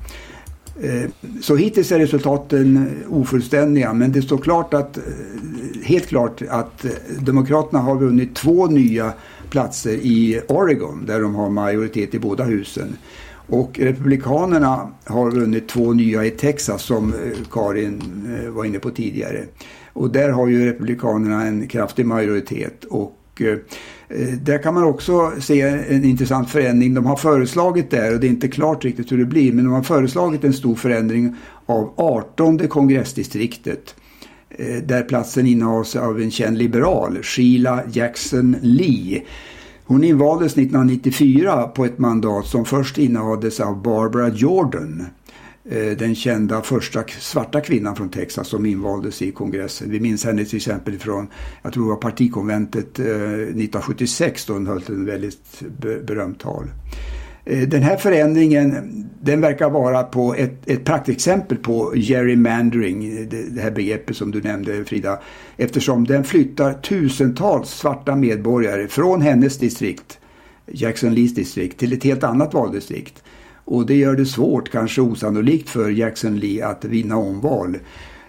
Eh, 0.82 1.10
så 1.42 1.56
hittills 1.56 1.92
är 1.92 2.00
resultaten 2.00 2.90
ofullständiga 3.10 3.94
men 3.94 4.12
det 4.12 4.22
står 4.22 4.38
klart 4.38 4.74
att, 4.74 4.98
eh, 4.98 5.04
helt 5.84 6.08
klart 6.08 6.42
att 6.50 6.86
Demokraterna 7.20 7.80
har 7.80 7.96
vunnit 7.96 8.36
två 8.36 8.68
nya 8.68 9.14
platser 9.50 9.94
i 9.94 10.42
Oregon 10.48 11.06
där 11.06 11.22
de 11.22 11.36
har 11.36 11.50
majoritet 11.50 12.14
i 12.14 12.20
båda 12.20 12.44
husen. 12.44 12.98
Och 13.50 13.80
Republikanerna 13.80 14.92
har 15.04 15.32
vunnit 15.32 15.70
två 15.70 15.94
nya 15.94 16.26
i 16.26 16.32
Texas 16.32 16.82
som 16.82 17.14
Karin 17.52 18.02
var 18.50 18.66
inne 18.66 18.80
på 18.80 18.90
tidigare. 18.90 19.46
Och 19.98 20.12
där 20.12 20.30
har 20.30 20.48
ju 20.48 20.66
Republikanerna 20.66 21.46
en 21.46 21.68
kraftig 21.68 22.06
majoritet. 22.06 22.84
Och 22.84 23.42
eh, 23.42 23.58
där 24.42 24.64
kan 24.64 24.74
man 24.74 24.84
också 24.84 25.32
se 25.40 25.62
en 25.62 26.04
intressant 26.04 26.50
förändring. 26.50 26.94
De 26.94 27.06
har 27.06 27.16
föreslagit 27.16 27.92
där, 27.92 28.14
och 28.14 28.20
det 28.20 28.28
är 28.28 28.30
inte 28.30 28.48
klart 28.48 28.86
riktigt 28.86 29.12
hur 29.12 29.18
det 29.18 29.26
blir, 29.26 29.54
men 29.54 29.66
de 29.66 29.74
har 29.74 29.84
föreslagit 29.84 30.44
en 30.44 30.54
stor 30.54 30.76
förändring 30.76 31.36
av 31.66 31.94
18 31.98 32.68
kongressdistriktet. 32.68 33.96
Eh, 34.50 34.84
där 34.84 35.04
platsen 35.04 35.48
innehas 35.48 35.96
av 35.96 36.22
en 36.22 36.32
känd 36.32 36.58
liberal, 36.58 37.18
Sheila 37.24 37.84
Jackson 37.92 38.56
Lee. 38.62 39.24
Hon 39.86 40.04
invaldes 40.04 40.52
1994 40.52 41.64
på 41.64 41.86
ett 41.86 41.98
mandat 41.98 42.46
som 42.46 42.66
först 42.66 42.98
innehades 42.98 43.60
av 43.60 43.82
Barbara 43.82 44.30
Jordan. 44.30 45.06
Eh, 45.70 45.98
den 45.98 46.16
kända 46.16 46.62
första 46.62 47.04
svarta 47.20 47.62
kvinnan 47.62 47.96
från 47.96 48.10
Texas 48.10 48.48
som 48.48 48.66
invaldes 48.66 49.22
i 49.22 49.32
kongressen. 49.32 49.92
Vi 49.92 50.00
minns 50.00 50.26
henne 50.26 50.46
till 50.46 50.56
exempel 50.56 51.00
från, 51.00 51.28
jag 51.62 51.74
tror 51.74 51.84
det 51.84 51.90
var 51.90 51.96
partikonventet 51.96 53.00
eh, 53.00 53.06
1976 53.06 54.46
då 54.46 54.54
hon 54.54 54.68
höll 54.68 54.82
en 54.88 55.06
väldigt 55.06 55.64
berömt 56.06 56.40
tal. 56.40 56.68
Eh, 57.46 57.68
den 57.68 57.84
här 57.84 57.98
förändringen 57.98 58.76
den 59.22 59.42
verkar 59.42 59.70
vara 59.70 60.04
på 60.04 60.36
ett, 60.36 60.70
ett 60.70 60.86
praktexempel 60.86 61.58
på 61.58 61.94
gerrymandering, 61.96 63.30
det, 63.30 63.44
det 63.50 63.62
här 63.62 63.72
begreppet 63.72 64.18
som 64.18 64.32
du 64.32 64.42
nämnde 64.42 64.86
Frida, 64.86 65.20
eftersom 65.58 66.08
den 66.08 66.24
flyttar 66.24 66.74
tusentals 66.74 67.70
svarta 67.70 68.16
medborgare 68.16 68.88
från 68.88 69.22
hennes 69.22 69.58
distrikt, 69.58 70.20
Jackson 70.72 71.14
Lees 71.14 71.36
distrikt, 71.36 71.80
till 71.80 71.94
ett 71.94 72.04
helt 72.04 72.24
annat 72.24 72.54
valdistrikt. 72.54 73.24
Och 73.68 73.86
det 73.86 73.96
gör 73.96 74.16
det 74.16 74.26
svårt, 74.26 74.70
kanske 74.70 75.02
osannolikt 75.02 75.70
för 75.70 75.90
Jackson 75.90 76.40
Lee 76.40 76.66
att 76.66 76.86
vinna 76.86 77.18
omval. 77.18 77.78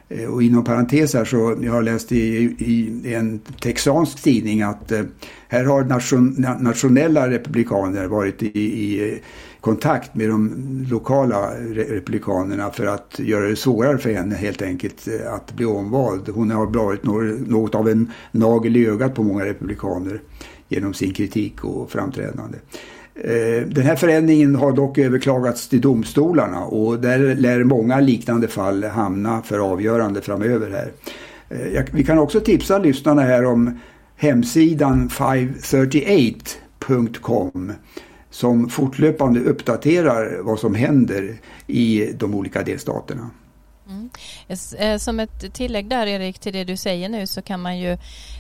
Eh, 0.09 0.25
och 0.25 0.43
inom 0.43 0.65
parentes 0.65 1.15
här 1.15 1.25
så 1.25 1.57
jag 1.63 1.73
har 1.73 1.83
läst 1.83 2.13
i, 2.13 2.17
i 2.59 3.15
en 3.15 3.39
texansk 3.39 4.23
tidning 4.23 4.63
att 4.63 4.93
eh, 4.93 5.03
här 5.49 5.65
har 5.65 5.85
nation, 5.85 6.47
nationella 6.61 7.31
republikaner 7.31 8.07
varit 8.07 8.43
i, 8.43 8.59
i, 8.59 9.13
eh, 9.13 9.19
kontakt 9.61 10.15
med 10.15 10.29
de 10.29 10.53
lokala 10.91 11.51
republikanerna 11.61 12.71
för 12.71 12.87
att 12.87 13.19
göra 13.19 13.49
det 13.49 13.57
svårare 13.57 13.99
för 13.99 14.11
henne 14.11 14.35
helt 14.35 14.63
enkelt 14.63 15.09
att 15.29 15.57
bli 15.57 15.65
omvald. 15.65 16.29
Hon 16.29 16.51
har 16.51 16.67
varit 16.67 17.05
något 17.49 17.75
av 17.75 17.89
en 17.89 18.13
nagel 18.33 18.77
i 18.77 18.87
ögat 18.87 19.15
på 19.15 19.23
många 19.23 19.45
republikaner 19.45 20.21
genom 20.69 20.95
sin 20.95 21.15
kritik 21.15 21.65
och 21.65 21.91
framträdande. 21.91 22.59
Eh, 23.25 23.67
den 23.67 23.85
här 23.85 23.97
förändringen 23.97 24.55
har 24.55 24.73
dock 24.73 24.99
överklagats 24.99 25.69
till 25.69 25.81
domstolarna 25.81 26.65
och 26.65 27.01
där 27.01 27.35
lär 27.35 27.65
många 27.65 28.01
liknande 28.01 28.49
fall 28.49 28.85
hamna 28.85 29.43
för 29.43 29.59
avgörande 29.59 30.21
framöver 30.21 30.71
här. 30.71 30.93
Eh, 31.49 31.85
vi 31.93 32.05
kan 32.05 32.19
också 32.19 32.41
tipsa 32.41 32.79
lyssnarna 32.79 33.23
här 33.23 33.45
om 33.45 33.79
hemsidan 34.17 35.09
538.com 35.09 37.73
som 38.31 38.69
fortlöpande 38.69 39.41
uppdaterar 39.41 40.39
vad 40.43 40.59
som 40.59 40.75
händer 40.75 41.35
i 41.67 42.13
de 42.19 42.35
olika 42.35 42.63
delstaterna. 42.63 43.31
Mm. 43.89 44.11
Eh, 44.79 44.99
som 44.99 45.21
ett 45.21 45.55
tillägg 45.55 45.89
där 45.89 46.07
Erik 46.07 46.39
till 46.39 46.53
det 46.53 46.65
du 46.65 46.77
säger 46.77 47.09
nu 47.09 47.27
så 47.27 47.43
kan 47.43 47.61
man 47.61 47.79
ju 47.79 47.93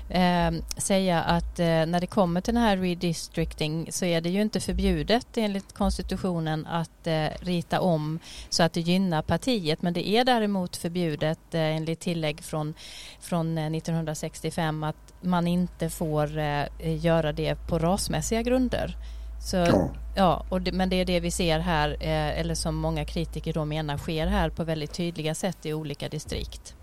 eh, 0.08 0.50
säga 0.76 1.22
att 1.22 1.58
eh, 1.58 1.66
när 1.66 2.00
det 2.00 2.06
kommer 2.06 2.40
till 2.40 2.54
den 2.54 2.62
här 2.62 2.76
redistricting 2.76 3.92
så 3.92 4.04
är 4.04 4.20
det 4.20 4.28
ju 4.28 4.42
inte 4.42 4.60
förbjudet 4.60 5.26
enligt 5.36 5.72
konstitutionen 5.72 6.66
att 6.66 7.06
eh, 7.06 7.26
rita 7.40 7.80
om 7.80 8.18
så 8.48 8.62
att 8.62 8.72
det 8.72 8.80
gynnar 8.80 9.22
partiet 9.22 9.82
men 9.82 9.92
det 9.92 10.08
är 10.08 10.24
däremot 10.24 10.76
förbjudet 10.76 11.54
eh, 11.54 11.60
enligt 11.60 12.00
tillägg 12.00 12.42
från, 12.42 12.74
från 13.20 13.58
eh, 13.58 13.66
1965 13.66 14.84
att 14.84 15.14
man 15.20 15.46
inte 15.46 15.90
får 15.90 16.38
eh, 16.38 16.66
göra 16.78 17.32
det 17.32 17.54
på 17.68 17.78
rasmässiga 17.78 18.42
grunder. 18.42 18.96
Så, 19.40 19.56
ja. 19.56 19.88
ja 20.16 20.44
och 20.48 20.60
det, 20.62 20.72
men 20.72 20.88
det 20.88 21.00
är 21.00 21.04
det 21.04 21.20
vi 21.20 21.30
ser 21.30 21.58
här, 21.58 21.90
eh, 21.90 22.40
eller 22.40 22.54
som 22.54 22.76
många 22.76 23.04
kritiker 23.04 23.52
då 23.52 23.64
menar 23.64 23.98
sker 23.98 24.26
här 24.26 24.50
på 24.50 24.64
väldigt 24.64 24.92
tydliga 24.92 25.34
sätt 25.34 25.66
i 25.66 25.74
olika 25.74 26.08
distrikt. 26.08 26.74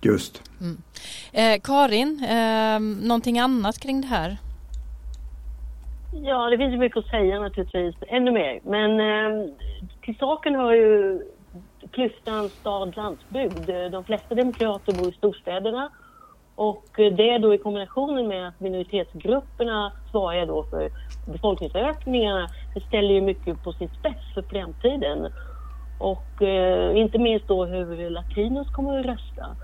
Just. 0.00 0.42
Mm. 0.60 0.82
Eh, 1.32 1.60
Karin, 1.62 2.24
eh, 2.24 3.06
någonting 3.06 3.38
annat 3.38 3.78
kring 3.78 4.00
det 4.00 4.06
här? 4.06 4.36
Ja, 6.12 6.50
det 6.50 6.58
finns 6.58 6.74
ju 6.74 6.78
mycket 6.78 6.98
att 6.98 7.10
säga 7.10 7.40
naturligtvis. 7.40 7.94
Ännu 8.08 8.30
mer. 8.30 8.60
Men 8.64 9.00
eh, 9.00 9.50
till 10.02 10.16
saken 10.18 10.54
har 10.54 10.72
ju 10.72 11.22
klyftan 11.90 12.48
stad-landsbygd. 12.48 13.90
De 13.92 14.04
flesta 14.04 14.34
demokrater 14.34 14.92
bor 14.92 15.08
i 15.08 15.12
storstäderna 15.12 15.90
och 16.54 16.84
det 16.94 17.38
då 17.38 17.54
i 17.54 17.58
kombinationen 17.58 18.28
med 18.28 18.48
att 18.48 18.60
minoritetsgrupperna 18.60 19.92
svarar 20.10 20.46
då 20.46 20.64
för 20.64 20.90
befolkningsökningarna, 21.24 22.48
ställer 22.86 23.14
ju 23.14 23.20
mycket 23.20 23.62
på 23.62 23.72
sin 23.72 23.88
spets 23.88 24.34
för 24.34 24.42
framtiden. 24.42 25.32
Och 25.98 26.42
eh, 26.42 26.96
inte 26.98 27.18
minst 27.18 27.48
då 27.48 27.64
hur 27.64 28.10
latinos 28.10 28.70
kommer 28.70 28.98
att 28.98 29.06
rösta. 29.06 29.56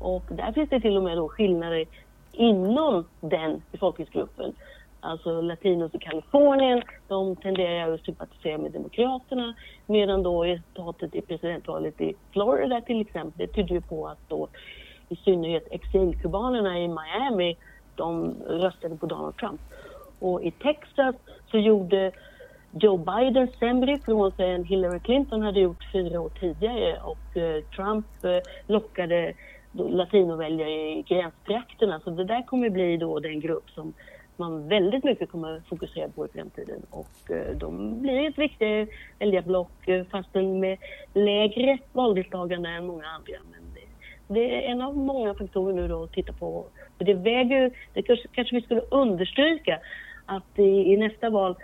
Och 0.00 0.24
där 0.28 0.52
finns 0.52 0.70
det 0.70 0.80
till 0.80 0.96
och 0.96 1.02
med 1.02 1.16
då 1.16 1.28
skillnader 1.28 1.84
inom 2.32 3.04
den 3.20 3.62
befolkningsgruppen. 3.72 4.52
Alltså 5.00 5.40
latinos 5.40 5.94
i 5.94 5.98
Kalifornien, 5.98 6.82
de 7.08 7.36
tenderar 7.36 7.94
att 7.94 8.04
sympatisera 8.04 8.58
med 8.58 8.72
Demokraterna 8.72 9.54
medan 9.86 10.22
då 10.22 10.44
resultatet 10.44 11.14
i 11.14 11.20
presidentvalet 11.20 12.00
i 12.00 12.14
Florida 12.32 12.80
till 12.80 13.00
exempel, 13.00 13.32
det 13.46 13.46
tyder 13.46 13.74
ju 13.74 13.80
på 13.80 14.06
att 14.08 14.28
då 14.28 14.48
i 15.08 15.16
synnerhet 15.16 15.68
exilkubanerna 15.70 16.78
i 16.78 16.88
Miami, 16.88 17.56
de 17.94 18.34
röstade 18.46 18.96
på 18.96 19.06
Donald 19.06 19.36
Trump. 19.36 19.60
Och 20.18 20.44
i 20.44 20.50
Texas 20.50 21.14
så 21.50 21.58
gjorde 21.58 22.12
Joe 22.80 22.96
Biden 22.96 23.48
sämre 23.58 23.92
ifrån 23.92 24.32
sig 24.32 24.50
än 24.50 24.64
Hillary 24.64 25.00
Clinton 25.00 25.42
hade 25.42 25.60
gjort 25.60 25.92
fyra 25.92 26.20
år 26.20 26.30
tidigare 26.40 27.00
och 27.00 27.36
eh, 27.36 27.64
Trump 27.64 28.06
eh, 28.24 28.38
lockade 28.66 29.34
latinoväljare 29.72 30.70
i 30.70 31.02
gränstrakterna. 31.02 32.00
Så 32.00 32.10
det 32.10 32.24
där 32.24 32.42
kommer 32.42 32.70
bli 32.70 32.96
då 32.96 33.18
den 33.18 33.40
grupp 33.40 33.70
som 33.70 33.94
man 34.36 34.68
väldigt 34.68 35.04
mycket 35.04 35.30
kommer 35.30 35.62
fokusera 35.68 36.08
på 36.08 36.26
i 36.26 36.28
framtiden. 36.28 36.82
Och 36.90 37.30
eh, 37.30 37.56
de 37.56 38.00
blir 38.00 38.28
ett 38.28 38.38
viktigt 38.38 38.90
väljarblock 39.18 39.88
eh, 39.88 40.04
fastän 40.04 40.60
med 40.60 40.78
lägre 41.14 41.78
valdeltagande 41.92 42.68
än 42.68 42.86
många 42.86 43.06
andra. 43.06 43.34
Men 43.50 43.60
det, 43.74 44.34
det, 44.34 44.54
är 44.54 44.70
en 44.70 44.82
av 44.82 44.96
många 44.96 45.34
faktorer 45.34 45.74
nu 45.74 45.88
då 45.88 46.02
att 46.02 46.12
titta 46.12 46.32
på. 46.32 46.64
Det 46.98 47.14
väger 47.14 47.70
det 47.94 48.02
kanske, 48.02 48.28
kanske 48.32 48.56
vi 48.56 48.62
skulle 48.62 48.80
understryka 48.80 49.80
att 50.26 50.58
i, 50.58 50.92
i 50.92 50.96
nästa 50.96 51.30
val 51.30 51.56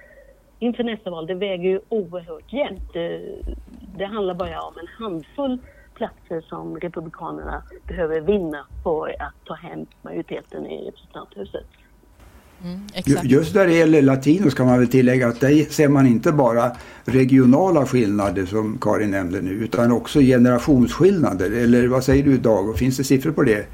inför 0.58 0.84
nästa 0.84 1.10
val, 1.10 1.26
det 1.26 1.34
väger 1.34 1.68
ju 1.70 1.80
oerhört 1.88 2.52
jämnt. 2.52 2.92
Det, 2.92 3.20
det 3.96 4.04
handlar 4.04 4.34
bara 4.34 4.60
om 4.60 4.74
en 4.78 5.04
handfull 5.04 5.58
platser 5.94 6.40
som 6.48 6.76
Republikanerna 6.80 7.62
behöver 7.88 8.20
vinna 8.20 8.66
för 8.82 9.08
att 9.08 9.34
ta 9.44 9.54
hem 9.54 9.86
majoriteten 10.02 10.66
i 10.66 10.86
representanthuset. 10.86 11.66
Mm, 12.64 12.80
Just 13.22 13.54
när 13.54 13.66
det 13.66 13.74
gäller 13.74 14.02
latinos 14.02 14.54
kan 14.54 14.66
man 14.66 14.78
väl 14.78 14.88
tillägga 14.88 15.28
att 15.28 15.40
där 15.40 15.70
ser 15.70 15.88
man 15.88 16.06
inte 16.06 16.32
bara 16.32 16.70
regionala 17.04 17.86
skillnader 17.86 18.46
som 18.46 18.78
Karin 18.80 19.10
nämnde 19.10 19.40
nu 19.40 19.50
utan 19.50 19.92
också 19.92 20.20
generationsskillnader. 20.20 21.50
Eller 21.50 21.88
vad 21.88 22.04
säger 22.04 22.24
du 22.24 22.38
Dag? 22.38 22.78
Finns 22.78 22.96
det 22.96 23.04
siffror 23.04 23.32
på 23.32 23.42
det? 23.42 23.66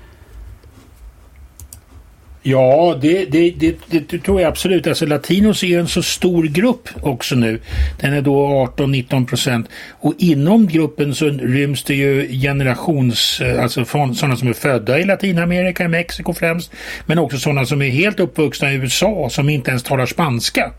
Ja, 2.43 2.99
det, 3.01 3.25
det, 3.25 3.51
det, 3.51 3.77
det, 4.09 4.19
tror 4.19 4.41
jag 4.41 4.49
absolut. 4.49 4.87
Alltså 4.87 5.07
latinos 5.07 5.65
är 5.65 5.79
en 5.79 5.89
så 5.89 6.03
stor 6.03 6.45
grupp 6.45 6.89
också 7.03 7.35
nu. 7.35 7.61
Den 8.01 8.13
är 8.13 8.23
då 8.23 8.47
18-19 8.77 9.27
procent. 9.27 9.69
Och 9.91 10.15
inom 10.19 10.67
gruppen 10.67 11.15
så 11.15 11.29
ryms 11.29 11.85
det 11.85 11.95
ju 11.95 12.41
generations, 12.41 13.41
eh, 13.41 13.63
alltså 13.63 13.85
sådana 13.85 14.37
som 14.37 14.49
är 14.49 14.53
födda 14.53 14.99
i 14.99 15.05
Latinamerika, 15.05 15.85
i 15.85 15.89
Mexiko 15.89 16.35
främst. 16.35 16.73
Men 17.07 17.19
också 17.19 17.39
sådana 17.39 17.67
som 17.67 17.83
är 17.83 17.91
helt 17.91 18.21
uppvuxna 18.21 18.73
i 18.73 18.75
USA 18.75 19.29
som 19.31 19.49
inte 19.49 19.71
ens 19.71 19.83
talar 19.83 20.07
spanska. 20.07 20.73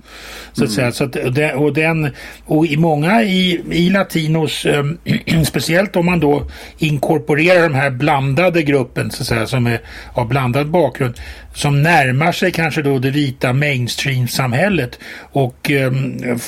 Så 0.53 0.63
att 0.63 0.69
mm. 0.69 0.75
säga. 0.75 0.91
Så 0.91 1.03
att, 1.03 1.15
och, 1.55 1.73
den, 1.73 2.09
och 2.45 2.65
i 2.65 2.77
många 2.77 3.23
i, 3.23 3.61
i 3.71 3.89
latinos, 3.89 4.65
äh, 4.65 4.83
speciellt 5.43 5.95
om 5.95 6.05
man 6.05 6.19
då 6.19 6.47
inkorporerar 6.77 7.63
de 7.63 7.73
här 7.73 7.89
blandade 7.89 8.63
gruppen 8.63 9.11
så 9.11 9.23
att 9.23 9.27
säga, 9.27 9.47
som 9.47 9.67
är 9.67 9.81
av 10.13 10.27
blandad 10.27 10.67
bakgrund 10.69 11.15
som 11.53 11.81
närmar 11.81 12.31
sig 12.31 12.51
kanske 12.51 12.81
då 12.81 12.99
det 12.99 13.11
vita 13.11 13.53
mainstream-samhället 13.53 14.99
och 15.31 15.71
eh, 15.71 15.91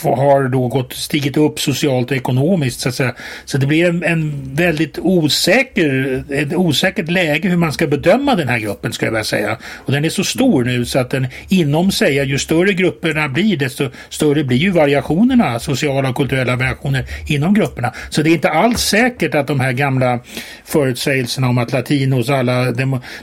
har 0.04 0.48
då 0.48 0.68
gått, 0.68 0.94
stigit 0.94 1.38
upp 1.38 1.60
socialt 1.60 2.12
och 2.12 2.18
ekonomiskt 2.18 2.80
så 2.80 2.90
att 2.90 2.96
säga. 2.96 3.16
Så 3.46 3.58
det 3.58 3.68
blir 3.68 3.90
en, 3.90 4.04
en 4.04 4.42
väldigt 4.56 5.00
osäker, 5.00 6.24
ett 6.30 6.54
osäkert 6.54 7.10
läge 7.10 7.50
hur 7.50 7.58
man 7.58 7.74
ska 7.74 7.88
bedöma 7.88 8.36
den 8.36 8.48
här 8.48 8.60
gruppen 8.60 8.94
ska 8.94 9.06
jag 9.06 9.12
vilja 9.12 9.24
säga. 9.24 9.58
Och 9.76 9.92
den 9.92 10.06
är 10.06 10.10
så 10.10 10.24
stor 10.24 10.64
nu 10.64 10.86
så 10.86 11.00
att 11.00 11.10
den 11.10 11.28
inom 11.50 11.92
sig, 11.92 12.16
ju 12.16 12.40
större 12.40 12.74
grupperna 12.74 13.30
blir 13.30 13.58
desto 13.58 13.90
större 14.10 14.44
blir 14.44 14.58
ju 14.58 14.72
variationerna, 14.72 15.60
sociala 15.60 16.10
och 16.10 16.16
kulturella 16.16 16.56
variationer 16.56 17.06
inom 17.28 17.54
grupperna. 17.54 17.94
Så 18.10 18.22
det 18.22 18.30
är 18.30 18.34
inte 18.34 18.50
alls 18.50 18.82
säkert 18.82 19.36
att 19.36 19.48
de 19.48 19.60
här 19.60 19.72
gamla 19.72 20.20
förutsägelserna 20.66 21.50
om 21.50 21.58
att 21.58 21.72
latinos 21.72 22.30
alla, 22.30 22.74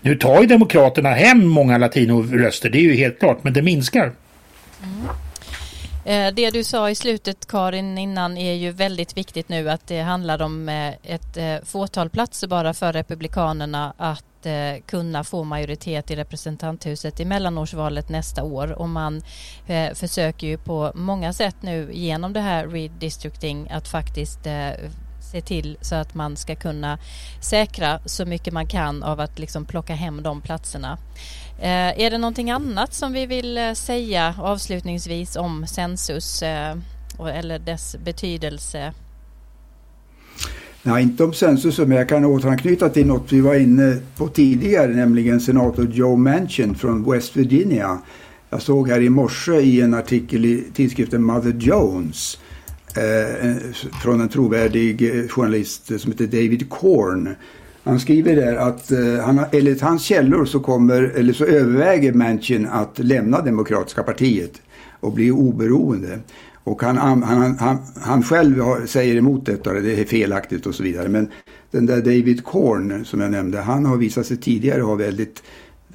nu 0.02 0.16
tar 0.16 0.40
ju 0.40 0.46
demokraterna 0.46 1.08
hem 1.08 1.46
många 1.46 1.67
latinoröster, 1.76 2.70
det 2.70 2.78
är 2.78 2.82
ju 2.82 2.94
helt 2.94 3.18
klart, 3.18 3.44
men 3.44 3.52
det 3.52 3.62
minskar. 3.62 4.12
Mm. 4.82 5.08
Eh, 6.08 6.34
det 6.34 6.50
du 6.50 6.64
sa 6.64 6.90
i 6.90 6.94
slutet 6.94 7.46
Karin 7.46 7.98
innan 7.98 8.36
är 8.36 8.52
ju 8.52 8.70
väldigt 8.70 9.16
viktigt 9.16 9.48
nu 9.48 9.70
att 9.70 9.86
det 9.86 10.00
handlar 10.00 10.42
om 10.42 10.68
eh, 10.68 10.94
ett 11.02 11.36
eh, 11.36 11.56
fåtal 11.64 12.10
platser 12.10 12.48
bara 12.48 12.74
för 12.74 12.92
Republikanerna 12.92 13.92
att 13.96 14.24
kunna 14.86 15.24
få 15.24 15.44
majoritet 15.44 16.10
i 16.10 16.16
representanthuset 16.16 17.20
i 17.20 17.24
mellanårsvalet 17.24 18.08
nästa 18.08 18.42
år 18.42 18.72
och 18.72 18.88
man 18.88 19.22
försöker 19.94 20.46
ju 20.46 20.58
på 20.58 20.92
många 20.94 21.32
sätt 21.32 21.56
nu 21.60 21.90
genom 21.92 22.32
det 22.32 22.40
här 22.40 22.66
redistricting 22.66 23.68
att 23.70 23.88
faktiskt 23.88 24.46
se 25.32 25.40
till 25.40 25.78
så 25.80 25.94
att 25.94 26.14
man 26.14 26.36
ska 26.36 26.56
kunna 26.56 26.98
säkra 27.40 28.00
så 28.04 28.26
mycket 28.26 28.52
man 28.52 28.66
kan 28.66 29.02
av 29.02 29.20
att 29.20 29.38
liksom 29.38 29.64
plocka 29.64 29.94
hem 29.94 30.22
de 30.22 30.40
platserna. 30.40 30.98
Eh, 31.60 32.00
är 32.00 32.10
det 32.10 32.18
någonting 32.18 32.50
annat 32.50 32.94
som 32.94 33.12
vi 33.12 33.26
vill 33.26 33.58
eh, 33.58 33.72
säga 33.72 34.34
avslutningsvis 34.38 35.36
om 35.36 35.66
Census 35.66 36.42
eh, 36.42 36.76
eller 37.34 37.58
dess 37.58 37.96
betydelse? 38.04 38.92
Nej, 40.82 41.02
inte 41.02 41.24
om 41.24 41.32
census, 41.32 41.78
men 41.78 41.90
jag 41.90 42.08
kan 42.08 42.24
återanknyta 42.24 42.88
till 42.88 43.06
något 43.06 43.32
vi 43.32 43.40
var 43.40 43.54
inne 43.54 43.96
på 44.16 44.28
tidigare, 44.28 44.88
nämligen 44.88 45.40
senator 45.40 45.88
Joe 45.92 46.16
Manchin 46.16 46.74
från 46.74 47.12
West 47.12 47.36
Virginia. 47.36 47.98
Jag 48.50 48.62
såg 48.62 48.88
här 48.88 49.00
i 49.00 49.08
morse 49.08 49.60
i 49.60 49.80
en 49.80 49.94
artikel 49.94 50.44
i 50.44 50.64
tidskriften 50.74 51.24
Mother 51.24 51.56
Jones 51.58 52.38
eh, 52.96 53.56
från 54.02 54.20
en 54.20 54.28
trovärdig 54.28 55.02
eh, 55.02 55.28
journalist 55.28 56.00
som 56.00 56.12
heter 56.12 56.26
David 56.26 56.70
Korn 56.70 57.34
han 57.82 58.00
skriver 58.00 58.36
där 58.36 58.56
att 58.56 58.90
eh, 58.90 59.24
han, 59.24 59.40
enligt 59.52 59.80
hans 59.80 60.02
källor 60.02 60.44
så, 60.44 60.60
kommer, 60.60 61.02
eller 61.02 61.32
så 61.32 61.44
överväger 61.44 62.12
Manchin 62.12 62.66
att 62.66 62.98
lämna 62.98 63.40
Demokratiska 63.40 64.02
partiet 64.02 64.62
och 65.00 65.12
bli 65.12 65.30
oberoende. 65.30 66.18
Och 66.64 66.82
han, 66.82 66.96
han, 66.96 67.22
han, 67.58 67.78
han 68.00 68.22
själv 68.22 68.60
har, 68.60 68.86
säger 68.86 69.16
emot 69.16 69.46
detta, 69.46 69.72
det 69.72 70.00
är 70.00 70.04
felaktigt 70.04 70.66
och 70.66 70.74
så 70.74 70.82
vidare. 70.82 71.08
Men 71.08 71.28
den 71.70 71.86
där 71.86 71.96
David 71.96 72.44
Korn 72.44 73.04
som 73.04 73.20
jag 73.20 73.30
nämnde, 73.30 73.60
han 73.60 73.86
har 73.86 73.96
visat 73.96 74.26
sig 74.26 74.36
tidigare 74.36 74.82
ha 74.82 74.94
väldigt 74.94 75.42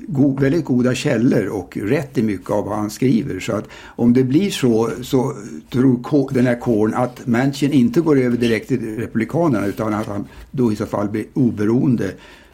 go 0.08 0.38
väldigt 0.42 0.66
goda 0.66 0.96
källor 0.96 1.48
och 1.48 1.78
rätt 1.78 2.18
i 2.18 2.24
mycket 2.24 2.50
av 2.50 2.66
vad 2.66 2.78
han 2.78 2.90
skriver. 2.90 3.40
Så 3.40 3.56
att 3.56 3.68
om 3.86 4.14
det 4.14 4.24
blir 4.24 4.50
så 4.50 4.90
så 5.02 5.34
tror 5.70 6.34
den 6.34 6.46
här 6.46 6.60
kåren 6.60 6.94
att 6.94 7.28
Manchin 7.28 7.74
inte 7.74 8.02
går 8.02 8.20
över 8.20 8.38
direkt 8.38 8.68
till 8.68 8.96
Republikanerna 8.96 9.68
utan 9.68 9.94
att 9.94 10.08
han 10.08 10.28
då 10.52 10.72
i 10.72 10.76
så 10.76 10.86
fall 10.86 11.10
blir 11.10 11.26
oberoende 11.34 12.12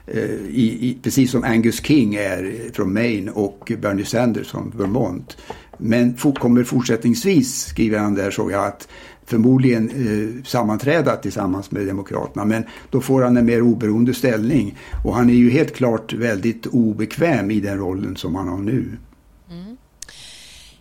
eh, 0.08 0.24
i, 0.50 0.90
i, 0.90 0.98
precis 1.04 1.32
som 1.32 1.44
Angus 1.44 1.86
King 1.86 2.16
är 2.16 2.72
från 2.74 2.94
Maine 2.94 3.30
och 3.30 3.72
Bernie 3.82 4.06
Sanders 4.06 4.48
från 4.52 4.74
Vermont. 4.78 5.38
Men 5.78 6.18
for, 6.18 6.32
kommer 6.32 6.64
fortsättningsvis, 6.64 7.66
skriver 7.66 8.00
han 8.00 8.16
där, 8.16 8.32
såg 8.32 8.52
jag 8.52 8.66
att 8.66 8.88
förmodligen 9.30 9.90
eh, 9.90 10.44
sammanträda 10.44 11.16
tillsammans 11.16 11.72
med 11.72 11.88
Demokraterna. 11.88 12.46
Men 12.46 12.64
då 12.90 13.02
får 13.02 13.22
han 13.22 13.38
en 13.38 13.46
mer 13.46 13.62
oberoende 13.62 14.14
ställning. 14.14 14.78
Och 15.04 15.16
han 15.16 15.30
är 15.30 15.34
ju 15.34 15.50
helt 15.50 15.76
klart 15.76 16.14
väldigt 16.14 16.66
obekväm 16.66 17.52
i 17.52 17.60
den 17.60 17.78
rollen 17.78 18.16
som 18.16 18.36
han 18.36 18.48
har 18.48 18.58
nu. 18.58 18.98
Mm. 19.52 19.78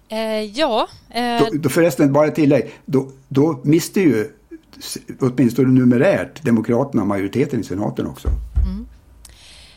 Eh, 0.08 0.50
ja. 0.58 0.88
Eh... 1.10 1.38
Då, 1.38 1.58
då 1.58 1.68
förresten, 1.68 2.12
bara 2.12 2.30
tillägg. 2.30 2.70
Då, 2.84 3.08
då 3.28 3.60
mister 3.64 4.00
ju 4.00 4.26
åtminstone 5.20 5.68
numerärt 5.68 6.42
Demokraterna 6.42 7.04
majoriteten 7.04 7.60
i 7.60 7.64
senaten 7.64 8.06
också. 8.06 8.28
Mm. 8.28 8.86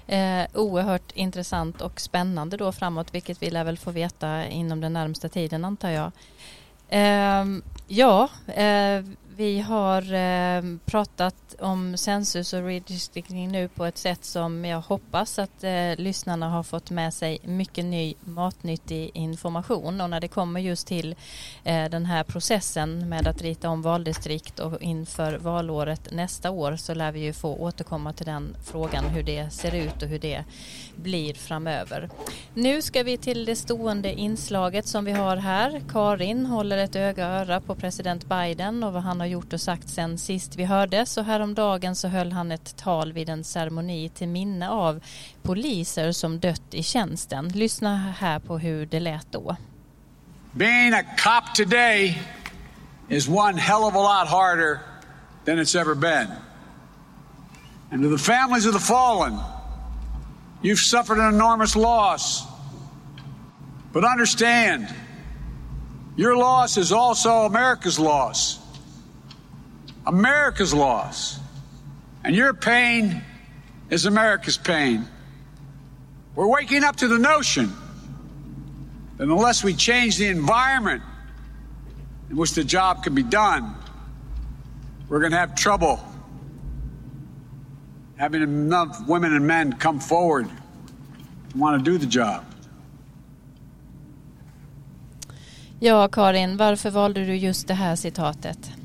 Eh, 0.08 0.48
oerhört 0.54 1.12
intressant 1.14 1.82
och 1.82 2.02
spännande 2.02 2.58
då 2.58 2.72
framåt, 2.72 3.14
vilket 3.14 3.44
vi 3.44 3.50
lär 3.50 3.64
väl 3.64 3.78
få 3.78 3.92
veta 3.92 4.48
inom 4.48 4.82
den 4.82 4.94
närmsta 4.94 5.30
tiden 5.30 5.66
antar 5.66 5.90
jag. 5.90 6.12
Eh, 6.90 7.46
ja, 7.92 8.30
eh, 8.48 9.04
vi 9.36 9.60
har 9.60 10.14
eh, 10.14 10.64
pratat 10.86 11.56
om 11.60 11.98
census 11.98 12.54
och 12.54 12.64
redistricting 12.64 13.52
nu 13.52 13.68
på 13.68 13.86
ett 13.86 13.98
sätt 13.98 14.26
som 14.26 14.66
jag 14.66 14.82
hoppas 14.82 15.40
att 15.40 15.64
eh, 15.64 15.96
lyssnarna 15.98 16.50
har 16.50 16.64
fått 16.64 16.90
med 16.90 17.14
sig 17.14 17.40
mycket 17.44 17.86
ny 17.86 18.14
matnyttig 18.22 19.12
information 19.14 20.02
och 20.02 20.10
när 20.10 20.20
det 20.20 20.28
kommer 20.28 20.60
just 20.60 20.88
till 20.88 21.16
eh, 21.64 21.90
den 21.90 22.06
här 22.06 22.24
processen 22.24 23.10
med 23.10 23.28
att 23.28 23.42
rita 23.42 23.70
om 23.70 23.82
valdistrikt 23.82 24.60
och 24.60 24.82
inför 24.82 25.38
valåret 25.38 26.12
nästa 26.12 26.52
år 26.52 26.76
så 26.76 26.94
lär 26.94 27.12
vi 27.12 27.20
ju 27.20 27.34
få 27.34 27.56
återkomma 27.56 28.14
till 28.14 28.26
den 28.26 28.56
frågan 28.64 29.06
hur 29.06 29.24
det 29.24 29.50
ser 29.50 29.76
ut 29.76 30.04
och 30.04 30.10
hur 30.10 30.20
det 30.20 30.44
blir 30.96 31.34
framöver. 31.34 32.10
Nu 32.54 32.82
ska 32.82 33.04
vi 33.04 33.18
till 33.18 33.46
det 33.46 33.56
stående 33.56 34.14
inslaget 34.14 34.88
som 34.88 35.06
vi 35.06 35.12
har 35.12 35.38
här. 35.38 35.82
Karin 35.90 36.46
håller 36.46 36.78
ett 36.78 36.96
öga 36.96 37.28
och 37.28 37.34
öra 37.34 37.62
på 37.62 37.76
president 37.76 38.26
Biden 38.26 38.84
och 38.84 38.94
vad 38.94 39.04
han 39.04 39.21
har 39.22 39.28
gjort 39.28 39.54
och 39.54 39.62
sagt 39.62 39.90
sen 39.90 40.18
sist 40.18 40.56
vi 40.56 40.66
hördes 40.66 41.18
och 41.18 41.26
häromdagen 41.26 41.96
så 41.96 42.08
höll 42.08 42.32
han 42.32 42.52
ett 42.52 42.78
tal 42.78 43.14
vid 43.14 43.30
en 43.30 43.44
ceremoni 43.44 44.10
till 44.10 44.28
minne 44.28 44.70
av 44.70 45.00
poliser 45.44 46.12
som 46.12 46.40
dött 46.40 46.74
i 46.74 46.84
tjänsten. 46.84 47.48
Lyssna 47.48 47.98
här 47.98 48.40
på 48.40 48.58
hur 48.58 48.86
det 48.86 49.00
lät 49.00 49.32
då. 49.32 49.56
Being 50.52 50.94
a 50.94 51.04
cop 51.18 51.56
today 51.56 52.22
is 53.10 53.28
one 53.30 53.58
hell 53.58 53.84
of 53.84 53.96
a 53.96 54.00
lot 54.00 54.28
harder 54.28 54.80
than 55.46 55.60
it's 55.60 55.76
ever 55.76 55.96
been. 55.96 56.28
And 57.92 58.04
to 58.04 58.10
the 58.10 58.24
families 58.24 58.66
of 58.66 58.74
the 58.74 58.80
fallen, 58.80 59.38
you've 60.62 60.80
suffered 60.80 61.20
an 61.20 61.34
enormous 61.34 61.76
loss. 61.76 62.44
But 63.94 64.06
understand, 64.06 64.88
your 66.16 66.38
loss 66.38 66.78
is 66.78 66.92
also 66.92 67.46
America's 67.46 68.00
loss. 68.00 68.61
America's 70.06 70.74
loss. 70.74 71.40
And 72.24 72.36
your 72.36 72.54
pain 72.54 73.22
is 73.90 74.06
America's 74.06 74.58
pain. 74.58 75.08
We're 76.36 76.48
waking 76.48 76.84
up 76.84 76.96
to 76.98 77.08
the 77.08 77.18
notion 77.18 77.74
that 79.18 79.24
unless 79.24 79.64
we 79.64 79.74
change 79.74 80.18
the 80.18 80.28
environment 80.28 81.04
in 82.30 82.38
which 82.38 82.54
the 82.54 82.64
job 82.64 83.04
can 83.04 83.14
be 83.14 83.24
done, 83.24 83.76
we're 85.10 85.20
going 85.20 85.32
to 85.32 85.38
have 85.38 85.56
trouble 85.56 86.00
having 88.18 88.44
enough 88.44 89.08
women 89.08 89.34
and 89.34 89.48
men 89.48 89.74
come 89.74 90.00
forward 90.00 90.48
and 90.48 91.60
want 91.62 91.84
to 91.84 91.92
do 91.92 91.98
the 91.98 92.06
job. 92.06 92.44
Ja, 95.80 96.08
Karin, 96.08 96.58
varför 96.58 96.90
valde 96.90 97.26
du 97.26 97.36
just 97.36 97.68
det 97.68 97.74
här 97.74 97.96
citatet? 97.96 98.81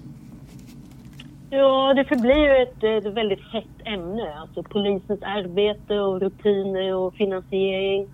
Ja, 1.56 1.94
det 1.94 2.04
förblir 2.04 2.36
ju 2.36 2.62
ett, 2.62 3.06
ett 3.06 3.12
väldigt 3.12 3.52
hett 3.52 3.64
ämne. 3.84 4.34
Alltså 4.34 4.62
polisens 4.62 5.22
arbete 5.22 6.00
och 6.00 6.20
rutiner 6.20 6.94
och 6.94 7.14
finansiering. 7.14 8.06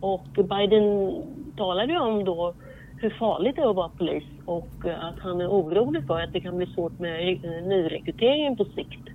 Och 0.00 0.26
Biden 0.34 1.14
talade 1.56 1.92
ju 1.92 1.98
om 1.98 2.24
då 2.24 2.54
hur 3.00 3.10
farligt 3.10 3.56
det 3.56 3.62
är 3.62 3.70
att 3.70 3.76
vara 3.76 3.88
polis 3.88 4.24
och 4.44 4.86
eh, 4.86 5.04
att 5.04 5.18
han 5.18 5.40
är 5.40 5.48
orolig 5.48 6.06
för 6.06 6.20
att 6.20 6.32
det 6.32 6.40
kan 6.40 6.56
bli 6.56 6.66
svårt 6.66 6.98
med 6.98 7.44
eh, 7.44 7.66
nyrekryteringen 7.66 8.56
på 8.56 8.64
sikt. 8.64 9.08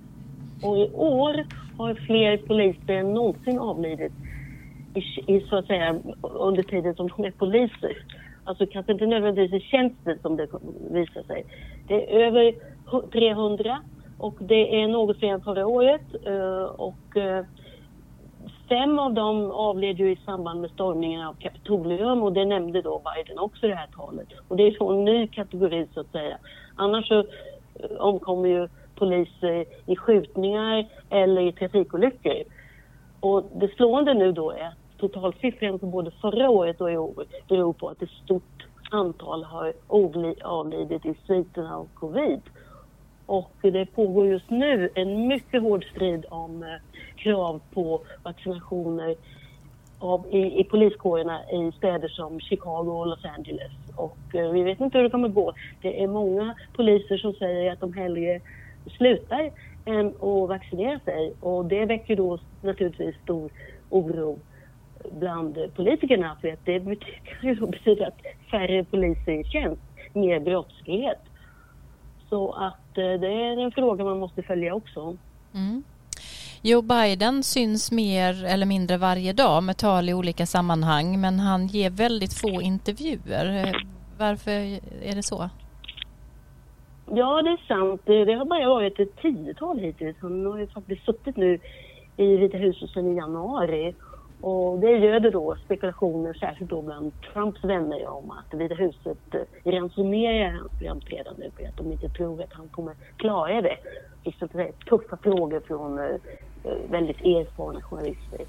Och 0.62 0.78
i 0.78 0.90
år 0.94 1.44
har 1.78 1.94
fler 1.94 2.36
poliser 2.36 2.92
än 2.92 3.14
någonsin 3.14 3.58
avlidit 3.58 4.12
i, 4.94 5.00
i, 5.34 5.40
så 5.40 5.56
att 5.56 5.66
säga, 5.66 6.00
under 6.22 6.62
tiden 6.62 6.94
som 6.94 7.08
de 7.16 7.24
är 7.24 7.30
poliser. 7.30 7.96
Alltså 8.44 8.66
kanske 8.66 8.92
inte 8.92 9.06
nödvändigtvis 9.06 9.62
i 9.62 9.66
tjänsten 9.66 10.18
som 10.22 10.36
det 10.36 10.48
visar 10.90 11.22
sig. 11.22 11.44
Det 11.88 12.14
är 12.14 12.26
över 12.26 12.54
300 13.12 13.82
och 14.18 14.34
det 14.40 14.82
är 14.82 14.88
något 14.88 15.18
fler 15.18 15.28
än 15.28 15.40
förra 15.40 15.66
året. 15.66 16.02
Eh, 16.26 16.62
och 16.62 17.16
eh, 17.16 17.44
fem 18.68 18.98
av 18.98 19.14
dem 19.14 19.50
avled 19.50 19.98
ju 19.98 20.10
i 20.12 20.16
samband 20.16 20.60
med 20.60 20.70
stormningen 20.70 21.26
av 21.26 21.34
Kapitolium 21.34 22.22
och 22.22 22.32
det 22.32 22.44
nämnde 22.44 22.82
då 22.82 23.02
Biden 23.14 23.38
också 23.38 23.66
i 23.66 23.68
det 23.68 23.74
här 23.74 23.88
talet. 23.96 24.28
Och 24.48 24.56
det 24.56 24.62
är 24.62 24.70
så 24.70 24.92
en 24.92 25.04
ny 25.04 25.26
kategori 25.26 25.86
så 25.94 26.00
att 26.00 26.12
säga. 26.12 26.38
Annars 26.76 27.08
så 27.08 27.18
eh, 27.18 27.24
omkommer 27.98 28.48
ju 28.48 28.68
poliser 28.94 29.64
i 29.86 29.96
skjutningar 29.96 30.86
eller 31.10 31.42
i 31.42 31.52
trafikolyckor. 31.52 32.42
Och 33.20 33.44
det 33.54 33.68
slående 33.68 34.14
nu 34.14 34.32
då 34.32 34.50
är 34.50 34.66
att 34.66 34.98
totalsiffran 34.98 35.78
för 35.78 35.86
både 35.86 36.10
förra 36.10 36.50
året 36.50 36.80
och 36.80 36.92
i 36.92 36.96
år 36.96 37.24
beror 37.48 37.72
på 37.72 37.88
att 37.88 38.02
ett 38.02 38.10
stort 38.24 38.66
antal 38.90 39.44
har 39.44 39.72
avlidit 40.42 41.06
i 41.06 41.14
sviterna 41.26 41.76
av 41.76 41.88
covid. 41.94 42.40
Och 43.28 43.52
det 43.60 43.86
pågår 43.86 44.26
just 44.26 44.50
nu 44.50 44.90
en 44.94 45.26
mycket 45.26 45.62
hård 45.62 45.84
strid 45.84 46.24
om 46.28 46.62
eh, 46.62 46.68
krav 47.16 47.60
på 47.72 48.00
vaccinationer 48.22 49.14
av, 49.98 50.26
i, 50.30 50.60
i 50.60 50.64
poliskårerna 50.64 51.40
i 51.50 51.72
städer 51.76 52.08
som 52.08 52.40
Chicago 52.40 52.90
och 52.90 53.06
Los 53.06 53.24
Angeles. 53.24 53.72
Och 53.96 54.34
eh, 54.34 54.50
vi 54.50 54.62
vet 54.62 54.80
inte 54.80 54.98
hur 54.98 55.04
det 55.04 55.10
kommer 55.10 55.28
gå. 55.28 55.52
Det 55.82 56.02
är 56.02 56.06
många 56.06 56.54
poliser 56.76 57.16
som 57.16 57.32
säger 57.32 57.72
att 57.72 57.80
de 57.80 57.92
hellre 57.92 58.40
slutar 58.96 59.50
än 59.84 60.06
att 60.08 60.48
vaccinera 60.48 60.98
sig. 60.98 61.32
Och 61.40 61.64
det 61.64 61.84
väcker 61.84 62.16
då 62.16 62.38
naturligtvis 62.62 63.16
stor 63.22 63.50
oro 63.90 64.38
bland 65.10 65.58
politikerna 65.74 66.36
för 66.40 66.48
att 66.48 66.64
det 66.64 66.80
kan 67.24 67.48
ju 67.48 67.66
betyda 67.66 68.06
att 68.06 68.20
färre 68.50 68.84
poliser 68.84 69.32
i 69.32 69.44
tjänst, 69.44 69.82
mer 70.12 70.40
brottslighet. 70.40 71.18
Så 72.28 72.52
att 72.52 72.98
eh, 72.98 73.20
det 73.20 73.32
är 73.32 73.64
en 73.64 73.72
fråga 73.72 74.04
man 74.04 74.18
måste 74.18 74.42
följa 74.42 74.74
också. 74.74 75.16
Mm. 75.54 75.82
Joe 76.62 76.82
Biden 76.82 77.42
syns 77.42 77.92
mer 77.92 78.44
eller 78.44 78.66
mindre 78.66 78.96
varje 78.96 79.32
dag 79.32 79.62
med 79.62 79.76
tal 79.76 80.08
i 80.08 80.14
olika 80.14 80.46
sammanhang 80.46 81.20
men 81.20 81.38
han 81.38 81.66
ger 81.66 81.90
väldigt 81.90 82.34
få 82.40 82.62
intervjuer. 82.62 83.76
Varför 84.18 84.50
är 85.02 85.14
det 85.14 85.22
så? 85.22 85.50
Ja, 87.10 87.42
det 87.42 87.50
är 87.50 87.66
sant. 87.68 88.02
Det 88.04 88.34
har 88.34 88.44
bara 88.44 88.68
varit 88.68 89.00
ett 89.00 89.16
tiotal 89.16 89.78
hittills. 89.78 90.16
Han 90.20 90.46
har 90.46 90.58
ju 90.58 90.66
faktiskt 90.66 91.04
suttit 91.04 91.36
nu 91.36 91.58
i 92.16 92.36
Vita 92.36 92.56
huset 92.56 92.90
sedan 92.90 93.12
i 93.12 93.16
januari 93.16 93.94
och 94.40 94.78
det 94.78 94.90
göder 94.90 95.30
då 95.30 95.56
spekulationer, 95.64 96.34
särskilt 96.34 96.70
då 96.70 96.82
bland 96.82 97.12
Trumps 97.32 97.64
vänner, 97.64 98.08
om 98.08 98.30
att 98.30 98.54
Vita 98.54 98.74
huset 98.74 99.18
eh, 99.34 99.72
ransonerar 99.72 100.50
hans 100.52 100.72
framträdande 100.82 101.50
för 101.56 101.64
att 101.64 101.76
de 101.76 101.92
inte 101.92 102.08
tror 102.08 102.42
att 102.42 102.52
han 102.52 102.68
kommer 102.68 102.94
klara 103.16 103.60
det. 103.60 103.76
Liksom, 104.24 104.48
det 104.52 104.62
är 104.62 104.72
tuffa 104.72 105.16
frågor 105.16 105.60
från 105.60 105.98
eh, 105.98 106.04
eh, 106.64 106.90
väldigt 106.90 107.20
erfarna 107.20 107.80
journalister. 107.80 108.40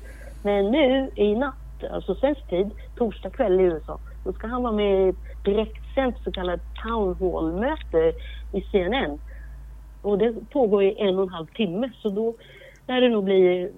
Men 0.44 0.72
nu 0.72 1.12
i 1.16 1.36
natt, 1.36 1.84
alltså 1.92 2.16
svensk 2.16 2.48
tid, 2.50 2.70
torsdag 2.96 3.30
kväll 3.30 3.60
i 3.60 3.64
USA, 3.64 4.00
då 4.26 4.34
ska 4.34 4.48
han 4.48 4.64
vara 4.64 4.74
med 4.74 5.06
i 5.06 5.10
ett 5.10 5.44
direktsänt 5.46 6.16
så 6.24 6.32
kallat 6.32 6.60
town 6.84 7.16
hall-möte 7.20 8.14
i 8.54 8.62
CNN. 8.62 9.20
Och 10.02 10.18
det 10.18 10.50
pågår 10.52 10.84
i 10.84 10.96
en 11.00 11.18
och 11.18 11.24
en 11.24 11.30
halv 11.30 11.46
timme, 11.46 11.92
så 12.02 12.10
då 12.10 12.36
lär 12.88 13.02
det 13.02 13.10
nog 13.10 13.24
bli 13.24 13.72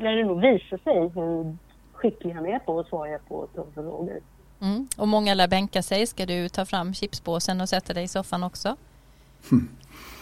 lär 0.00 0.16
det 0.16 0.24
nog 0.24 0.40
visa 0.40 0.78
sig 0.78 1.08
hur 1.14 1.56
skicklig 1.92 2.32
han 2.32 2.46
är 2.46 2.58
på 2.58 2.80
att 2.80 2.88
svara 2.88 3.18
på 3.28 3.48
frågor. 3.74 4.20
Mm. 4.60 4.88
Och 4.96 5.08
många 5.08 5.34
lär 5.34 5.48
bänka 5.48 5.82
sig. 5.82 6.06
Ska 6.06 6.26
du 6.26 6.48
ta 6.48 6.64
fram 6.64 6.94
chipspåsen 6.94 7.60
och 7.60 7.68
sätta 7.68 7.94
dig 7.94 8.04
i 8.04 8.08
soffan 8.08 8.42
också? 8.42 8.76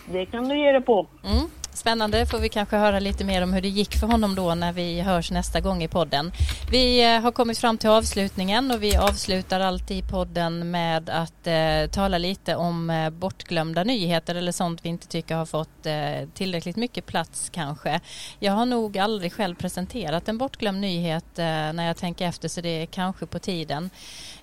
Det 0.07 0.27
kan 0.27 0.49
du 0.49 0.59
ge 0.59 0.73
dig 0.73 0.81
på. 0.81 1.07
Mm. 1.25 1.49
Spännande, 1.75 2.27
får 2.27 2.39
vi 2.39 2.49
kanske 2.49 2.77
höra 2.77 2.99
lite 2.99 3.25
mer 3.25 3.43
om 3.43 3.53
hur 3.53 3.61
det 3.61 3.69
gick 3.69 3.97
för 3.97 4.07
honom 4.07 4.35
då 4.35 4.55
när 4.55 4.73
vi 4.73 5.01
hörs 5.01 5.31
nästa 5.31 5.61
gång 5.61 5.83
i 5.83 5.89
podden. 5.89 6.33
Vi 6.71 7.15
eh, 7.15 7.21
har 7.21 7.33
kommit 7.33 7.59
fram 7.59 7.79
till 7.79 7.91
avslutningen 7.91 8.71
och 8.71 8.83
vi 8.83 8.97
avslutar 8.97 9.61
alltid 9.61 10.09
podden 10.09 10.71
med 10.71 11.11
att 11.11 11.47
eh, 11.47 11.91
tala 11.93 12.19
lite 12.19 12.57
om 12.57 12.91
eh, 12.91 13.11
bortglömda 13.11 13.85
nyheter 13.85 14.35
eller 14.35 14.53
sånt 14.53 14.85
vi 14.85 14.89
inte 14.89 15.07
tycker 15.07 15.35
har 15.35 15.47
fått 15.47 15.87
eh, 15.87 16.29
tillräckligt 16.35 16.77
mycket 16.77 17.07
plats 17.07 17.51
kanske. 17.53 18.01
Jag 18.39 18.53
har 18.53 18.67
nog 18.67 18.99
aldrig 18.99 19.33
själv 19.33 19.55
presenterat 19.55 20.29
en 20.29 20.39
bortglömd 20.39 20.81
nyhet 20.81 21.39
eh, 21.39 21.45
när 21.45 21.87
jag 21.87 21.97
tänker 21.97 22.27
efter 22.29 22.49
så 22.49 22.61
det 22.61 22.83
är 22.83 22.87
kanske 22.87 23.27
på 23.27 23.39
tiden. 23.39 23.91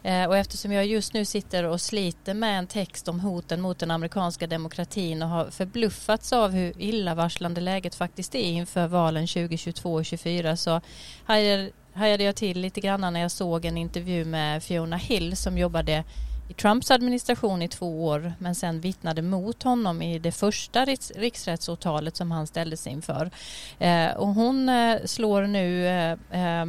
Eh, 0.04 0.26
och 0.26 0.38
eftersom 0.38 0.72
jag 0.72 0.86
just 0.86 1.14
nu 1.14 1.26
sitter 1.26 1.64
och 1.64 1.82
sliter 1.82 2.34
med 2.34 2.60
en 2.60 2.68
text 2.68 3.08
om 3.08 3.20
hoten 3.20 3.62
mot 3.62 3.80
den 3.80 3.92
amerikanska 3.92 4.48
demokratin 4.48 5.24
och 5.24 5.30
har 5.30 5.46
förbluffats 5.46 6.34
av 6.34 6.52
hur 6.52 6.82
illavarslande 6.82 7.62
läget 7.62 7.96
faktiskt 7.96 8.36
är 8.36 8.40
inför 8.40 8.88
valen 8.88 9.28
2022 9.28 9.94
och 9.94 10.06
2024 10.06 10.58
så 10.58 10.82
hajade 11.94 12.24
jag 12.24 12.36
till 12.36 12.62
lite 12.62 12.82
grann 12.82 13.14
när 13.14 13.20
jag 13.20 13.32
såg 13.32 13.66
en 13.66 13.78
intervju 13.78 14.26
med 14.26 14.64
Fiona 14.64 14.98
Hill 14.98 15.38
som 15.38 15.58
jobbade 15.58 16.04
i 16.50 16.54
Trumps 16.54 16.92
administration 16.92 17.62
i 17.62 17.68
två 17.68 18.06
år 18.06 18.34
men 18.40 18.56
sen 18.56 18.82
vittnade 18.82 19.22
mot 19.22 19.64
honom 19.64 20.02
i 20.02 20.20
det 20.20 20.32
första 20.32 20.86
riks 20.86 21.12
riksrättsåtalet 21.16 22.16
som 22.16 22.32
han 22.32 22.48
ställdes 22.48 22.88
inför. 22.88 23.32
Eh, 23.80 24.12
och 24.12 24.28
hon 24.28 24.70
eh, 24.70 24.98
slår 25.06 25.42
nu 25.42 25.88
eh, 25.88 26.18
Eh, 26.32 26.66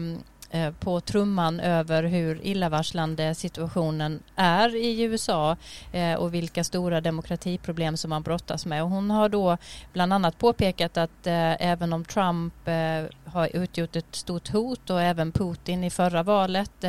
Eh, 0.54 0.72
på 0.72 1.00
trumman 1.00 1.60
över 1.60 2.02
hur 2.02 2.40
illavarslande 2.46 3.34
situationen 3.34 4.22
är 4.36 4.76
i 4.76 5.02
USA 5.02 5.56
eh, 5.92 6.14
och 6.14 6.34
vilka 6.34 6.64
stora 6.64 7.00
demokratiproblem 7.00 7.96
som 7.96 8.10
man 8.10 8.22
brottas 8.22 8.66
med. 8.66 8.82
Och 8.82 8.90
hon 8.90 9.10
har 9.10 9.28
då 9.28 9.56
bland 9.92 10.12
annat 10.12 10.38
påpekat 10.38 10.96
att 10.96 11.26
eh, 11.26 11.70
även 11.70 11.92
om 11.92 12.04
Trump 12.04 12.54
har 13.24 13.56
utgjort 13.56 13.96
ett 13.96 14.14
stort 14.14 14.48
hot 14.48 14.90
och 14.90 15.02
även 15.02 15.32
Putin 15.32 15.84
i 15.84 15.90
förra 15.90 16.22
valet, 16.22 16.84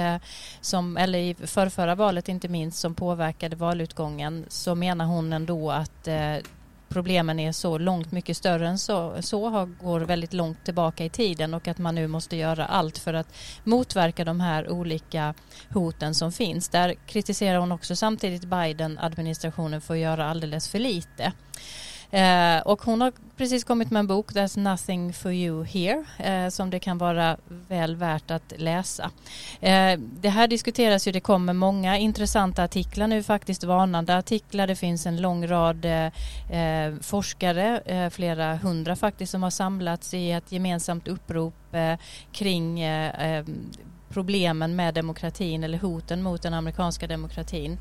som, 0.62 0.98
eller 0.98 1.20
i 1.20 1.36
förrförra 1.36 1.96
valet 1.96 2.30
inte 2.30 2.48
minst, 2.48 2.80
som 2.80 2.96
påverkade 2.96 3.56
valutgången 3.56 4.46
så 4.50 4.76
menar 4.76 5.06
hon 5.06 5.34
ändå 5.34 5.72
att 5.72 6.08
problemen 6.94 7.40
är 7.40 7.52
så 7.52 7.78
långt 7.78 8.12
mycket 8.12 8.38
större 8.38 8.68
än 8.68 8.80
så, 8.80 9.22
så 9.22 9.50
har, 9.50 9.66
går 9.66 10.00
väldigt 10.00 10.34
långt 10.34 10.66
tillbaka 10.66 11.06
i 11.06 11.10
tiden 11.10 11.54
och 11.54 11.68
att 11.68 11.78
man 11.78 11.96
nu 11.96 12.08
måste 12.08 12.36
göra 12.36 12.66
allt 12.66 12.98
för 12.98 13.14
att 13.14 13.36
motverka 13.64 14.26
de 14.26 14.40
här 14.40 14.70
olika 14.70 15.34
hoten 15.70 16.16
som 16.16 16.32
finns. 16.32 16.70
Där 16.70 16.96
kritiserar 17.06 17.58
hon 17.60 17.72
också 17.72 17.96
samtidigt 17.96 18.44
Biden-administrationen 18.46 19.82
för 19.82 19.94
att 19.94 20.00
göra 20.00 20.30
alldeles 20.30 20.70
för 20.70 20.80
lite. 20.80 21.34
Eh, 22.14 22.62
och 22.62 22.82
hon 22.82 23.02
har 23.02 23.12
precis 23.38 23.64
kommit 23.64 23.92
med 23.92 24.00
en 24.00 24.08
bok, 24.08 24.32
There's 24.32 24.60
nothing 24.60 25.14
for 25.14 25.32
you 25.32 25.64
here, 25.64 26.04
eh, 26.18 26.50
som 26.50 26.70
det 26.70 26.80
kan 26.80 26.98
vara 26.98 27.38
väl 27.68 27.96
värt 27.96 28.32
att 28.32 28.54
läsa. 28.58 29.12
Eh, 29.62 30.00
det 30.00 30.30
här 30.30 30.48
diskuteras 30.48 31.08
ju, 31.08 31.12
det 31.12 31.20
kommer 31.20 31.54
många 31.54 31.98
intressanta 31.98 32.64
artiklar 32.64 33.08
nu 33.08 33.24
faktiskt, 33.24 33.64
varnande 33.64 34.18
artiklar. 34.18 34.68
Det 34.68 34.76
finns 34.76 35.06
en 35.06 35.22
lång 35.22 35.48
rad 35.48 35.86
eh, 35.86 36.06
eh 36.60 36.94
forskare, 37.02 37.82
eh, 37.86 38.10
flera 38.10 38.56
hundra 38.56 38.96
faktiskt, 38.96 39.32
som 39.32 39.44
har 39.44 39.50
samlats 39.50 40.14
i 40.14 40.32
ett 40.32 40.52
gemensamt 40.52 41.08
upprop 41.08 41.74
eh, 41.74 41.96
kring 42.32 42.80
eh, 42.80 43.46
problemen 44.10 44.76
med 44.76 44.94
demokratin 44.94 45.64
eller 45.64 45.78
hoten 45.78 46.24
mot 46.24 46.42
den 46.42 46.54
amerikanska 46.54 47.08
demokratin. 47.08 47.78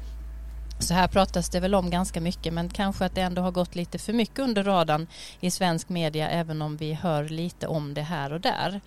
Så 0.82 0.94
här 0.94 1.08
pratas 1.08 1.50
det 1.50 1.60
väl 1.60 1.74
om 1.74 1.90
ganska 1.90 2.20
mycket 2.20 2.52
men 2.52 2.68
kanske 2.68 3.04
att 3.04 3.14
det 3.14 3.20
ändå 3.20 3.42
har 3.42 3.50
gått 3.50 3.74
lite 3.74 3.98
för 3.98 4.12
mycket 4.12 4.38
under 4.38 4.62
radarn 4.62 5.06
i 5.40 5.50
svensk 5.50 5.88
media 5.88 6.28
även 6.28 6.62
om 6.62 6.76
vi 6.76 6.92
hör 6.92 7.24
lite 7.24 7.66
om 7.66 7.94
det 7.94 8.02
här 8.02 8.32
och 8.32 8.40
där. 8.40 8.80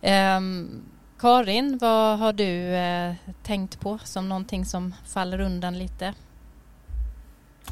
Eh, 0.00 0.40
Karin, 1.20 1.78
vad 1.80 2.18
har 2.18 2.32
du 2.32 2.74
eh, 2.74 3.14
tänkt 3.42 3.80
på 3.80 3.98
som 3.98 4.28
någonting 4.28 4.64
som 4.64 4.94
faller 5.14 5.40
undan 5.40 5.78
lite? 5.78 6.14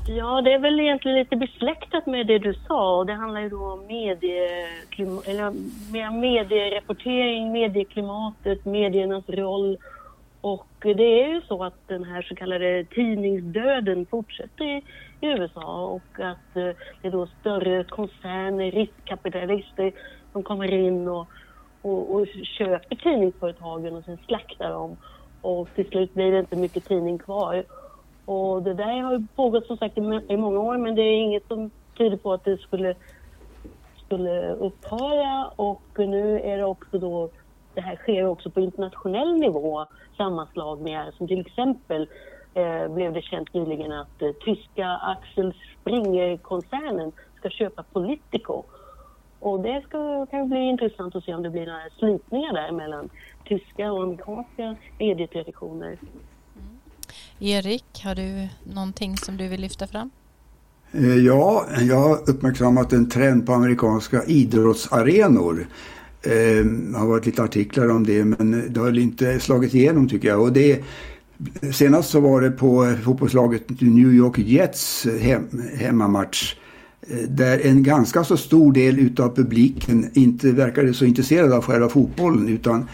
Ja, 0.06 0.40
det 0.42 0.52
är 0.52 0.58
väl 0.58 0.80
egentligen 0.80 1.18
lite 1.18 1.36
besläktat 1.36 2.06
med 2.06 2.26
det 2.26 2.38
du 2.38 2.54
sa 2.54 2.96
och 2.96 3.06
det 3.06 3.14
handlar 3.14 3.40
ju 3.40 3.48
då 3.48 3.72
om 3.72 3.86
medie, 3.86 4.68
eller 5.26 6.10
medierapportering, 6.10 7.52
medieklimatet, 7.52 8.64
mediernas 8.64 9.28
roll 9.28 9.78
och 10.40 10.66
det 10.80 11.22
är 11.22 11.28
ju 11.28 11.42
så 11.48 11.64
att 11.64 11.88
den 11.88 12.04
här 12.04 12.22
så 12.22 12.34
kallade 12.34 12.84
tidningsdöden 12.84 14.06
fortsätter 14.06 14.64
i, 14.64 14.82
USA 15.20 15.84
och 15.84 16.20
att 16.20 16.56
eh, 16.56 16.70
det 17.02 17.08
är 17.08 17.10
då 17.10 17.26
större 17.40 17.84
koncerner, 17.84 18.70
riskkapitalister 18.70 19.92
som 20.32 20.42
kommer 20.42 20.72
in 20.72 21.08
och, 21.08 21.26
och, 21.82 22.14
och 22.14 22.26
köper 22.58 22.96
tidningsföretagen 22.96 23.96
och 23.96 24.04
sen 24.04 24.18
slaktar 24.26 24.70
dem. 24.70 24.96
Och 25.40 25.68
till 25.74 25.88
slut 25.88 26.14
blir 26.14 26.32
det 26.32 26.38
inte 26.38 26.56
mycket 26.56 26.84
tidning 26.84 27.18
kvar. 27.18 27.64
Och 28.24 28.62
det 28.62 28.74
där 28.74 29.00
har 29.00 29.12
ju 29.12 29.26
pågått 29.36 29.66
som 29.66 29.76
sagt 29.76 29.98
i, 29.98 30.20
i 30.28 30.36
många 30.36 30.60
år 30.60 30.76
men 30.76 30.94
det 30.94 31.02
är 31.02 31.20
inget 31.20 31.46
som 31.48 31.70
tyder 31.98 32.16
på 32.16 32.32
att 32.32 32.44
det 32.44 32.60
skulle, 32.60 32.94
skulle 34.06 34.52
upphöra 34.52 35.50
och 35.56 35.82
nu 35.96 36.40
är 36.40 36.56
det 36.56 36.64
också 36.64 36.98
då 36.98 37.30
det 37.78 37.82
här 37.82 37.96
sker 37.96 38.26
också 38.26 38.50
på 38.50 38.60
internationell 38.60 39.38
nivå, 39.38 39.86
sammanslagningar 40.16 41.12
som 41.16 41.28
till 41.28 41.40
exempel 41.40 42.08
eh, 42.54 42.94
blev 42.94 43.12
det 43.12 43.22
känt 43.22 43.54
nyligen 43.54 43.92
att 43.92 44.22
eh, 44.22 44.30
tyska 44.44 44.86
Axel 44.86 45.54
Springer-koncernen 45.80 47.12
ska 47.38 47.50
köpa 47.50 47.82
Politico. 47.82 48.62
Och 49.40 49.60
det 49.60 49.82
ska, 49.88 50.26
kan 50.26 50.48
bli 50.48 50.58
intressant 50.58 51.16
att 51.16 51.24
se 51.24 51.34
om 51.34 51.42
det 51.42 51.50
blir 51.50 51.66
några 51.66 51.90
slitningar 51.98 52.52
där 52.52 52.72
mellan 52.72 53.08
tyska 53.44 53.92
och 53.92 54.02
amerikanska 54.02 54.76
medietraditioner. 54.98 55.98
Mm. 56.56 56.78
Erik, 57.38 58.04
har 58.04 58.14
du 58.14 58.48
någonting 58.74 59.16
som 59.16 59.36
du 59.36 59.48
vill 59.48 59.60
lyfta 59.60 59.86
fram? 59.86 60.10
Eh, 60.92 61.16
ja, 61.16 61.64
jag 61.80 61.96
har 61.96 62.30
uppmärksammat 62.30 62.92
en 62.92 63.08
trend 63.08 63.46
på 63.46 63.52
amerikanska 63.52 64.24
idrottsarenor 64.24 65.66
det 66.22 66.96
har 66.96 67.06
varit 67.06 67.26
lite 67.26 67.42
artiklar 67.42 67.88
om 67.88 68.06
det 68.06 68.24
men 68.24 68.72
det 68.72 68.80
har 68.80 68.98
inte 68.98 69.40
slagit 69.40 69.74
igenom 69.74 70.08
tycker 70.08 70.28
jag. 70.28 70.42
Och 70.42 70.52
det, 70.52 70.84
senast 71.72 72.10
så 72.10 72.20
var 72.20 72.40
det 72.40 72.50
på 72.50 72.84
eh, 72.84 72.96
fotbollslaget 72.96 73.80
New 73.80 74.14
York 74.14 74.38
Jets 74.38 75.06
hem, 75.20 75.62
hemmamatch. 75.76 76.56
Eh, 77.08 77.28
där 77.28 77.60
en 77.66 77.82
ganska 77.82 78.24
så 78.24 78.36
stor 78.36 78.72
del 78.72 78.98
utav 78.98 79.36
publiken 79.36 80.10
inte 80.14 80.52
verkade 80.52 80.94
så 80.94 81.04
intresserad 81.04 81.52
av 81.52 81.64
själva 81.64 81.88
fotbollen 81.88 82.48
utan 82.48 82.88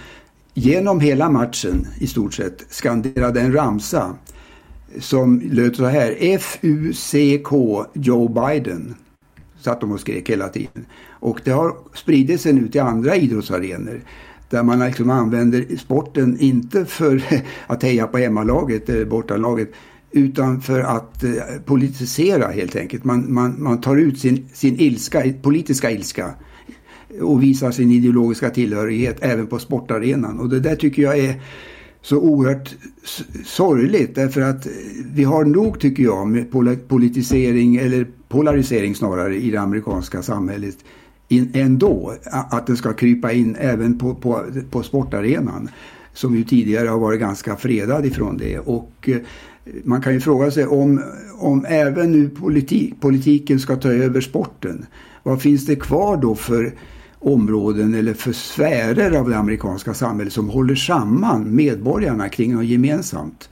genom 0.55 1.01
hela 1.01 1.31
matchen 1.31 1.87
i 2.01 2.07
stort 2.07 2.35
sett 2.35 2.67
skanderade 2.71 3.41
en 3.41 3.53
ramsa 3.53 4.15
som 5.01 5.41
löd 5.41 5.77
så 5.77 5.85
här 5.85 6.17
F-U-C-K 6.21 7.85
Joe 7.93 8.29
Biden. 8.29 8.95
Satt 9.61 9.81
de 9.81 9.93
och 9.93 10.01
skrek 10.01 10.31
hela 10.31 10.49
tiden. 10.49 10.87
Och 11.25 11.41
det 11.45 11.51
har 11.51 11.77
spridit 11.95 12.41
sig 12.41 12.53
nu 12.53 12.69
till 12.69 12.81
andra 12.81 13.17
idrottsarenor. 13.17 14.01
Där 14.51 14.63
man 14.63 14.79
liksom 14.79 15.11
använder 15.11 15.77
sporten 15.77 16.37
inte 16.41 16.85
för 16.85 17.23
att 17.67 17.83
heja 17.83 18.07
på 18.07 18.19
hemmalaget 18.19 18.89
eller 18.89 19.05
bortalaget. 19.05 19.73
Utan 20.11 20.61
för 20.61 20.81
att 20.81 21.25
eh, 21.25 21.31
politisera 21.65 22.49
helt 22.49 22.77
enkelt. 22.77 23.05
Man, 23.05 23.35
man, 23.35 23.63
man 23.63 23.81
tar 23.81 23.97
ut 23.97 24.19
sin, 24.19 24.49
sin 24.53 24.81
ilska, 24.81 25.25
politiska 25.43 25.91
ilska 25.91 26.35
och 27.21 27.43
visar 27.43 27.71
sin 27.71 27.91
ideologiska 27.91 28.51
tillhörighet 28.51 29.17
även 29.21 29.47
på 29.47 29.59
sportarenan. 29.59 30.41
Och 30.41 30.49
det 30.49 30.61
där 30.61 30.77
tycker 30.77 31.03
jag 31.03 31.19
är 31.19 31.43
så 32.03 32.19
oerhört 32.19 32.75
sorgligt 33.45 34.15
därför 34.15 34.41
att 34.41 34.67
vi 35.15 35.25
har 35.25 35.45
nog 35.45 35.81
tycker 35.81 36.03
jag 36.03 36.29
med 36.29 36.51
politisering 36.89 37.77
eller 37.77 38.07
polarisering 38.29 38.95
snarare 38.95 39.37
i 39.37 39.51
det 39.51 39.61
amerikanska 39.61 40.23
samhället 40.23 40.77
in, 41.37 41.51
ändå 41.55 42.15
att 42.31 42.67
den 42.67 42.77
ska 42.77 42.93
krypa 42.93 43.33
in 43.33 43.57
även 43.59 43.99
på, 43.99 44.15
på, 44.15 44.45
på 44.71 44.83
sportarenan 44.83 45.69
som 46.13 46.37
ju 46.37 46.45
tidigare 46.45 46.89
har 46.89 46.99
varit 46.99 47.21
ganska 47.21 47.57
fredad 47.57 48.07
ifrån 48.07 48.37
det 48.37 48.59
och 48.59 49.09
eh, 49.09 49.17
man 49.85 50.03
kan 50.03 50.13
ju 50.13 50.21
fråga 50.21 50.51
sig 50.51 50.67
om, 50.67 51.03
om 51.39 51.65
även 51.69 52.13
nu 52.13 52.29
politik, 52.29 53.01
politiken 53.01 53.61
ska 53.61 53.77
ta 53.77 53.89
över 53.89 54.21
sporten. 54.21 54.87
Vad 55.23 55.43
finns 55.43 55.67
det 55.67 55.77
kvar 55.77 56.17
då 56.17 56.35
för 56.35 56.75
områden 57.19 57.95
eller 57.95 58.15
för 58.15 58.33
sfärer 58.33 59.19
av 59.19 59.31
det 59.31 59.37
amerikanska 59.37 59.95
samhället 59.95 60.33
som 60.33 60.49
håller 60.49 60.75
samman 60.75 61.55
medborgarna 61.55 62.29
kring 62.29 62.55
något 62.55 62.65
gemensamt? 62.65 63.49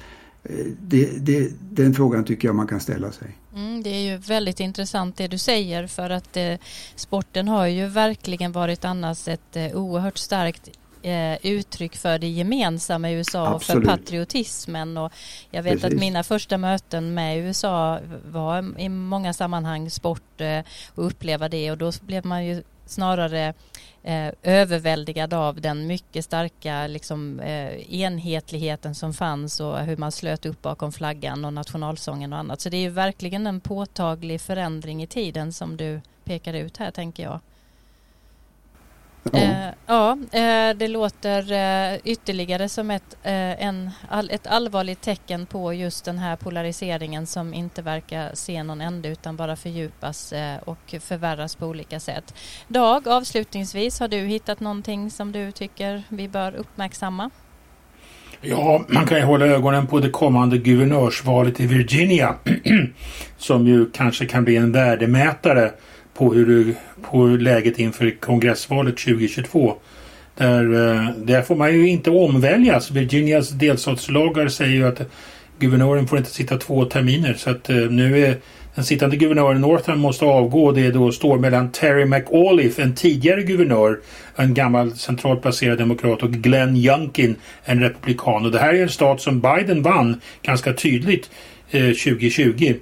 Det, 0.78 1.26
det, 1.26 1.52
den 1.70 1.94
frågan 1.94 2.24
tycker 2.24 2.48
jag 2.48 2.54
man 2.54 2.66
kan 2.66 2.80
ställa 2.80 3.12
sig. 3.12 3.28
Mm, 3.54 3.82
det 3.82 3.90
är 3.90 4.00
ju 4.00 4.16
väldigt 4.16 4.60
intressant 4.60 5.16
det 5.16 5.28
du 5.28 5.38
säger 5.38 5.86
för 5.86 6.10
att 6.10 6.36
eh, 6.36 6.54
sporten 6.94 7.48
har 7.48 7.66
ju 7.66 7.86
verkligen 7.86 8.52
varit 8.52 8.84
annars 8.84 9.28
ett 9.28 9.56
eh, 9.56 9.76
oerhört 9.76 10.18
starkt 10.18 10.68
eh, 11.02 11.46
uttryck 11.46 11.96
för 11.96 12.18
det 12.18 12.28
gemensamma 12.28 13.10
i 13.10 13.14
USA 13.14 13.46
Absolut. 13.46 13.84
och 13.84 13.90
för 13.90 13.96
patriotismen. 13.96 14.96
Och 14.96 15.12
jag 15.50 15.62
vet 15.62 15.72
Precis. 15.72 15.94
att 15.94 16.00
mina 16.00 16.22
första 16.22 16.58
möten 16.58 17.14
med 17.14 17.38
USA 17.38 18.00
var 18.30 18.80
i 18.80 18.88
många 18.88 19.32
sammanhang 19.32 19.90
sport 19.90 20.40
eh, 20.40 20.60
och 20.94 21.06
uppleva 21.06 21.48
det 21.48 21.70
och 21.70 21.78
då 21.78 21.92
blev 22.00 22.26
man 22.26 22.46
ju 22.46 22.62
snarare 22.86 23.54
eh, 24.02 24.32
överväldigad 24.42 25.34
av 25.34 25.60
den 25.60 25.86
mycket 25.86 26.24
starka 26.24 26.86
liksom, 26.86 27.40
eh, 27.40 27.94
enhetligheten 27.94 28.94
som 28.94 29.14
fanns 29.14 29.60
och 29.60 29.78
hur 29.78 29.96
man 29.96 30.12
slöt 30.12 30.46
upp 30.46 30.62
bakom 30.62 30.92
flaggan 30.92 31.44
och 31.44 31.52
nationalsången 31.52 32.32
och 32.32 32.38
annat. 32.38 32.60
Så 32.60 32.68
det 32.68 32.76
är 32.76 32.80
ju 32.82 32.88
verkligen 32.88 33.46
en 33.46 33.60
påtaglig 33.60 34.40
förändring 34.40 35.02
i 35.02 35.06
tiden 35.06 35.52
som 35.52 35.76
du 35.76 36.00
pekar 36.24 36.54
ut 36.54 36.76
här 36.76 36.90
tänker 36.90 37.22
jag. 37.22 37.40
Ja, 39.22 39.38
eh, 39.38 39.68
ja 39.86 40.18
eh, 40.32 40.76
det 40.76 40.88
låter 40.88 41.52
eh, 41.52 41.98
ytterligare 42.04 42.68
som 42.68 42.90
ett, 42.90 43.16
en, 43.22 43.90
all, 44.08 44.30
ett 44.30 44.46
allvarligt 44.46 45.00
tecken 45.00 45.46
på 45.46 45.74
just 45.74 46.04
den 46.04 46.18
här 46.18 46.36
polariseringen 46.36 47.26
som 47.26 47.54
inte 47.54 47.82
verkar 47.82 48.30
se 48.34 48.62
någon 48.62 48.80
ände 48.80 49.08
utan 49.08 49.36
bara 49.36 49.56
fördjupas 49.56 50.34
och 50.64 50.94
förvärras 51.00 51.56
på 51.56 51.66
olika 51.66 52.00
sätt. 52.00 52.34
Dag, 52.68 53.08
avslutningsvis, 53.08 54.00
har 54.00 54.08
du 54.08 54.16
hittat 54.16 54.60
någonting 54.60 55.10
som 55.10 55.32
du 55.32 55.52
tycker 55.52 56.02
vi 56.08 56.28
bör 56.28 56.54
uppmärksamma? 56.54 57.30
Ja, 58.40 58.84
man 58.88 59.06
kan 59.06 59.18
ju 59.18 59.24
hålla 59.24 59.46
ögonen 59.46 59.86
på 59.86 60.00
det 60.00 60.10
kommande 60.10 60.58
guvernörsvalet 60.58 61.60
i 61.60 61.66
Virginia 61.66 62.34
som 63.36 63.66
ju 63.66 63.90
kanske 63.90 64.26
kan 64.26 64.44
bli 64.44 64.56
en 64.56 64.72
värdemätare 64.72 65.70
på 66.14 66.34
hur 66.34 66.74
på 67.02 67.26
läget 67.26 67.78
inför 67.78 68.20
kongressvalet 68.20 68.96
2022. 68.96 69.74
Där, 70.36 70.64
eh, 70.64 71.10
där 71.16 71.42
får 71.42 71.56
man 71.56 71.74
ju 71.74 71.88
inte 71.88 72.10
omväljas. 72.10 72.74
Alltså, 72.74 72.94
Virginias 72.94 73.50
delstatslagar 73.50 74.48
säger 74.48 74.72
ju 74.72 74.86
att 74.86 75.00
guvernören 75.58 76.08
får 76.08 76.18
inte 76.18 76.30
sitta 76.30 76.58
två 76.58 76.84
terminer 76.84 77.34
så 77.34 77.50
att 77.50 77.70
eh, 77.70 77.76
nu 77.76 78.26
är 78.26 78.36
den 78.74 78.84
sittande 78.84 79.16
guvernören 79.16 79.60
Northam 79.60 80.00
måste 80.00 80.24
avgå. 80.24 80.72
Det 80.72 80.90
då 80.90 81.12
står 81.12 81.38
mellan 81.38 81.72
Terry 81.72 82.04
McAuliffe, 82.04 82.82
en 82.82 82.94
tidigare 82.94 83.42
guvernör, 83.42 84.00
en 84.36 84.54
gammal 84.54 84.92
centralt 84.92 85.42
placerad 85.42 85.78
demokrat 85.78 86.22
och 86.22 86.32
Glenn 86.32 86.76
Youngkin, 86.76 87.36
en 87.64 87.80
republikan. 87.80 88.44
Och 88.44 88.52
det 88.52 88.58
här 88.58 88.74
är 88.74 88.82
en 88.82 88.88
stat 88.88 89.20
som 89.20 89.40
Biden 89.40 89.82
vann 89.82 90.20
ganska 90.42 90.72
tydligt 90.72 91.30
eh, 91.70 91.80
2020. 91.80 92.74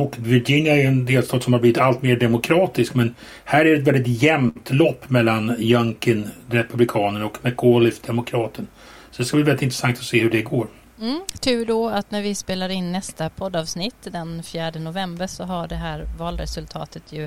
Och 0.00 0.16
Virginia 0.18 0.76
är 0.76 0.86
en 0.86 1.04
delstat 1.04 1.42
som 1.42 1.52
har 1.52 1.60
blivit 1.60 1.78
allt 1.78 2.02
mer 2.02 2.16
demokratisk 2.16 2.94
men 2.94 3.14
här 3.44 3.64
är 3.64 3.70
det 3.70 3.76
ett 3.76 3.88
väldigt 3.88 4.22
jämnt 4.22 4.70
lopp 4.70 5.10
mellan 5.10 5.54
Youngkin, 5.58 6.28
republikanen 6.50 7.22
och 7.22 7.38
McAuliffe, 7.42 8.06
demokraten. 8.06 8.66
Så 9.10 9.22
det 9.22 9.26
ska 9.26 9.36
bli 9.36 9.44
väldigt 9.44 9.62
intressant 9.62 9.98
att 9.98 10.04
se 10.04 10.20
hur 10.20 10.30
det 10.30 10.42
går. 10.42 10.66
Mm, 11.00 11.20
tur 11.40 11.66
då 11.66 11.88
att 11.88 12.10
när 12.10 12.22
vi 12.22 12.34
spelar 12.34 12.68
in 12.68 12.92
nästa 12.92 13.30
poddavsnitt 13.30 13.94
den 14.02 14.42
4 14.42 14.70
november 14.70 15.26
så 15.26 15.44
har 15.44 15.68
det 15.68 15.76
här 15.76 16.06
valresultatet 16.18 17.12
ju 17.12 17.24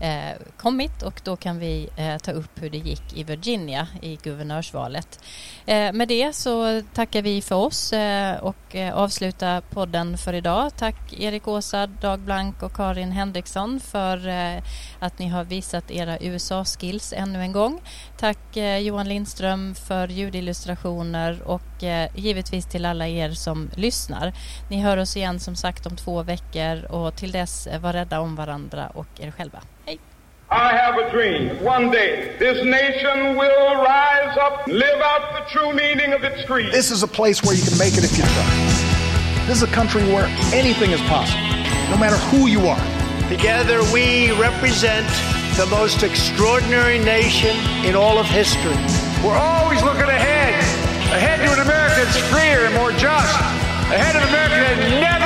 eh, 0.00 0.36
kommit 0.56 1.02
och 1.02 1.20
då 1.24 1.36
kan 1.36 1.58
vi 1.58 1.88
eh, 1.96 2.18
ta 2.18 2.32
upp 2.32 2.62
hur 2.62 2.70
det 2.70 2.78
gick 2.78 3.16
i 3.16 3.24
Virginia 3.24 3.88
i 4.02 4.18
guvernörsvalet. 4.22 5.20
Eh, 5.66 5.92
med 5.92 6.08
det 6.08 6.32
så 6.32 6.82
tackar 6.94 7.22
vi 7.22 7.42
för 7.42 7.54
oss 7.54 7.92
eh, 7.92 8.36
och 8.36 8.76
eh, 8.76 8.94
avslutar 8.94 9.60
podden 9.60 10.18
för 10.18 10.32
idag. 10.32 10.70
Tack 10.76 11.12
Erik 11.12 11.48
Åsa, 11.48 11.86
Dag 11.86 12.18
Blank 12.18 12.62
och 12.62 12.72
Karin 12.72 13.12
Henriksson 13.12 13.80
för 13.80 14.28
eh, 14.28 14.62
att 15.00 15.18
ni 15.18 15.28
har 15.28 15.44
visat 15.44 15.90
era 15.90 16.18
USA-skills 16.20 17.12
ännu 17.16 17.40
en 17.40 17.52
gång. 17.52 17.80
Tack 18.16 18.38
Johan 18.80 19.08
Lindström 19.08 19.74
för 19.74 20.08
ljudillustrationer 20.08 21.42
och 21.44 21.62
givetvis 22.14 22.66
till 22.66 22.86
alla 22.86 23.08
er 23.08 23.30
som 23.30 23.70
lyssnar. 23.74 24.32
Ni 24.68 24.80
hör 24.80 24.96
oss 24.96 25.16
igen 25.16 25.40
som 25.40 25.56
sagt 25.56 25.86
om 25.86 25.96
två 25.96 26.22
veckor 26.22 26.84
och 26.84 27.16
till 27.16 27.32
dess 27.32 27.68
var 27.80 27.92
rädda 27.92 28.20
om 28.20 28.36
varandra 28.36 28.88
och 28.94 29.06
er 29.20 29.30
själva. 29.30 29.58
Hej! 29.86 29.98
I 30.50 30.74
have 30.76 30.96
a 30.96 31.10
dream. 31.12 31.50
One 31.66 31.90
day, 31.90 32.36
this 32.38 32.64
nation 32.64 33.36
will 33.36 33.76
rise 33.84 34.34
up, 34.46 34.66
live 34.66 35.00
out 35.02 35.22
the 35.36 35.44
true 35.52 35.74
meaning 35.74 36.14
of 36.14 36.24
its 36.24 36.42
creed. 36.46 36.72
This 36.72 36.90
is 36.90 37.02
a 37.02 37.06
place 37.06 37.42
where 37.42 37.54
you 37.54 37.62
can 37.62 37.76
make 37.78 37.98
it 37.98 38.04
if 38.04 38.16
you 38.18 38.24
try. 38.24 39.46
This 39.46 39.58
is 39.58 39.62
a 39.62 39.74
country 39.74 40.02
where 40.04 40.26
anything 40.54 40.90
is 40.92 41.00
possible, 41.02 41.42
no 41.90 41.98
matter 41.98 42.16
who 42.30 42.46
you 42.48 42.66
are. 42.66 43.07
Together 43.28 43.82
we 43.92 44.32
represent 44.40 45.06
the 45.58 45.66
most 45.66 46.02
extraordinary 46.02 46.98
nation 46.98 47.54
in 47.84 47.94
all 47.94 48.16
of 48.18 48.24
history. 48.24 48.72
We're 49.22 49.36
always 49.36 49.82
looking 49.82 50.08
ahead, 50.08 50.56
ahead 51.12 51.40
to 51.44 51.52
an 51.52 51.60
America 51.60 52.08
that's 52.08 52.16
freer 52.32 52.64
and 52.64 52.74
more 52.74 52.90
just, 52.92 53.38
ahead 53.92 54.16
of 54.16 54.22
an 54.22 54.28
America 54.30 54.56
that 54.56 54.80
never 54.96 55.17